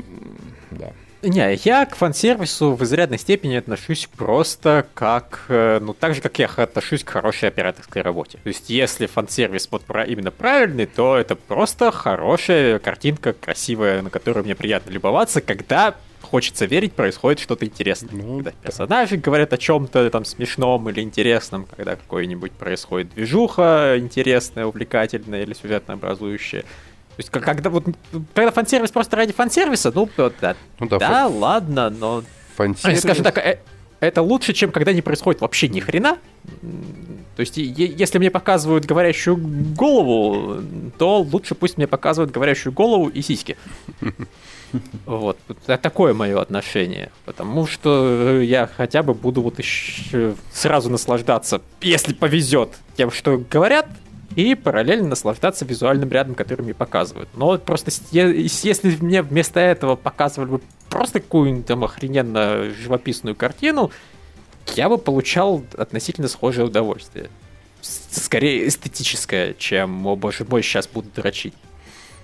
да. 0.71 0.91
Не, 1.21 1.53
я 1.65 1.85
к 1.85 1.97
фан-сервису 1.97 2.75
в 2.75 2.83
изрядной 2.83 3.17
степени 3.19 3.55
отношусь 3.55 4.07
просто 4.15 4.85
как, 4.93 5.41
э, 5.49 5.79
ну, 5.81 5.93
так 5.93 6.15
же, 6.15 6.21
как 6.21 6.39
я 6.39 6.45
отношусь 6.45 7.03
к 7.03 7.09
хорошей 7.09 7.49
операторской 7.49 8.01
работе. 8.01 8.39
То 8.41 8.47
есть, 8.47 8.69
если 8.69 9.05
фан-сервис 9.05 9.67
вот 9.69 9.83
про- 9.83 10.05
именно 10.05 10.31
правильный, 10.31 10.85
то 10.85 11.17
это 11.17 11.35
просто 11.35 11.91
хорошая 11.91 12.79
картинка, 12.79 13.33
красивая, 13.33 14.01
на 14.01 14.09
которую 14.09 14.45
мне 14.45 14.55
приятно 14.55 14.91
любоваться, 14.91 15.41
когда 15.41 15.95
хочется 16.21 16.65
верить, 16.65 16.93
происходит 16.93 17.39
что-то 17.39 17.65
интересное. 17.65 18.09
когда 18.11 18.51
персонажи 18.51 19.17
говорят 19.17 19.51
о 19.51 19.57
чем-то 19.57 20.09
там 20.11 20.23
смешном 20.23 20.89
или 20.89 21.01
интересном, 21.01 21.65
когда 21.65 21.95
какой-нибудь 21.95 22.51
происходит 22.53 23.13
движуха 23.13 23.95
интересная, 23.97 24.65
увлекательная 24.65 25.43
или 25.43 25.53
сюжетно 25.53 25.95
образующая. 25.95 26.63
То 27.19 27.21
есть, 27.21 27.31
когда 27.31 27.69
вот 27.69 27.83
когда 28.33 28.49
фан-сервис 28.49 28.91
просто 28.91 29.17
ради 29.17 29.33
фан-сервиса, 29.33 29.91
ну, 29.93 30.07
да, 30.39 30.55
Ну 30.79 30.87
да, 30.87 30.97
да, 30.99 31.27
ладно, 31.27 31.89
но... 31.89 32.23
фан-сервис- 32.55 33.01
Скажем 33.01 33.25
так, 33.25 33.37
э, 33.39 33.59
это 33.99 34.21
лучше, 34.21 34.53
чем 34.53 34.71
когда 34.71 34.93
не 34.93 35.01
происходит 35.01 35.41
вообще 35.41 35.67
ни 35.67 35.81
хрена. 35.81 36.17
То 37.35 37.41
есть, 37.41 37.57
если 37.57 38.19
мне 38.19 38.31
показывают 38.31 38.85
говорящую 38.85 39.35
голову, 39.35 40.61
то 40.97 41.19
лучше 41.21 41.55
пусть 41.55 41.75
мне 41.75 41.87
показывают 41.87 42.31
говорящую 42.31 42.71
голову 42.71 43.09
и 43.09 43.21
сиськи. 43.21 43.57
Вот, 45.07 45.35
такое 45.65 46.13
мое 46.13 46.39
отношение. 46.39 47.09
Потому 47.25 47.65
что 47.65 48.39
я 48.39 48.69
хотя 48.77 49.01
бы 49.01 49.15
буду 49.15 49.41
вот 49.41 49.57
еще 49.57 50.35
сразу 50.53 50.91
наслаждаться, 50.91 51.63
если 51.81 52.13
повезет, 52.13 52.77
тем, 52.95 53.09
что 53.09 53.43
говорят, 53.49 53.87
и 54.39 54.55
параллельно 54.55 55.09
наслаждаться 55.09 55.65
визуальным 55.65 56.09
рядом, 56.09 56.33
который 56.33 56.61
мне 56.61 56.73
показывают. 56.73 57.27
Но 57.35 57.57
просто 57.57 57.91
если 58.11 59.03
мне 59.03 59.21
вместо 59.21 59.59
этого 59.59 59.97
показывали 59.97 60.49
бы 60.49 60.61
просто 60.89 61.19
какую-нибудь 61.19 61.65
там 61.65 61.83
охрененно 61.83 62.69
живописную 62.69 63.35
картину, 63.35 63.91
я 64.75 64.87
бы 64.87 64.97
получал 64.97 65.63
относительно 65.77 66.29
схожее 66.29 66.67
удовольствие. 66.67 67.29
Скорее 67.81 68.67
эстетическое, 68.67 69.53
чем, 69.55 70.07
о 70.07 70.15
боже 70.15 70.45
мой, 70.45 70.63
сейчас 70.63 70.87
буду 70.87 71.09
дрочить. 71.13 71.53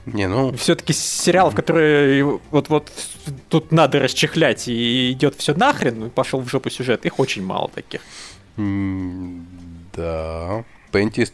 Не, 0.05 0.27
ну, 0.27 0.55
Все-таки 0.55 0.93
сериалов, 0.93 1.55
которые 1.55 2.39
вот-вот 2.51 2.91
тут 3.49 3.71
надо 3.71 3.99
расчехлять 3.99 4.67
и 4.67 5.11
идет 5.11 5.35
все 5.35 5.53
нахрен, 5.53 5.99
ну, 5.99 6.09
пошел 6.09 6.39
в 6.39 6.47
жопу 6.47 6.69
сюжет, 6.69 7.05
их 7.05 7.19
очень 7.19 7.43
мало 7.43 7.69
таких. 7.69 8.01
да. 8.55 10.63
Пенти 10.91 11.21
is 11.21 11.31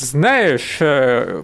Знаешь, 0.00 0.76
э, 0.80 1.42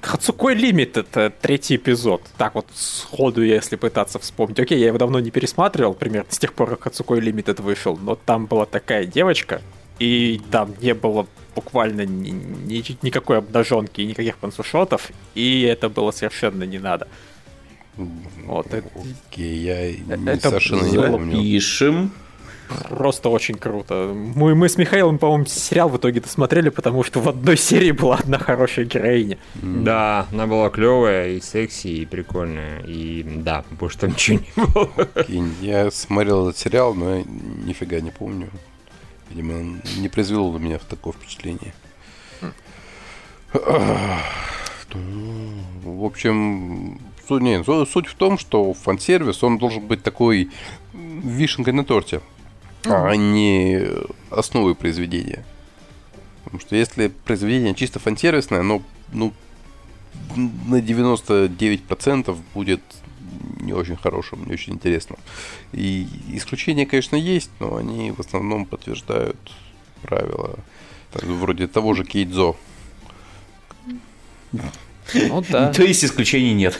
Хацукой 0.00 0.54
Лимит 0.54 0.96
это 0.96 1.30
третий 1.30 1.76
эпизод. 1.76 2.22
Так 2.38 2.54
вот, 2.54 2.66
сходу, 2.74 3.42
если 3.42 3.76
пытаться 3.76 4.18
вспомнить. 4.18 4.58
Окей, 4.58 4.78
я 4.80 4.86
его 4.88 4.98
давно 4.98 5.20
не 5.20 5.30
пересматривал, 5.30 5.94
примерно 5.94 6.26
с 6.30 6.38
тех 6.38 6.52
пор, 6.54 6.70
как 6.70 6.82
Хацукой 6.84 7.20
Лимит 7.20 7.60
вышел, 7.60 7.96
но 7.96 8.14
там 8.16 8.46
была 8.46 8.66
такая 8.66 9.04
девочка, 9.06 9.60
и 9.98 10.40
там 10.50 10.74
не 10.80 10.94
было 10.94 11.26
буквально 11.54 12.06
ни- 12.06 12.30
ни- 12.30 12.98
никакой 13.02 13.38
обнаженки 13.38 14.00
и 14.00 14.06
никаких 14.06 14.38
пансушотов, 14.38 15.10
и 15.34 15.62
это 15.62 15.88
было 15.88 16.10
совершенно 16.10 16.64
не 16.64 16.78
надо. 16.78 17.06
Вот, 17.96 18.66
это- 18.72 18.88
Окей, 19.30 19.58
я 19.58 19.92
не- 19.92 20.26
это 20.32 20.48
совершенно 20.48 20.82
не 20.86 20.96
помню. 20.96 21.42
Пишем. 21.42 22.12
Просто 22.88 23.28
очень 23.28 23.54
круто. 23.56 24.12
Мы, 24.14 24.54
мы 24.54 24.68
с 24.68 24.76
Михаилом, 24.76 25.18
по-моему, 25.18 25.46
сериал 25.46 25.88
в 25.88 25.96
итоге 25.96 26.20
досмотрели, 26.20 26.68
потому 26.68 27.02
что 27.04 27.20
в 27.20 27.28
одной 27.28 27.56
серии 27.68 27.90
была 27.92 28.16
одна 28.16 28.38
хорошая 28.38 28.84
героиня. 28.84 29.38
Да, 29.54 30.26
она 30.32 30.46
была 30.46 30.70
клевая 30.70 31.30
и 31.30 31.40
секси, 31.40 31.88
и 31.88 32.06
прикольная. 32.06 32.80
И 32.80 33.22
да, 33.22 33.64
больше 33.70 33.98
там 33.98 34.10
ничего 34.10 34.38
не 34.56 34.64
было. 34.66 34.90
Я 35.60 35.90
смотрел 35.90 36.48
этот 36.48 36.58
сериал, 36.58 36.94
но 36.94 37.16
я 37.16 37.24
нифига 37.24 38.00
не 38.00 38.10
помню. 38.10 38.48
Видимо, 39.30 39.54
он 39.54 39.82
не 39.98 40.08
произвел 40.08 40.52
на 40.52 40.58
меня 40.58 40.78
такое 40.78 41.12
впечатление. 41.14 41.72
В 44.92 46.04
общем, 46.04 47.00
суть, 47.26 47.42
не, 47.42 47.62
су- 47.64 47.86
суть 47.86 48.06
в 48.06 48.14
том, 48.14 48.38
что 48.38 48.72
фан-сервис, 48.74 49.42
он 49.42 49.58
должен 49.58 49.86
быть 49.86 50.02
такой 50.02 50.50
вишенкой 50.92 51.72
на 51.72 51.84
торте, 51.84 52.20
а 52.84 53.14
не 53.16 53.80
основой 54.30 54.74
произведения. 54.74 55.44
Потому 56.44 56.60
что 56.60 56.76
если 56.76 57.08
произведение 57.08 57.74
чисто 57.74 57.98
фан-сервисное, 57.98 58.60
оно 58.60 58.82
ну, 59.12 59.32
на 60.36 60.80
99% 60.80 62.36
будет 62.54 62.80
не 63.60 63.72
очень 63.72 63.96
хорошим, 63.96 64.44
не 64.46 64.54
очень 64.54 64.74
интересным. 64.74 65.18
И 65.72 66.06
исключения, 66.32 66.86
конечно, 66.86 67.16
есть, 67.16 67.50
но 67.60 67.76
они 67.76 68.10
в 68.10 68.20
основном 68.20 68.66
подтверждают 68.66 69.38
правила. 70.02 70.58
Там, 71.12 71.38
Вроде 71.38 71.68
того 71.68 71.94
же 71.94 72.04
Кейдзо. 72.04 72.56
Ну 74.52 75.44
да. 75.48 75.72
То 75.72 75.82
есть 75.82 76.04
исключений 76.04 76.54
нет. 76.54 76.78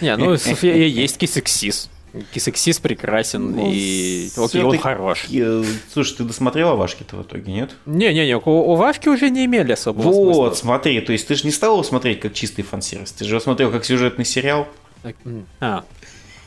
Не, 0.00 0.16
ну 0.16 0.32
есть 0.32 1.18
Кисексис. 1.18 1.90
Кисексис 2.34 2.78
прекрасен, 2.78 3.52
Ну, 3.52 3.70
и 3.72 4.28
окей, 4.36 4.62
он 4.62 4.78
хорош. 4.78 5.26
э, 5.32 5.64
Слушай, 5.92 6.16
ты 6.18 6.24
досмотрела 6.24 6.74
Вашки-то 6.76 7.16
в 7.16 7.22
итоге, 7.22 7.52
нет? 7.52 7.70
Не-не-не, 7.86 8.38
Вавки 8.38 9.08
уже 9.08 9.30
не 9.30 9.46
имели 9.46 9.72
особого 9.72 10.02
Вот, 10.10 10.24
смысла. 10.54 10.54
смотри, 10.54 11.00
то 11.00 11.12
есть 11.12 11.26
ты 11.26 11.34
же 11.34 11.44
не 11.44 11.50
стал 11.52 11.72
его 11.74 11.82
смотреть 11.82 12.20
как 12.20 12.34
чистый 12.34 12.62
фан-сервис, 12.62 13.12
ты 13.12 13.24
же 13.24 13.30
его 13.30 13.40
смотрел 13.40 13.70
как 13.70 13.84
сюжетный 13.86 14.26
сериал. 14.26 14.68
Так, 15.02 15.16
А, 15.60 15.84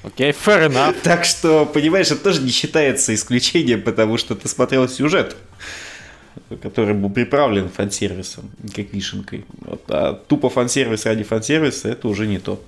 окей, 0.03 0.31
fair 0.31 0.69
enough. 0.69 0.95
Так 1.01 1.25
что, 1.25 1.65
понимаешь, 1.65 2.07
это 2.11 2.23
тоже 2.23 2.41
не 2.43 2.51
считается 2.51 3.15
исключением, 3.15 3.81
потому 3.81 4.17
что 4.19 4.35
ты 4.35 4.47
смотрел 4.47 4.87
сюжет, 4.87 5.35
который 6.61 6.93
был 6.93 7.09
приправлен 7.09 7.69
фан-сервисом, 7.69 8.51
как 8.75 8.93
вишенкой. 8.93 9.45
Вот, 9.61 9.81
а 9.87 10.13
тупо 10.13 10.49
фан-сервис 10.49 11.05
ради 11.05 11.23
фан-сервиса 11.23 11.89
это 11.89 12.07
уже 12.07 12.27
не 12.27 12.37
то. 12.37 12.61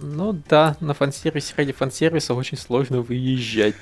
Ну 0.00 0.40
да, 0.48 0.76
на 0.80 0.94
фан-сервисе 0.94 1.54
ради 1.56 1.72
фан-сервиса 1.72 2.34
очень 2.34 2.56
сложно 2.56 3.00
выезжать. 3.00 3.74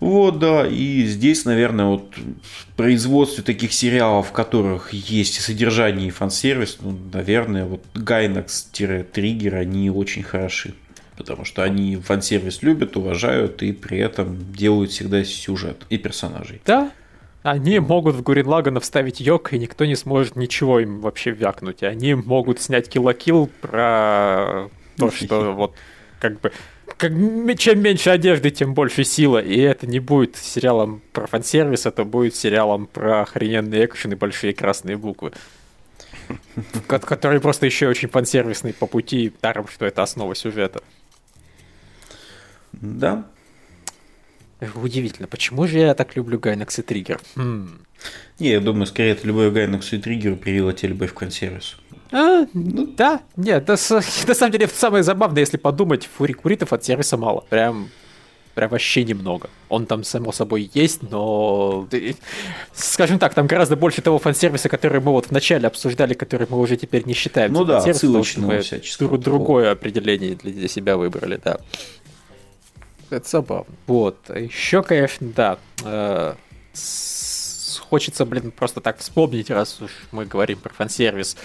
Вот, 0.00 0.38
да, 0.38 0.66
и 0.66 1.04
здесь, 1.04 1.44
наверное, 1.44 1.86
вот 1.86 2.14
в 2.16 2.66
производстве 2.76 3.42
таких 3.42 3.72
сериалов, 3.72 4.28
в 4.28 4.32
которых 4.32 4.92
есть 4.92 5.38
и 5.38 5.40
содержание, 5.40 6.08
и 6.08 6.10
фан-сервис, 6.10 6.78
ну, 6.80 6.98
наверное, 7.12 7.64
вот 7.64 7.82
Gainax-Trigger, 7.94 9.54
они 9.54 9.90
очень 9.90 10.22
хороши. 10.22 10.74
Потому 11.16 11.44
что 11.44 11.62
они 11.62 11.96
фан-сервис 11.96 12.62
любят, 12.62 12.96
уважают 12.96 13.62
и 13.62 13.72
при 13.72 13.98
этом 13.98 14.52
делают 14.52 14.90
всегда 14.90 15.24
сюжет 15.24 15.86
и 15.88 15.96
персонажей. 15.96 16.60
Да, 16.66 16.90
они 17.42 17.78
могут 17.78 18.16
в 18.16 18.22
Гурин 18.22 18.80
вставить 18.80 19.20
йог, 19.20 19.52
и 19.52 19.58
никто 19.58 19.84
не 19.84 19.94
сможет 19.96 20.34
ничего 20.34 20.80
им 20.80 21.00
вообще 21.00 21.30
вякнуть. 21.30 21.82
Они 21.82 22.14
могут 22.14 22.60
снять 22.60 22.88
килокил 22.88 23.48
про 23.60 24.68
то, 24.96 25.10
что 25.10 25.52
вот 25.52 25.74
как 26.20 26.40
бы 26.40 26.52
как, 26.96 27.12
чем 27.58 27.80
меньше 27.80 28.10
одежды, 28.10 28.50
тем 28.50 28.74
больше 28.74 29.04
сила. 29.04 29.38
И 29.38 29.58
это 29.58 29.86
не 29.86 30.00
будет 30.00 30.36
сериалом 30.36 31.02
про 31.12 31.26
фан-сервис, 31.26 31.86
это 31.86 32.04
будет 32.04 32.34
сериалом 32.36 32.86
про 32.86 33.22
охрененный 33.22 33.84
экшен 33.84 34.12
и 34.12 34.16
большие 34.16 34.52
красные 34.54 34.96
буквы. 34.96 35.32
ко- 36.86 36.98
Который 36.98 37.40
просто 37.40 37.66
еще 37.66 37.88
очень 37.88 38.08
фан-сервисный 38.08 38.72
по 38.72 38.86
пути, 38.86 39.32
даром, 39.42 39.66
что 39.68 39.86
это 39.86 40.02
основа 40.02 40.34
сюжета. 40.34 40.82
Да, 42.72 43.26
Удивительно, 44.74 45.28
почему 45.28 45.66
же 45.66 45.78
я 45.78 45.94
так 45.94 46.16
люблю 46.16 46.38
Гайнакс 46.38 46.78
и 46.78 46.82
Триггер? 46.82 47.20
Хм. 47.34 47.80
Не, 48.38 48.50
я 48.50 48.60
думаю, 48.60 48.86
скорее 48.86 49.12
это 49.12 49.26
любой 49.26 49.50
Гайнаксу 49.50 49.96
и 49.96 49.98
Триггеру 50.00 50.36
привила 50.36 50.72
тебе 50.72 50.90
любовь 50.90 51.12
к 51.14 51.20
фан-сервису. 51.20 51.76
А, 52.10 52.46
ну 52.52 52.86
да, 52.86 53.20
нет, 53.36 53.68
с- 53.68 53.90
на 54.28 54.34
самом 54.34 54.52
деле 54.52 54.68
самое 54.68 55.02
забавное, 55.02 55.40
если 55.40 55.56
подумать, 55.56 56.08
фурикуритов 56.16 56.72
от 56.72 56.84
сервиса 56.84 57.16
мало. 57.16 57.44
Прям, 57.48 57.88
прям 58.54 58.70
вообще 58.70 59.04
немного. 59.04 59.50
Он 59.68 59.86
там, 59.86 60.04
само 60.04 60.32
собой, 60.32 60.70
есть, 60.74 61.02
но... 61.10 61.88
Скажем 62.72 63.18
так, 63.18 63.34
там 63.34 63.46
гораздо 63.46 63.76
больше 63.76 64.02
того 64.02 64.18
фан-сервиса, 64.18 64.68
который 64.68 65.00
мы 65.00 65.12
вот 65.12 65.30
вначале 65.30 65.66
обсуждали, 65.66 66.14
который 66.14 66.46
мы 66.50 66.58
уже 66.58 66.76
теперь 66.76 67.04
не 67.06 67.14
считаем. 67.14 67.52
Ну 67.52 67.64
да, 67.64 67.84
мы 67.84 67.92
всяческого 68.60 69.18
другое 69.18 69.72
определение 69.72 70.34
для, 70.34 70.68
себя 70.68 70.96
выбрали, 70.96 71.40
да. 71.42 71.58
Это 73.10 73.28
забавно. 73.28 73.74
Вот. 73.86 74.16
Еще, 74.30 74.82
конечно, 74.82 75.26
да. 75.34 75.58
э, 75.84 76.34
Хочется, 77.88 78.24
блин, 78.24 78.50
просто 78.50 78.80
так 78.80 78.98
вспомнить, 78.98 79.50
раз 79.50 79.80
уж 79.80 79.90
мы 80.12 80.24
говорим 80.26 80.58
про 80.58 80.72
фан-сервис, 80.72 81.36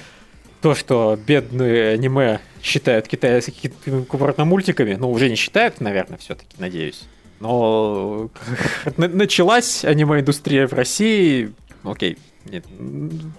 то, 0.61 0.75
что 0.75 1.17
бедные 1.25 1.93
аниме 1.93 2.39
считают 2.61 3.07
китайскими 3.07 4.43
мультиками, 4.43 4.95
ну, 4.95 5.11
уже 5.11 5.29
не 5.29 5.35
считают, 5.35 5.79
наверное, 5.79 6.17
все-таки, 6.17 6.55
надеюсь. 6.57 7.03
Но 7.39 8.29
на- 8.97 9.07
началась 9.07 9.85
аниме-индустрия 9.85 10.67
в 10.67 10.73
России, 10.73 11.53
окей, 11.83 12.17
нет, 12.45 12.65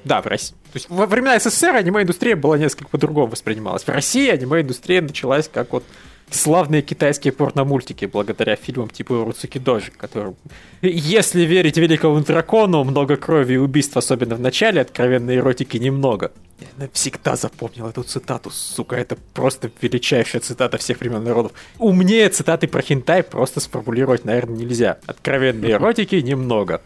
да, 0.05 0.23
в 0.23 0.27
России. 0.27 0.55
То 0.73 0.77
есть 0.77 0.89
во 0.89 1.07
времена 1.07 1.39
СССР 1.39 1.75
аниме-индустрия 1.75 2.37
была 2.37 2.57
несколько 2.57 2.89
по-другому 2.89 3.27
воспринималась. 3.27 3.83
В 3.83 3.89
России 3.89 4.31
аниме-индустрия 4.31 5.03
началась 5.03 5.49
как 5.49 5.73
вот 5.73 5.85
славные 6.31 6.83
китайские 6.83 7.33
порномультики 7.33 8.05
благодаря 8.05 8.57
фильмам 8.57 8.89
типа 8.89 9.24
Руцуки 9.24 9.59
Дожи, 9.59 9.91
которым, 9.97 10.37
если 10.83 11.43
верить 11.43 11.76
великому 11.76 12.20
дракону, 12.20 12.85
много 12.85 13.16
крови 13.16 13.55
и 13.55 13.57
убийств, 13.57 13.97
особенно 13.97 14.37
в 14.37 14.41
начале, 14.41 14.81
откровенной 14.81 15.37
эротики 15.37 15.76
немного. 15.76 16.33
Я 16.61 16.66
навсегда 16.76 17.37
запомнил 17.37 17.89
эту 17.89 18.03
цитату, 18.03 18.51
сука, 18.51 18.97
это 18.97 19.16
просто 19.35 19.70
величайшая 19.81 20.43
цитата 20.43 20.76
всех 20.78 21.01
времен 21.01 21.24
народов. 21.24 21.53
Умнее 21.78 22.28
цитаты 22.28 22.68
про 22.68 22.83
хентай 22.83 23.22
просто 23.22 23.61
сформулировать, 23.61 24.24
наверное, 24.24 24.59
нельзя. 24.59 24.99
Откровенной 25.07 25.72
эротики 25.72 26.16
немного. 26.16 26.83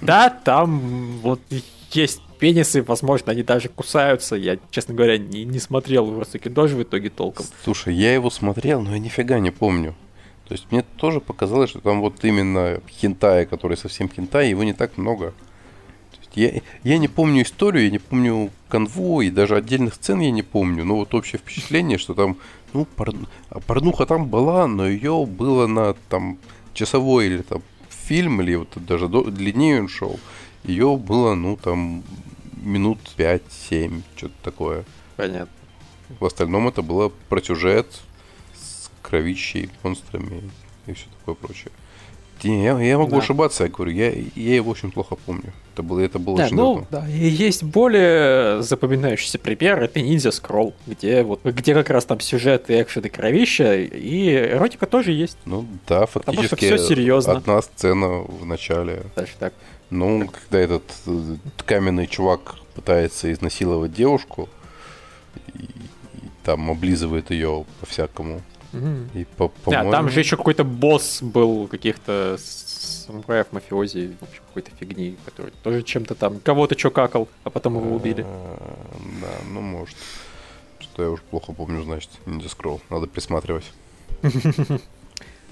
Да, 0.00 0.30
там 0.30 1.18
вот 1.22 1.40
есть 1.90 2.20
пенисы, 2.38 2.82
возможно, 2.82 3.32
они 3.32 3.42
даже 3.42 3.68
кусаются. 3.68 4.36
Я, 4.36 4.58
честно 4.70 4.94
говоря, 4.94 5.18
не, 5.18 5.44
не 5.44 5.58
смотрел 5.58 6.08
Урасаки 6.08 6.48
Дожи 6.48 6.76
в 6.76 6.82
итоге 6.82 7.10
толком. 7.10 7.46
Слушай, 7.64 7.94
я 7.94 8.14
его 8.14 8.30
смотрел, 8.30 8.82
но 8.82 8.92
я 8.92 8.98
нифига 8.98 9.38
не 9.38 9.50
помню. 9.50 9.94
То 10.48 10.52
есть 10.52 10.66
мне 10.70 10.82
тоже 10.82 11.20
показалось, 11.20 11.70
что 11.70 11.80
там 11.80 12.00
вот 12.00 12.22
именно 12.24 12.80
хентая, 12.90 13.46
который 13.46 13.76
совсем 13.76 14.10
хентай, 14.10 14.50
его 14.50 14.62
не 14.62 14.74
так 14.74 14.98
много. 14.98 15.32
Я, 16.34 16.60
я 16.82 16.98
не 16.98 17.06
помню 17.08 17.42
историю, 17.42 17.84
я 17.84 17.90
не 17.90 17.98
помню 18.00 18.50
канву, 18.68 19.20
и 19.22 19.30
даже 19.30 19.56
отдельных 19.56 19.94
сцен 19.94 20.18
я 20.20 20.30
не 20.32 20.42
помню. 20.42 20.84
Но 20.84 20.96
вот 20.96 21.14
общее 21.14 21.38
впечатление, 21.38 21.96
что 21.96 22.12
там, 22.14 22.36
ну, 22.72 22.84
пор- 22.86 23.14
а 23.50 23.60
порнуха 23.60 24.04
там 24.04 24.28
была, 24.28 24.66
но 24.66 24.86
ее 24.88 25.26
было 25.26 25.66
на 25.68 25.94
там 26.08 26.38
часовой 26.72 27.26
или 27.26 27.42
там 27.42 27.62
фильм, 27.88 28.42
или 28.42 28.56
вот 28.56 28.68
даже 28.74 29.08
до- 29.08 29.30
длиннее 29.30 29.80
он 29.80 29.88
шел. 29.88 30.18
Ее 30.64 30.96
было, 30.96 31.34
ну, 31.34 31.56
там, 31.56 32.02
минут 32.62 32.98
5-7, 33.16 34.02
что-то 34.16 34.34
такое. 34.42 34.84
Понятно. 35.16 35.48
В 36.20 36.24
остальном 36.24 36.68
это 36.68 36.82
было 36.82 37.10
про 37.28 37.42
сюжет 37.42 37.86
с 38.54 38.90
кровищей, 39.02 39.70
монстрами 39.82 40.42
и 40.86 40.92
все 40.92 41.06
такое 41.18 41.34
прочее. 41.34 41.70
Не, 42.42 42.62
я, 42.62 42.78
я 42.78 42.98
могу 42.98 43.12
Да. 43.12 43.18
ошибаться, 43.18 43.64
я 43.64 43.70
говорю, 43.70 43.92
я, 43.92 44.10
я 44.10 44.56
его 44.56 44.70
очень 44.72 44.90
плохо 44.90 45.16
помню. 45.16 45.54
Это 45.72 45.82
было, 45.82 46.00
это 46.00 46.18
было 46.18 46.36
Да, 46.36 46.44
очень 46.44 46.56
ну, 46.56 46.74
давно. 46.74 46.86
да, 46.90 47.08
и 47.08 47.26
есть 47.26 47.62
более 47.62 48.62
запоминающийся 48.62 49.38
пример, 49.38 49.82
это 49.82 50.00
Ниндзя 50.02 50.30
Скролл, 50.30 50.74
где 50.86 51.22
вот, 51.22 51.42
где 51.42 51.72
как 51.72 51.88
раз 51.88 52.04
там 52.04 52.20
сюжет 52.20 52.68
и 52.68 52.82
экшен 52.82 53.02
и 53.02 53.08
кровища, 53.08 53.76
и 53.76 54.34
эротика 54.34 54.84
тоже 54.86 55.12
есть. 55.12 55.38
Ну 55.46 55.66
да, 55.88 56.06
что 56.06 56.20
фактически 56.20 56.66
всё 56.66 56.76
серьезно. 56.76 57.32
одна 57.38 57.62
сцена 57.62 58.08
в 58.18 58.44
начале. 58.44 59.04
Даже 59.16 59.32
так. 59.38 59.54
Ну, 59.94 60.26
когда 60.28 60.58
этот 60.58 60.82
э, 61.06 61.36
каменный 61.64 62.08
чувак 62.08 62.56
пытается 62.74 63.32
изнасиловать 63.32 63.92
девушку 63.92 64.48
и, 65.54 65.62
и 65.62 66.30
там 66.42 66.68
облизывает 66.68 67.30
ее 67.30 67.64
по-всякому. 67.78 68.42
Мгм. 68.72 69.10
И 69.14 69.24
по, 69.24 69.46
Да, 69.46 69.52
по-моему... 69.64 69.90
там 69.92 70.10
же 70.10 70.18
еще 70.18 70.36
какой-то 70.36 70.64
босс 70.64 71.22
был 71.22 71.68
каких-то 71.68 72.36
самураев, 72.38 73.52
мафиози, 73.52 74.16
в 74.18 74.24
общем, 74.24 74.42
какой-то 74.48 74.72
фигни, 74.80 75.16
который 75.24 75.52
тоже 75.62 75.84
чем-то 75.84 76.16
там 76.16 76.40
кого-то 76.40 76.76
что 76.76 76.90
какал, 76.90 77.28
а 77.44 77.50
потом 77.50 77.76
его 77.76 77.94
убили. 77.94 78.24
А, 78.26 78.88
Да, 79.20 79.28
ну 79.48 79.60
может. 79.60 79.96
Что 80.80 81.04
я 81.04 81.10
уже 81.10 81.22
плохо 81.22 81.52
помню, 81.52 81.84
значит, 81.84 82.10
Ninja 82.26 82.52
Scroll. 82.52 82.80
Надо 82.90 83.06
присматривать. 83.06 83.70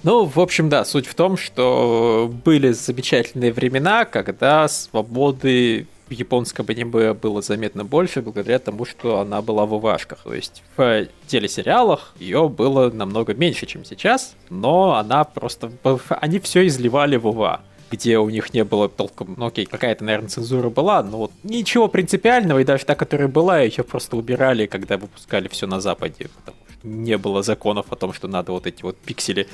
Ну, 0.03 0.25
в 0.25 0.41
общем, 0.41 0.69
да, 0.69 0.85
суть 0.85 1.07
в 1.07 1.15
том, 1.15 1.37
что 1.37 2.33
были 2.45 2.73
замечательные 2.73 3.53
времена, 3.53 4.05
когда 4.05 4.67
свободы 4.67 5.87
в 6.09 6.13
японском 6.13 6.67
аниме 6.69 7.15
было 7.15 7.41
заметно 7.41 7.85
больше 7.85 8.21
благодаря 8.21 8.59
тому, 8.59 8.85
что 8.85 9.21
она 9.21 9.41
была 9.43 9.65
в 9.65 9.79
ивашках. 9.79 10.19
То 10.25 10.35
есть 10.35 10.63
в 10.77 11.07
телесериалах 11.27 12.15
ее 12.19 12.49
было 12.49 12.91
намного 12.91 13.33
меньше, 13.33 13.67
чем 13.67 13.85
сейчас, 13.85 14.35
но 14.51 14.95
она 14.95 15.25
просто... 15.25 15.71
Они 16.09 16.39
все 16.41 16.67
изливали 16.67 17.17
в 17.17 17.29
ива 17.29 17.63
где 17.93 18.17
у 18.19 18.31
них 18.31 18.55
не 18.55 18.65
было 18.65 18.89
толком, 18.89 19.35
ну 19.37 19.49
окей, 19.49 19.67
какая-то, 19.67 20.03
наверное, 20.03 20.31
цензура 20.31 20.71
была, 20.71 21.03
но 21.03 21.19
вот 21.19 21.33
ничего 21.43 21.89
принципиального, 21.89 22.61
и 22.61 22.65
даже 22.65 22.87
та, 22.87 22.95
которая 22.95 23.29
была, 23.29 23.61
ее 23.61 23.85
просто 23.85 24.17
убирали, 24.17 24.65
когда 24.65 24.97
выпускали 24.97 25.47
все 25.49 25.67
на 25.67 25.79
Западе, 25.79 26.31
потому 26.39 26.57
не 26.83 27.19
было 27.19 27.43
законов 27.43 27.87
о 27.91 27.97
том, 27.97 28.13
что 28.13 28.29
надо 28.29 28.53
вот 28.53 28.67
эти 28.67 28.83
вот 28.83 28.97
пиксели 28.97 29.49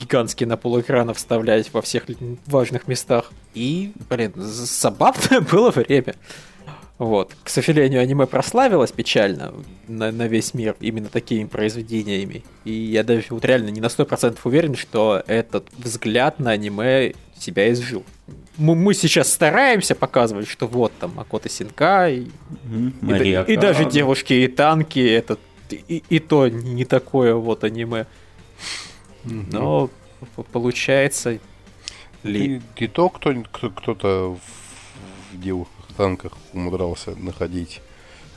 гигантские 0.00 0.48
на 0.48 0.56
полуэкрана 0.56 1.14
вставлять 1.14 1.72
во 1.72 1.82
всех 1.82 2.04
важных 2.46 2.88
местах. 2.88 3.32
И, 3.54 3.92
блин, 4.08 4.32
забавное 4.36 5.40
было 5.52 5.70
время. 5.70 6.14
Вот. 6.98 7.32
К 7.42 7.48
сожалению, 7.48 8.00
аниме 8.00 8.26
прославилось 8.26 8.92
печально 8.92 9.52
на, 9.88 10.12
на 10.12 10.28
весь 10.28 10.54
мир 10.54 10.76
именно 10.80 11.08
такими 11.08 11.44
произведениями. 11.44 12.44
И 12.64 12.72
я 12.72 13.02
даже 13.02 13.26
вот 13.30 13.44
реально 13.44 13.70
не 13.70 13.80
на 13.80 13.86
100% 13.86 14.38
уверен, 14.44 14.76
что 14.76 15.22
этот 15.26 15.66
взгляд 15.76 16.38
на 16.38 16.52
аниме 16.52 17.14
себя 17.36 17.72
изжил. 17.72 18.04
Мы, 18.56 18.76
мы 18.76 18.94
сейчас 18.94 19.32
стараемся 19.32 19.96
показывать, 19.96 20.48
что 20.48 20.68
вот 20.68 20.92
там 21.00 21.18
Акота 21.18 21.48
Синка 21.48 22.08
и, 22.08 22.28
mm-hmm. 22.68 23.48
и, 23.48 23.52
и, 23.52 23.54
и 23.54 23.56
даже 23.56 23.90
девушки 23.90 24.32
и 24.32 24.46
танки, 24.46 25.00
это 25.00 25.36
и, 25.74 26.02
и 26.08 26.18
то 26.18 26.48
не 26.48 26.84
такое 26.84 27.34
вот 27.34 27.64
аниме. 27.64 28.06
Mm-hmm. 29.24 29.46
Но 29.52 29.90
получается 30.52 31.38
ли... 32.22 32.56
И, 32.56 32.84
и 32.84 32.88
то 32.88 33.08
кто, 33.08 33.34
кто, 33.52 33.70
кто-то 33.70 34.38
в 35.32 35.40
девушках 35.40 35.74
танках 35.96 36.32
умудрялся 36.52 37.14
находить 37.16 37.80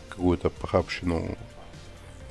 какую-то 0.09 0.49
похабщину. 0.49 1.37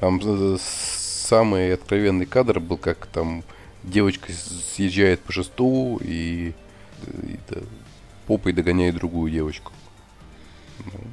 Там 0.00 0.20
самый 0.58 1.74
откровенный 1.74 2.26
кадр 2.26 2.60
был, 2.60 2.76
как 2.76 3.06
там 3.06 3.44
девочка 3.82 4.32
съезжает 4.32 5.20
по 5.20 5.32
шесту 5.32 5.98
и, 6.02 6.52
и 7.06 7.38
да, 7.48 7.60
попой 8.26 8.52
догоняет 8.52 8.96
другую 8.96 9.30
девочку. 9.30 9.72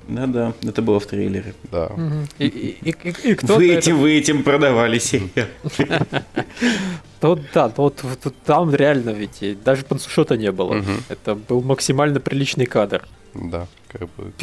Да-да, 0.07 0.53
это 0.61 0.81
было 0.81 0.99
в 0.99 1.05
трейлере. 1.05 1.53
Да. 1.71 1.91
И, 2.37 2.45
и, 2.47 2.89
и, 2.89 2.95
и 3.23 3.35
кто 3.35 3.55
вы, 3.55 3.73
этим, 3.73 3.97
вы 3.97 4.13
этим 4.13 4.43
продавали 4.43 4.99
сериал. 4.99 5.47
То 7.19 7.39
да, 7.53 7.71
вот 7.77 8.03
там 8.43 8.75
реально 8.75 9.11
ведь 9.11 9.61
даже 9.63 9.85
пансушота 9.85 10.35
не 10.35 10.51
было. 10.51 10.83
Это 11.07 11.35
был 11.35 11.61
максимально 11.61 12.19
приличный 12.19 12.65
кадр. 12.65 13.07
Да, 13.33 13.67
как 13.87 14.09
бы 14.15 14.33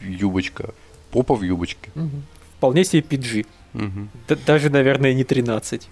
юбочка. 0.00 0.72
Попа 1.10 1.34
в 1.34 1.42
юбочке. 1.42 1.90
Вполне 2.56 2.84
себе 2.84 3.02
PG. 3.02 3.46
Даже, 4.46 4.70
наверное, 4.70 5.12
не 5.12 5.24
13. 5.24 5.88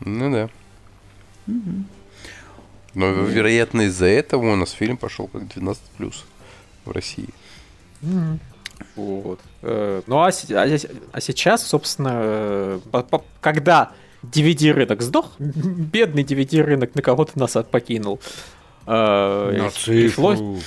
Ну 0.00 0.32
да. 0.32 0.48
Но, 2.94 3.10
вероятно, 3.10 3.82
из-за 3.82 4.06
этого 4.06 4.52
у 4.52 4.56
нас 4.56 4.70
фильм 4.70 4.96
пошел 4.96 5.26
как 5.26 5.48
12 5.48 5.82
в 6.84 6.90
России. 6.90 7.28
Вот. 8.96 9.40
Э, 9.62 10.02
ну 10.06 10.18
а, 10.18 10.28
а, 10.28 10.78
а 11.12 11.20
сейчас, 11.20 11.66
собственно, 11.66 12.20
э, 12.22 12.80
когда 13.40 13.92
DVD 14.22 14.72
рынок 14.72 15.02
сдох, 15.02 15.32
бедный 15.38 16.22
DVD 16.22 16.62
рынок 16.62 16.94
на 16.94 17.02
кого-то 17.02 17.38
нас 17.38 17.56
покинул. 17.70 18.20
Э, 18.86 19.56
на 19.56 19.70
цифру. 19.70 20.58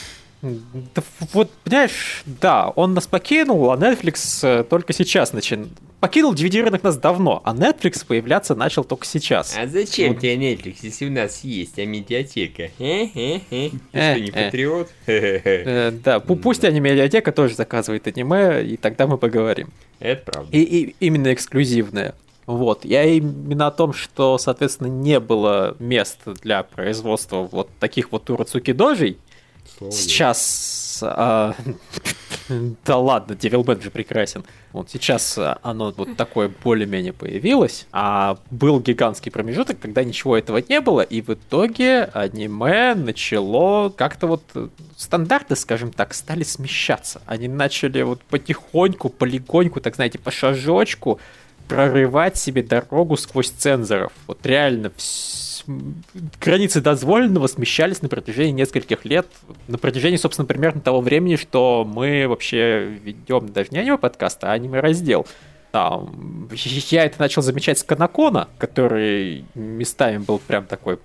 Да, 0.42 1.04
вот, 1.34 1.52
понимаешь, 1.64 2.24
да, 2.26 2.70
он 2.70 2.94
нас 2.94 3.08
покинул, 3.08 3.72
а 3.72 3.78
Netflix 3.78 4.64
только 4.66 4.94
сейчас 4.94 5.34
начал 5.34 5.68
покинул 6.00 6.34
DVD 6.34 6.64
рынок 6.64 6.84
нас 6.84 6.98
давно, 6.98 7.42
а 7.44 7.54
Netflix 7.56 8.06
появляться 8.06 8.56
начал 8.56 8.84
только 8.84 9.06
сейчас. 9.06 9.56
А 9.58 9.68
зачем 9.68 10.14
вот. 10.14 10.22
тебе 10.22 10.36
Netflix, 10.36 10.78
если 10.82 11.08
у 11.08 11.12
нас 11.12 11.44
есть 11.44 11.80
амедиатека? 11.80 12.70
Э, 12.80 13.08
э, 13.14 13.40
э. 13.50 13.70
Ты 13.92 14.00
что, 14.00 14.20
не 14.20 14.32
патриот? 14.32 14.90
Да, 16.04 16.20
пусть 16.20 16.64
медиатека 16.64 17.32
тоже 17.32 17.56
заказывает 17.56 18.08
аниме, 18.08 18.64
и 18.64 18.78
тогда 18.78 19.08
мы 19.08 19.18
поговорим. 19.18 19.70
Это 20.00 20.32
правда. 20.32 20.56
И 20.56 20.96
именно 21.00 21.34
эксклюзивное. 21.34 22.14
Вот, 22.46 22.86
я 22.86 23.04
именно 23.04 23.68
о 23.68 23.72
том, 23.72 23.92
что, 23.92 24.38
соответственно, 24.38 24.88
не 24.88 25.20
было 25.20 25.76
мест 25.80 26.20
для 26.42 26.64
производства 26.64 27.42
вот 27.42 27.70
таких 27.80 28.14
вот 28.14 28.30
Уроцуки 28.30 28.72
дожей. 28.72 29.18
Сейчас 29.92 31.00
а, 31.04 31.56
да 32.86 32.98
ладно, 32.98 33.34
Devilman 33.34 33.82
же 33.82 33.92
прекрасен. 33.92 34.44
Вот 34.72 34.90
сейчас 34.90 35.38
э, 35.38 35.56
оно 35.62 35.94
вот 35.96 36.16
такое 36.18 36.52
более-менее 36.64 37.14
появилось, 37.14 37.88
а 37.92 38.38
был 38.52 38.80
гигантский 38.80 39.32
промежуток, 39.32 39.80
когда 39.80 40.04
ничего 40.04 40.38
этого 40.38 40.62
не 40.68 40.82
было, 40.82 41.02
и 41.02 41.22
в 41.22 41.30
итоге 41.30 42.04
аниме 42.14 42.96
начало 42.96 43.90
как-то 43.90 44.28
вот 44.28 44.44
э, 44.56 44.68
стандарты, 44.96 45.56
скажем 45.56 45.92
так, 45.92 46.14
стали 46.14 46.44
смещаться. 46.44 47.22
Они 47.26 47.48
начали 47.48 48.02
вот 48.02 48.22
потихоньку, 48.24 49.10
полигоньку, 49.10 49.82
так 49.82 49.96
знаете, 49.96 50.20
по 50.20 50.32
шажочку 50.32 51.20
прорывать 51.68 52.38
себе 52.38 52.64
дорогу 52.64 53.18
сквозь 53.18 53.50
цензоров. 53.50 54.14
Вот 54.26 54.46
реально 54.46 54.92
все 54.96 55.47
границы 56.42 56.82
дозволенного 56.82 57.48
смещались 57.48 58.02
на 58.02 58.10
протяжении 58.10 58.52
нескольких 58.52 59.06
лет, 59.06 59.28
на 59.68 59.78
протяжении, 59.78 60.18
собственно, 60.18 60.46
примерно 60.46 60.82
того 60.82 61.02
времени, 61.02 61.36
что 61.36 61.86
мы 61.88 62.28
вообще 62.28 62.86
ведем 63.04 63.52
даже 63.52 63.70
не 63.72 63.80
аниме-подкаст, 63.80 64.44
а 64.44 64.54
аниме-раздел. 64.54 65.28
Там, 65.72 66.50
я 66.90 67.06
это 67.06 67.20
начал 67.20 67.42
замечать 67.42 67.78
с 67.80 67.84
Канакона, 67.84 68.48
который 68.58 69.46
местами 69.54 70.18
был 70.18 70.40
прям 70.40 70.66
такой 70.66 70.98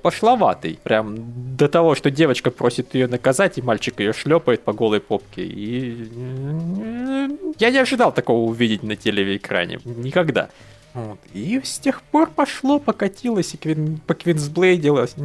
пошловатый. 0.00 0.78
Прям 0.82 1.56
до 1.56 1.68
того, 1.68 1.94
что 1.94 2.10
девочка 2.10 2.50
просит 2.50 2.94
ее 2.94 3.06
наказать, 3.06 3.58
и 3.58 3.62
мальчик 3.62 4.00
ее 4.00 4.14
шлепает 4.14 4.62
по 4.62 4.72
голой 4.72 5.00
попке. 5.00 5.42
И 5.44 6.08
я 7.58 7.70
не 7.70 7.78
ожидал 7.78 8.12
такого 8.12 8.48
увидеть 8.48 8.82
на 8.82 8.96
телеэкране. 8.96 9.80
Никогда. 9.84 10.48
Вот. 10.94 11.18
И 11.32 11.60
с 11.62 11.80
тех 11.80 12.02
пор 12.02 12.30
пошло, 12.30 12.78
покатилось, 12.78 13.52
и 13.54 13.56
квин, 13.56 14.00
по 14.06 14.14
Квинсблейдилось. 14.14 15.16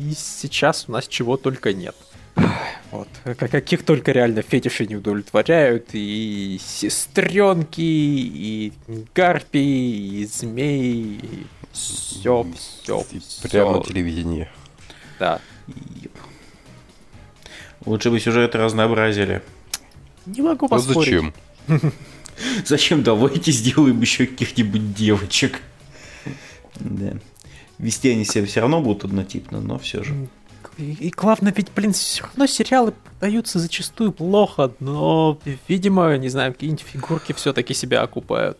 И 0.00 0.12
сейчас 0.12 0.86
у 0.88 0.92
нас 0.92 1.06
чего 1.06 1.36
только 1.36 1.72
нет. 1.72 1.96
Вот. 2.90 3.08
Каких 3.36 3.84
только 3.84 4.12
реально 4.12 4.40
фетиши 4.40 4.86
не 4.86 4.96
удовлетворяют. 4.96 5.90
И 5.92 6.58
сестренки, 6.58 7.82
и 7.82 8.72
гарпии, 9.14 10.22
и 10.22 10.24
змеи. 10.24 11.20
И 11.22 11.46
все, 11.70 12.46
все, 12.56 13.04
все. 13.04 13.48
Прямо 13.50 13.76
на 13.76 13.84
телевидении. 13.84 14.48
Да. 15.18 15.38
Лучше 17.84 18.10
бы 18.10 18.18
сюжет 18.20 18.54
разнообразили. 18.54 19.42
Не 20.24 20.40
могу 20.40 20.66
поспорить. 20.66 21.22
Вот 21.22 21.34
зачем? 21.68 21.92
Зачем 22.64 23.02
давайте 23.02 23.52
сделаем 23.52 24.00
еще 24.00 24.26
каких-нибудь 24.26 24.94
девочек? 24.94 25.60
Да. 26.76 27.14
Вести 27.78 28.10
они 28.10 28.24
себя 28.24 28.46
все 28.46 28.60
равно 28.60 28.80
будут 28.80 29.04
однотипно, 29.04 29.60
но 29.60 29.78
все 29.78 30.02
же. 30.02 30.28
И, 30.76 31.12
главное, 31.16 31.52
ведь, 31.56 31.72
блин, 31.74 31.92
все 31.92 32.24
равно 32.24 32.46
сериалы 32.46 32.92
продаются 32.92 33.58
зачастую 33.58 34.12
плохо, 34.12 34.72
но, 34.78 35.38
видимо, 35.66 36.16
не 36.18 36.28
знаю, 36.28 36.52
какие-нибудь 36.52 36.84
фигурки 36.84 37.32
все-таки 37.32 37.74
себя 37.74 38.02
окупают. 38.02 38.58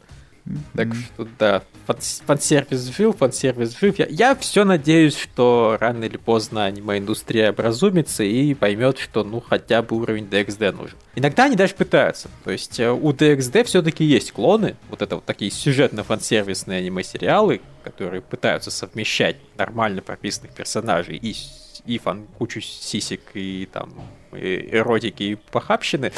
Так 0.75 0.95
что 0.95 1.29
да, 1.39 1.63
фан-сервис 1.87 2.95
жив, 2.97 3.17
фан-сервис 3.17 3.79
жив. 3.79 3.99
Я, 3.99 4.07
я 4.07 4.35
все 4.35 4.65
надеюсь, 4.65 5.17
что 5.17 5.77
рано 5.81 6.05
или 6.05 6.17
поздно 6.17 6.65
аниме-индустрия 6.65 7.51
образумится 7.51 8.23
и 8.23 8.55
поймет, 8.55 8.99
что 8.99 9.25
ну 9.25 9.41
хотя 9.41 9.83
бы 9.83 9.97
уровень 9.97 10.25
DXD 10.25 10.73
нужен. 10.73 10.97
Иногда 11.15 11.45
они 11.45 11.57
даже 11.57 11.75
пытаются. 11.75 12.29
То 12.45 12.51
есть 12.51 12.79
э, 12.81 12.91
у 12.91 13.13
DXD 13.13 13.65
все-таки 13.65 14.05
есть 14.05 14.33
клоны, 14.33 14.77
вот 14.91 15.03
это 15.03 15.17
вот 15.17 15.25
такие 15.25 15.51
сюжетно-фан-сервисные 15.51 16.79
аниме-сериалы, 16.79 17.61
которые 17.83 18.23
пытаются 18.23 18.71
совмещать 18.71 19.37
нормально 19.57 20.03
прописанных 20.03 20.53
персонажей 20.53 21.17
и 21.17 21.35
и 21.87 21.99
фан 21.99 22.27
кучу 22.39 22.61
сисек 22.61 23.21
и 23.35 23.69
там 23.73 23.95
и 24.33 24.69
эротики 24.73 25.23
и 25.23 25.35
похабщины. 25.35 26.13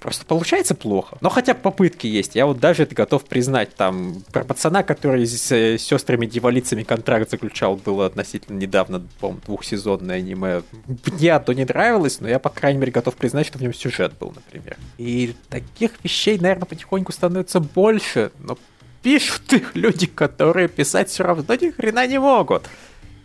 Просто 0.00 0.24
получается 0.24 0.74
плохо. 0.74 1.18
Но 1.20 1.28
хотя 1.28 1.52
бы 1.52 1.60
попытки 1.60 2.06
есть. 2.06 2.34
Я 2.34 2.46
вот 2.46 2.58
даже 2.58 2.84
это 2.84 2.94
готов 2.94 3.24
признать. 3.26 3.74
Там 3.74 4.22
про 4.32 4.44
пацана, 4.44 4.82
который 4.82 5.26
с 5.26 5.52
э, 5.52 5.76
сестрами-дивалицами 5.76 6.84
контракт 6.84 7.30
заключал, 7.30 7.76
было 7.76 8.06
относительно 8.06 8.56
недавно, 8.56 9.02
по-моему, 9.20 9.42
двухсезонное 9.44 10.16
аниме. 10.16 10.62
Мне 11.06 11.38
то 11.38 11.52
не 11.52 11.64
нравилось, 11.64 12.20
но 12.20 12.28
я, 12.28 12.38
по 12.38 12.48
крайней 12.48 12.78
мере, 12.78 12.92
готов 12.92 13.14
признать, 13.14 13.46
что 13.46 13.58
в 13.58 13.60
нем 13.60 13.74
сюжет 13.74 14.14
был, 14.18 14.32
например. 14.34 14.78
И 14.96 15.34
таких 15.50 15.92
вещей, 16.02 16.38
наверное, 16.38 16.64
потихоньку 16.64 17.12
становится 17.12 17.60
больше, 17.60 18.32
но 18.38 18.56
пишут 19.02 19.52
их 19.52 19.76
люди, 19.76 20.06
которые 20.06 20.68
писать 20.68 21.10
все 21.10 21.24
равно 21.24 21.54
ни 21.54 21.70
хрена 21.70 22.06
не 22.06 22.18
могут. 22.18 22.62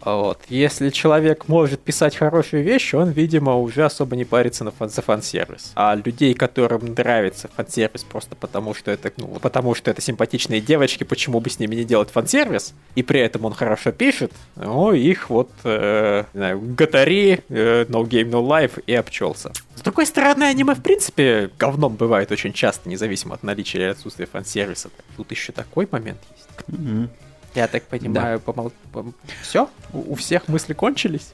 Вот. 0.06 0.39
Если 0.49 0.91
человек 0.91 1.47
может 1.47 1.82
писать 1.82 2.16
хорошие 2.16 2.62
вещи, 2.62 2.95
он, 2.95 3.10
видимо, 3.10 3.56
уже 3.56 3.86
особо 3.86 4.16
не 4.16 4.24
парится 4.24 4.64
на 4.64 4.72
фан 4.72 4.89
за 4.89 5.01
фан-сервис. 5.01 5.72
А 5.76 5.95
людей, 5.95 6.36
которым 6.36 6.93
нравится 6.93 7.49
фан-сервис 7.56 8.03
просто 8.03 8.36
потому, 8.36 8.76
что 8.76 8.91
это, 8.91 9.12
ну, 9.18 9.28
потому 9.41 9.74
что 9.74 9.89
это 9.89 10.01
симпатичные 10.01 10.62
девочки, 10.62 11.03
почему 11.03 11.39
бы 11.39 11.49
с 11.49 11.60
ними 11.60 11.76
не 11.76 11.84
делать 11.84 12.12
фан-сервис, 12.12 12.76
и 12.93 13.01
при 13.01 13.20
этом 13.20 13.45
он 13.45 13.53
хорошо 13.53 13.91
пишет, 13.91 14.32
ну, 14.56 14.93
их 14.93 15.32
вот, 15.32 15.49
э, 15.64 16.26
не 16.34 16.38
знаю, 16.38 16.62
Гатари, 16.62 17.41
э, 17.49 17.86
No 17.86 18.03
Game 18.03 18.30
No 18.30 18.47
Life 18.47 18.84
и 18.86 18.93
обчелся. 18.93 19.51
С 19.76 19.82
другой 19.82 20.06
стороны, 20.06 20.43
аниме, 20.43 20.76
в 20.76 20.84
принципе, 20.84 21.49
говном 21.58 21.95
бывает 21.95 22.32
очень 22.32 22.53
часто, 22.53 22.88
независимо 22.89 23.34
от 23.34 23.43
наличия 23.43 23.80
или 23.80 23.86
отсутствия 23.86 24.28
фан-сервиса. 24.28 24.89
Тут 25.18 25.32
еще 25.32 25.51
такой 25.51 25.88
момент 25.91 26.20
есть. 26.36 27.10
Я 27.56 27.68
так 27.68 27.84
понимаю, 27.84 28.39
помол... 28.39 28.72
пом- 28.93 29.14
все? 29.41 29.70
У, 29.93 30.14
у 30.14 30.16
всех 30.16 30.47
мысли 30.47 30.74
кончились? 30.74 31.34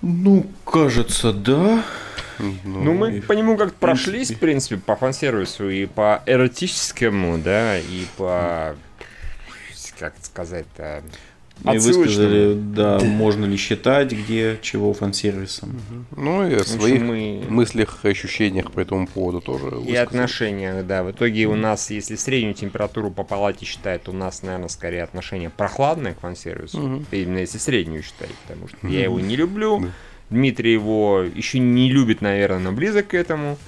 Ну, 0.00 0.46
кажется, 0.64 1.32
да. 1.32 1.82
Ну, 2.38 2.94
мы 2.94 3.20
по 3.20 3.32
нему 3.32 3.56
как-то 3.56 3.76
прошлись, 3.78 4.30
в 4.30 4.38
принципе, 4.38 4.76
по 4.76 4.96
фан-сервису 4.96 5.68
и 5.68 5.86
по 5.86 6.22
эротическому, 6.26 7.38
да, 7.38 7.78
и 7.78 8.06
по... 8.16 8.76
Как 9.98 10.14
это 10.16 10.26
сказать-то? 10.26 11.02
Мы 11.64 11.76
отсылочному. 11.76 12.04
высказали, 12.06 12.54
да, 12.54 13.00
можно 13.00 13.44
ли 13.44 13.56
считать, 13.56 14.12
где 14.12 14.58
чего 14.62 14.92
фан-сервисом. 14.94 15.80
Ну 16.16 16.48
и 16.48 16.54
о 16.54 16.64
своих 16.64 17.02
мы- 17.02 17.42
мыслях, 17.48 18.04
ощущениях 18.04 18.70
по 18.70 18.80
этому 18.80 19.06
поводу 19.08 19.40
тоже 19.40 19.66
И 19.66 19.70
высказали. 19.70 19.96
отношения, 19.96 20.82
да. 20.82 21.02
В 21.02 21.10
итоге 21.10 21.46
у 21.46 21.56
нас, 21.56 21.90
если 21.90 22.14
среднюю 22.16 22.54
температуру 22.54 23.10
по 23.10 23.24
палате 23.24 23.64
считать, 23.66 24.06
у 24.08 24.12
нас, 24.12 24.42
наверное, 24.42 24.68
скорее 24.68 25.02
отношение 25.02 25.50
прохладное 25.50 26.14
к 26.14 26.20
фан-сервису. 26.20 26.78
Мгм. 26.78 27.06
Именно 27.10 27.38
если 27.38 27.58
среднюю 27.58 28.02
считать, 28.02 28.30
потому 28.46 28.68
что 28.68 28.86
я 28.86 29.02
его 29.04 29.18
не 29.20 29.34
люблю. 29.36 29.84
Дмитрий 30.30 30.72
его 30.74 31.22
еще 31.22 31.58
не 31.58 31.90
любит, 31.90 32.20
наверное, 32.20 32.58
но 32.60 32.72
близок 32.72 33.08
к 33.08 33.14
этому. 33.14 33.58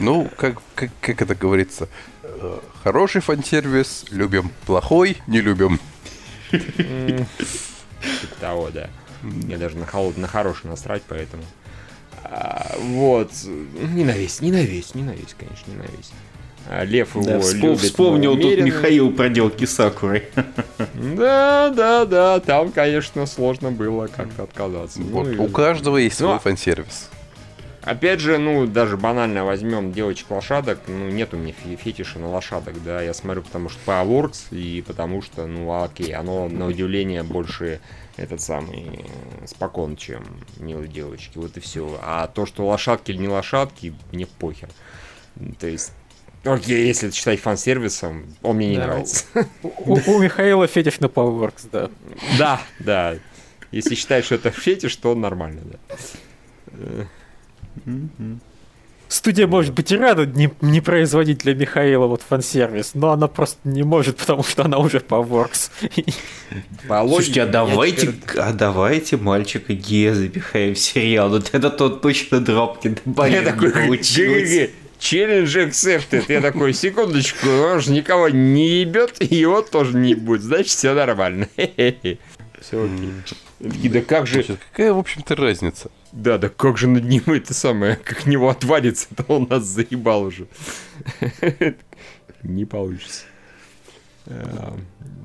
Ну, 0.00 0.28
как, 0.36 0.60
как, 0.74 0.90
как 1.00 1.22
это 1.22 1.34
говорится, 1.34 1.88
э, 2.22 2.58
хороший 2.84 3.20
фан-сервис 3.20 4.06
любим, 4.10 4.50
плохой 4.66 5.16
не 5.26 5.40
любим. 5.40 5.78
Типа 6.50 8.34
того, 8.40 8.70
да. 8.70 8.88
Я 9.48 9.58
даже 9.58 9.76
на, 9.76 9.86
холод, 9.86 10.16
на 10.16 10.26
хороший 10.28 10.66
насрать, 10.66 11.02
поэтому. 11.08 11.42
А, 12.24 12.74
вот. 12.80 13.30
Не 13.94 14.04
на 14.04 14.12
весь, 14.12 14.40
не 14.40 14.52
на 14.52 14.62
весь, 14.62 14.94
не 14.94 15.02
на 15.02 15.10
весь, 15.10 15.34
конечно, 15.38 15.70
не 15.70 15.76
на 15.76 15.82
весь. 15.82 16.10
А 16.70 16.84
Лев 16.84 17.14
его 17.14 17.24
Да, 17.24 17.38
вспом- 17.38 17.54
любит, 17.62 17.80
вспомнил 17.80 18.36
тут. 18.36 18.60
Михаил 18.60 19.10
проделки 19.12 19.64
Сакуры. 19.64 20.28
Да, 20.94 21.70
да, 21.74 22.04
да, 22.04 22.40
там, 22.40 22.70
конечно, 22.72 23.24
сложно 23.26 23.70
было 23.72 24.06
как-то 24.08 24.42
отказаться. 24.42 25.00
Вот, 25.00 25.26
Ну 25.26 25.32
и- 25.32 25.36
у 25.38 25.48
каждого 25.48 25.96
есть 25.96 26.20
Ну, 26.20 26.26
свой 26.26 26.36
а- 26.36 26.40
фан-сервис. 26.40 27.08
Опять 27.88 28.20
же, 28.20 28.36
ну, 28.36 28.66
даже 28.66 28.98
банально 28.98 29.46
возьмем 29.46 29.92
девочек-лошадок, 29.92 30.78
ну, 30.88 31.08
нет 31.08 31.32
у 31.32 31.38
меня 31.38 31.54
фе- 31.54 31.76
фетиша 31.76 32.18
на 32.18 32.28
лошадок, 32.28 32.82
да, 32.84 33.00
я 33.00 33.14
смотрю, 33.14 33.40
потому 33.40 33.70
что 33.70 33.80
Powerworks, 33.86 34.48
и 34.50 34.82
потому 34.86 35.22
что, 35.22 35.46
ну, 35.46 35.82
окей, 35.82 36.12
оно, 36.14 36.50
на 36.50 36.66
удивление, 36.66 37.22
больше 37.22 37.80
этот 38.18 38.42
самый 38.42 39.06
спокон, 39.46 39.96
чем 39.96 40.22
милые 40.58 40.86
девочки, 40.88 41.38
вот 41.38 41.56
и 41.56 41.60
все. 41.60 41.98
А 42.02 42.26
то, 42.26 42.44
что 42.44 42.66
лошадки 42.66 43.10
или 43.10 43.18
не 43.18 43.28
лошадки, 43.28 43.94
мне 44.12 44.26
похер. 44.26 44.68
То 45.58 45.66
есть, 45.66 45.92
окей, 46.44 46.86
если 46.88 47.08
это 47.08 47.16
считать 47.16 47.40
фан-сервисом, 47.40 48.26
он 48.42 48.56
мне 48.56 48.68
не 48.68 48.76
Да, 48.76 48.86
нравится. 48.86 49.24
У, 49.62 49.94
у 49.94 50.18
Михаила 50.18 50.66
фетиш 50.66 51.00
на 51.00 51.06
Powerworks, 51.06 51.68
да. 51.72 51.90
Да, 52.36 52.60
да. 52.80 53.16
Если 53.72 53.94
считать, 53.94 54.26
что 54.26 54.34
это 54.34 54.50
фетиш, 54.50 54.94
то 54.96 55.14
нормально, 55.14 55.62
да. 55.64 57.06
Студия 59.08 59.46
может 59.46 59.72
быть 59.72 59.90
и 59.90 59.96
рада 59.96 60.26
не, 60.26 60.50
не 60.60 60.82
производить 60.82 61.38
для 61.38 61.54
Михаила 61.54 62.06
вот 62.06 62.20
фан-сервис, 62.28 62.90
но 62.92 63.12
она 63.12 63.26
просто 63.26 63.58
не 63.64 63.82
может, 63.82 64.18
потому 64.18 64.42
что 64.42 64.66
она 64.66 64.76
уже. 64.78 65.00
По 65.00 65.24
Слушайте, 67.06 67.42
а 67.42 67.46
давайте, 67.46 68.08
теперь- 68.08 68.38
а 68.38 68.52
давайте 68.52 69.16
мальчика 69.16 69.72
Гея 69.72 70.12
запихаем 70.14 70.74
в 70.74 70.78
сериал. 70.78 71.30
Вот 71.30 71.48
это 71.52 71.70
тот 71.70 72.02
точно 72.02 72.40
дропки 72.40 72.96
Я 73.30 73.40
такой, 73.42 73.70
получилось. 73.70 74.50
«Г-г-г, 74.50 74.70
челлендж 74.98 75.56
accepted. 75.56 76.24
Я 76.28 76.42
такой, 76.42 76.74
секундочку, 76.74 77.48
он 77.48 77.80
же 77.80 77.92
никого 77.92 78.28
не 78.28 78.80
ебет, 78.80 79.16
и 79.20 79.34
его 79.34 79.62
тоже 79.62 79.96
не 79.96 80.14
будет. 80.14 80.42
Значит, 80.42 80.68
все 80.68 80.92
нормально. 80.92 81.48
Все 81.56 82.84
окей. 82.84 83.10
Такие, 83.62 83.90
Да 83.90 84.00
как 84.02 84.26
же, 84.26 84.44
какая, 84.72 84.92
в 84.92 84.98
общем-то, 84.98 85.34
разница? 85.34 85.90
Да, 86.18 86.36
да 86.36 86.48
как 86.48 86.78
же 86.78 86.88
над 86.88 87.04
ним 87.04 87.22
это 87.26 87.54
самое, 87.54 87.96
как 88.04 88.26
него 88.26 88.48
отвалится, 88.48 89.06
то 89.14 89.24
он 89.28 89.46
нас 89.48 89.64
заебал 89.64 90.24
уже. 90.24 90.46
Не 92.42 92.64
получится. 92.64 93.22
А, 94.26 94.76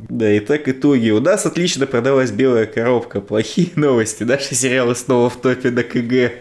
Да, 0.07 0.31
и 0.31 0.39
так 0.39 0.67
итоги. 0.69 1.09
У 1.09 1.19
нас 1.19 1.45
отлично 1.45 1.87
продалась 1.87 2.31
белая 2.31 2.65
коробка. 2.67 3.21
Плохие 3.21 3.71
новости. 3.75 4.23
Наши 4.23 4.55
сериалы 4.55 4.95
снова 4.95 5.29
в 5.29 5.41
топе 5.41 5.71
на 5.71 5.83
КГ. 5.83 6.31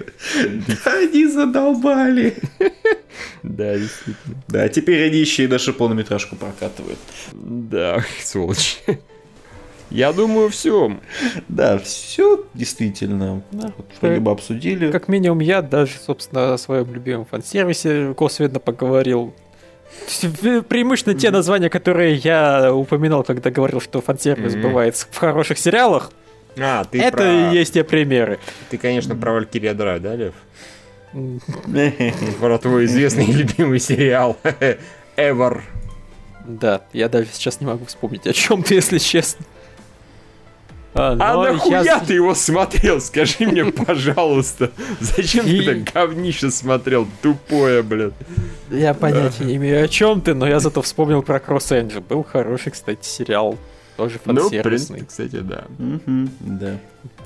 Да, 0.67 0.93
они 0.99 1.27
задолбали. 1.27 2.37
Да, 3.43 3.77
действительно. 3.77 4.43
Да, 4.49 4.69
теперь 4.69 5.07
они 5.07 5.19
еще 5.19 5.45
и 5.45 5.49
нашу 5.49 5.75
полнометражку 5.75 6.37
прокатывают. 6.37 6.99
Да, 7.33 8.05
сволочь. 8.23 8.81
Я 9.93 10.13
думаю, 10.13 10.49
все. 10.49 10.97
Да, 11.49 11.79
все 11.79 12.45
действительно. 12.55 13.43
Да. 13.53 13.73
Вот 13.77 13.87
вроде 14.01 14.21
бы 14.21 14.31
обсудили. 14.31 14.91
Как 14.91 15.09
минимум 15.09 15.41
я 15.41 15.61
даже, 15.63 15.93
собственно, 16.05 16.55
о 16.55 16.59
своем 16.59 16.93
любимом 16.95 17.27
фан-сервисе 17.27 18.15
косвенно 18.15 18.59
поговорил. 18.59 19.35
Преимущественно 20.69 21.19
те 21.19 21.31
названия, 21.31 21.69
которые 21.69 22.15
я 22.15 22.75
упоминал, 22.75 23.23
когда 23.23 23.51
говорил, 23.51 23.81
что 23.81 24.01
фан-сервис 24.01 24.57
бывает 24.57 24.97
в 24.97 25.17
хороших 25.19 25.59
сериалах, 25.59 26.11
А, 26.59 26.85
ты 26.85 27.01
это 27.01 27.17
про- 27.19 27.51
и 27.53 27.55
есть 27.57 27.75
те 27.75 27.85
примеры. 27.85 28.39
Ты, 28.71 28.79
конечно, 28.79 29.15
про 29.15 29.33
Валькирия 29.35 29.75
Драйв, 29.75 30.03
да, 30.03 30.17
Лев? 30.17 30.35
Про 32.41 32.59
твой 32.59 32.87
известный 32.87 33.27
и 33.27 33.33
любимый 33.33 33.79
сериал 33.81 34.39
Ever. 35.17 35.61
Да, 36.47 36.81
я 36.95 37.09
даже 37.11 37.29
сейчас 37.33 37.61
не 37.61 37.67
могу 37.67 37.85
вспомнить 37.85 38.27
о 38.27 38.33
чем 38.33 38.63
ты, 38.63 38.75
если 38.77 38.97
честно. 38.99 39.45
А, 40.95 41.13
А 41.19 41.35
но 41.35 41.45
нахуя 41.53 41.83
я- 41.83 42.01
ты 42.01 42.15
его 42.15 42.35
смотрел? 42.35 43.01
Скажи 43.01 43.47
мне, 43.47 43.65
пожалуйста. 43.73 44.71
Зачем 45.01 45.45
ты 45.47 45.63
это 45.71 45.91
говнище 45.93 46.51
смотрел? 46.51 47.07
Тупое, 47.23 47.83
блин. 47.83 48.13
Я 48.71 48.93
понятия 48.95 49.45
не 49.45 49.57
имею, 49.57 49.83
о 49.85 49.89
чем 49.89 50.21
ты, 50.21 50.35
но 50.35 50.47
я 50.47 50.61
зато 50.61 50.83
вспомнил 50.83 51.23
про 51.23 51.41
Кросс 51.41 51.73
Энджи. 51.73 52.01
Был 52.01 52.23
хороший, 52.25 52.73
кстати, 52.73 53.07
сериал. 53.07 53.57
Тоже 53.97 54.19
Ну, 54.25 54.35
фан-сервисный. 54.43 54.99
принципе, 55.01 55.05
кстати, 55.29 55.43
да. 55.43 55.65
Да. 56.41 56.79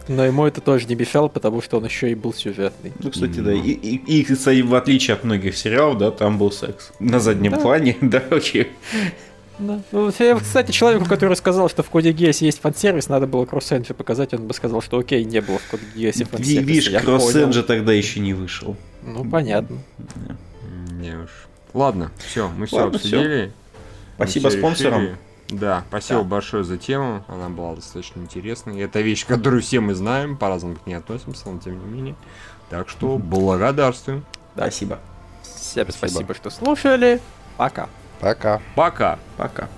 Но 0.08 0.24
ему 0.24 0.46
это 0.46 0.60
тоже 0.60 0.86
не 0.86 0.94
мешало, 0.94 1.28
потому 1.28 1.60
что 1.62 1.78
он 1.78 1.84
еще 1.84 2.10
и 2.10 2.14
был 2.14 2.32
сюжетный. 2.34 2.92
Ну, 3.00 3.10
кстати, 3.10 3.38
да. 3.40 3.52
И, 3.52 3.70
и, 3.70 3.96
и, 4.20 4.24
кстати, 4.24 4.60
в 4.62 4.74
отличие 4.74 5.14
от 5.14 5.24
многих 5.24 5.56
сериалов, 5.56 5.98
да, 5.98 6.10
там 6.12 6.38
был 6.38 6.50
секс. 6.52 6.92
На 7.00 7.18
заднем 7.20 7.52
Да. 7.52 7.58
плане, 7.58 7.96
да, 8.00 8.22
окей. 8.30 8.68
Да. 9.58 9.80
Ну, 9.90 10.12
я, 10.18 10.36
кстати, 10.36 10.70
человеку, 10.70 11.06
который 11.06 11.34
сказал, 11.36 11.70
что 11.70 11.82
в 11.82 11.88
коде 11.88 12.12
Гиасе 12.12 12.44
есть 12.46 12.60
фан-сервис, 12.60 13.08
надо 13.08 13.26
было 13.26 13.46
Кросс 13.46 13.72
Энджи 13.72 13.94
показать, 13.94 14.34
он 14.34 14.46
бы 14.46 14.52
сказал, 14.52 14.82
что 14.82 14.98
окей, 14.98 15.24
не 15.24 15.40
было 15.40 15.58
в 15.58 15.66
коде 15.70 15.82
Гиасе 15.94 16.20
Ви- 16.20 16.24
фан-сервиса. 16.30 16.60
Видишь, 16.90 17.02
Кросс. 17.02 17.34
Энджи 17.34 17.62
тогда 17.62 17.92
еще 17.92 18.20
не 18.20 18.34
вышел. 18.34 18.76
Ну, 19.02 19.24
понятно. 19.28 19.78
Не 21.00 21.14
уж. 21.16 21.30
Ладно, 21.72 22.10
все, 22.18 22.48
мы 22.50 22.66
все 22.66 22.76
Ладно, 22.76 22.96
обсудили. 22.96 23.52
Спасибо 24.16 24.44
Мы 24.44 24.50
всё 24.50 24.58
спонсорам. 24.58 25.00
решили. 25.02 25.16
Да, 25.48 25.84
спасибо 25.88 26.20
Да. 26.20 26.24
большое 26.26 26.64
за 26.64 26.76
тему. 26.76 27.24
Она 27.28 27.48
была 27.48 27.76
достаточно 27.76 28.20
интересной. 28.20 28.80
Это 28.80 29.00
вещь, 29.00 29.24
которую 29.26 29.62
все 29.62 29.80
мы 29.80 29.94
знаем, 29.94 30.36
по-разному 30.36 30.76
к 30.76 30.86
ней 30.86 30.94
относимся, 30.94 31.48
но 31.50 31.58
тем 31.60 31.78
не 31.78 31.86
менее. 31.94 32.14
Так 32.68 32.88
что 32.88 33.16
благодарствуем. 33.18 34.24
Спасибо. 34.56 34.98
Всем 35.42 35.84
Спасибо. 35.90 36.08
спасибо, 36.08 36.34
что 36.34 36.50
слушали. 36.50 37.20
Пока. 37.56 37.88
Пока. 38.20 38.60
Пока. 38.74 39.18
Пока. 39.36 39.68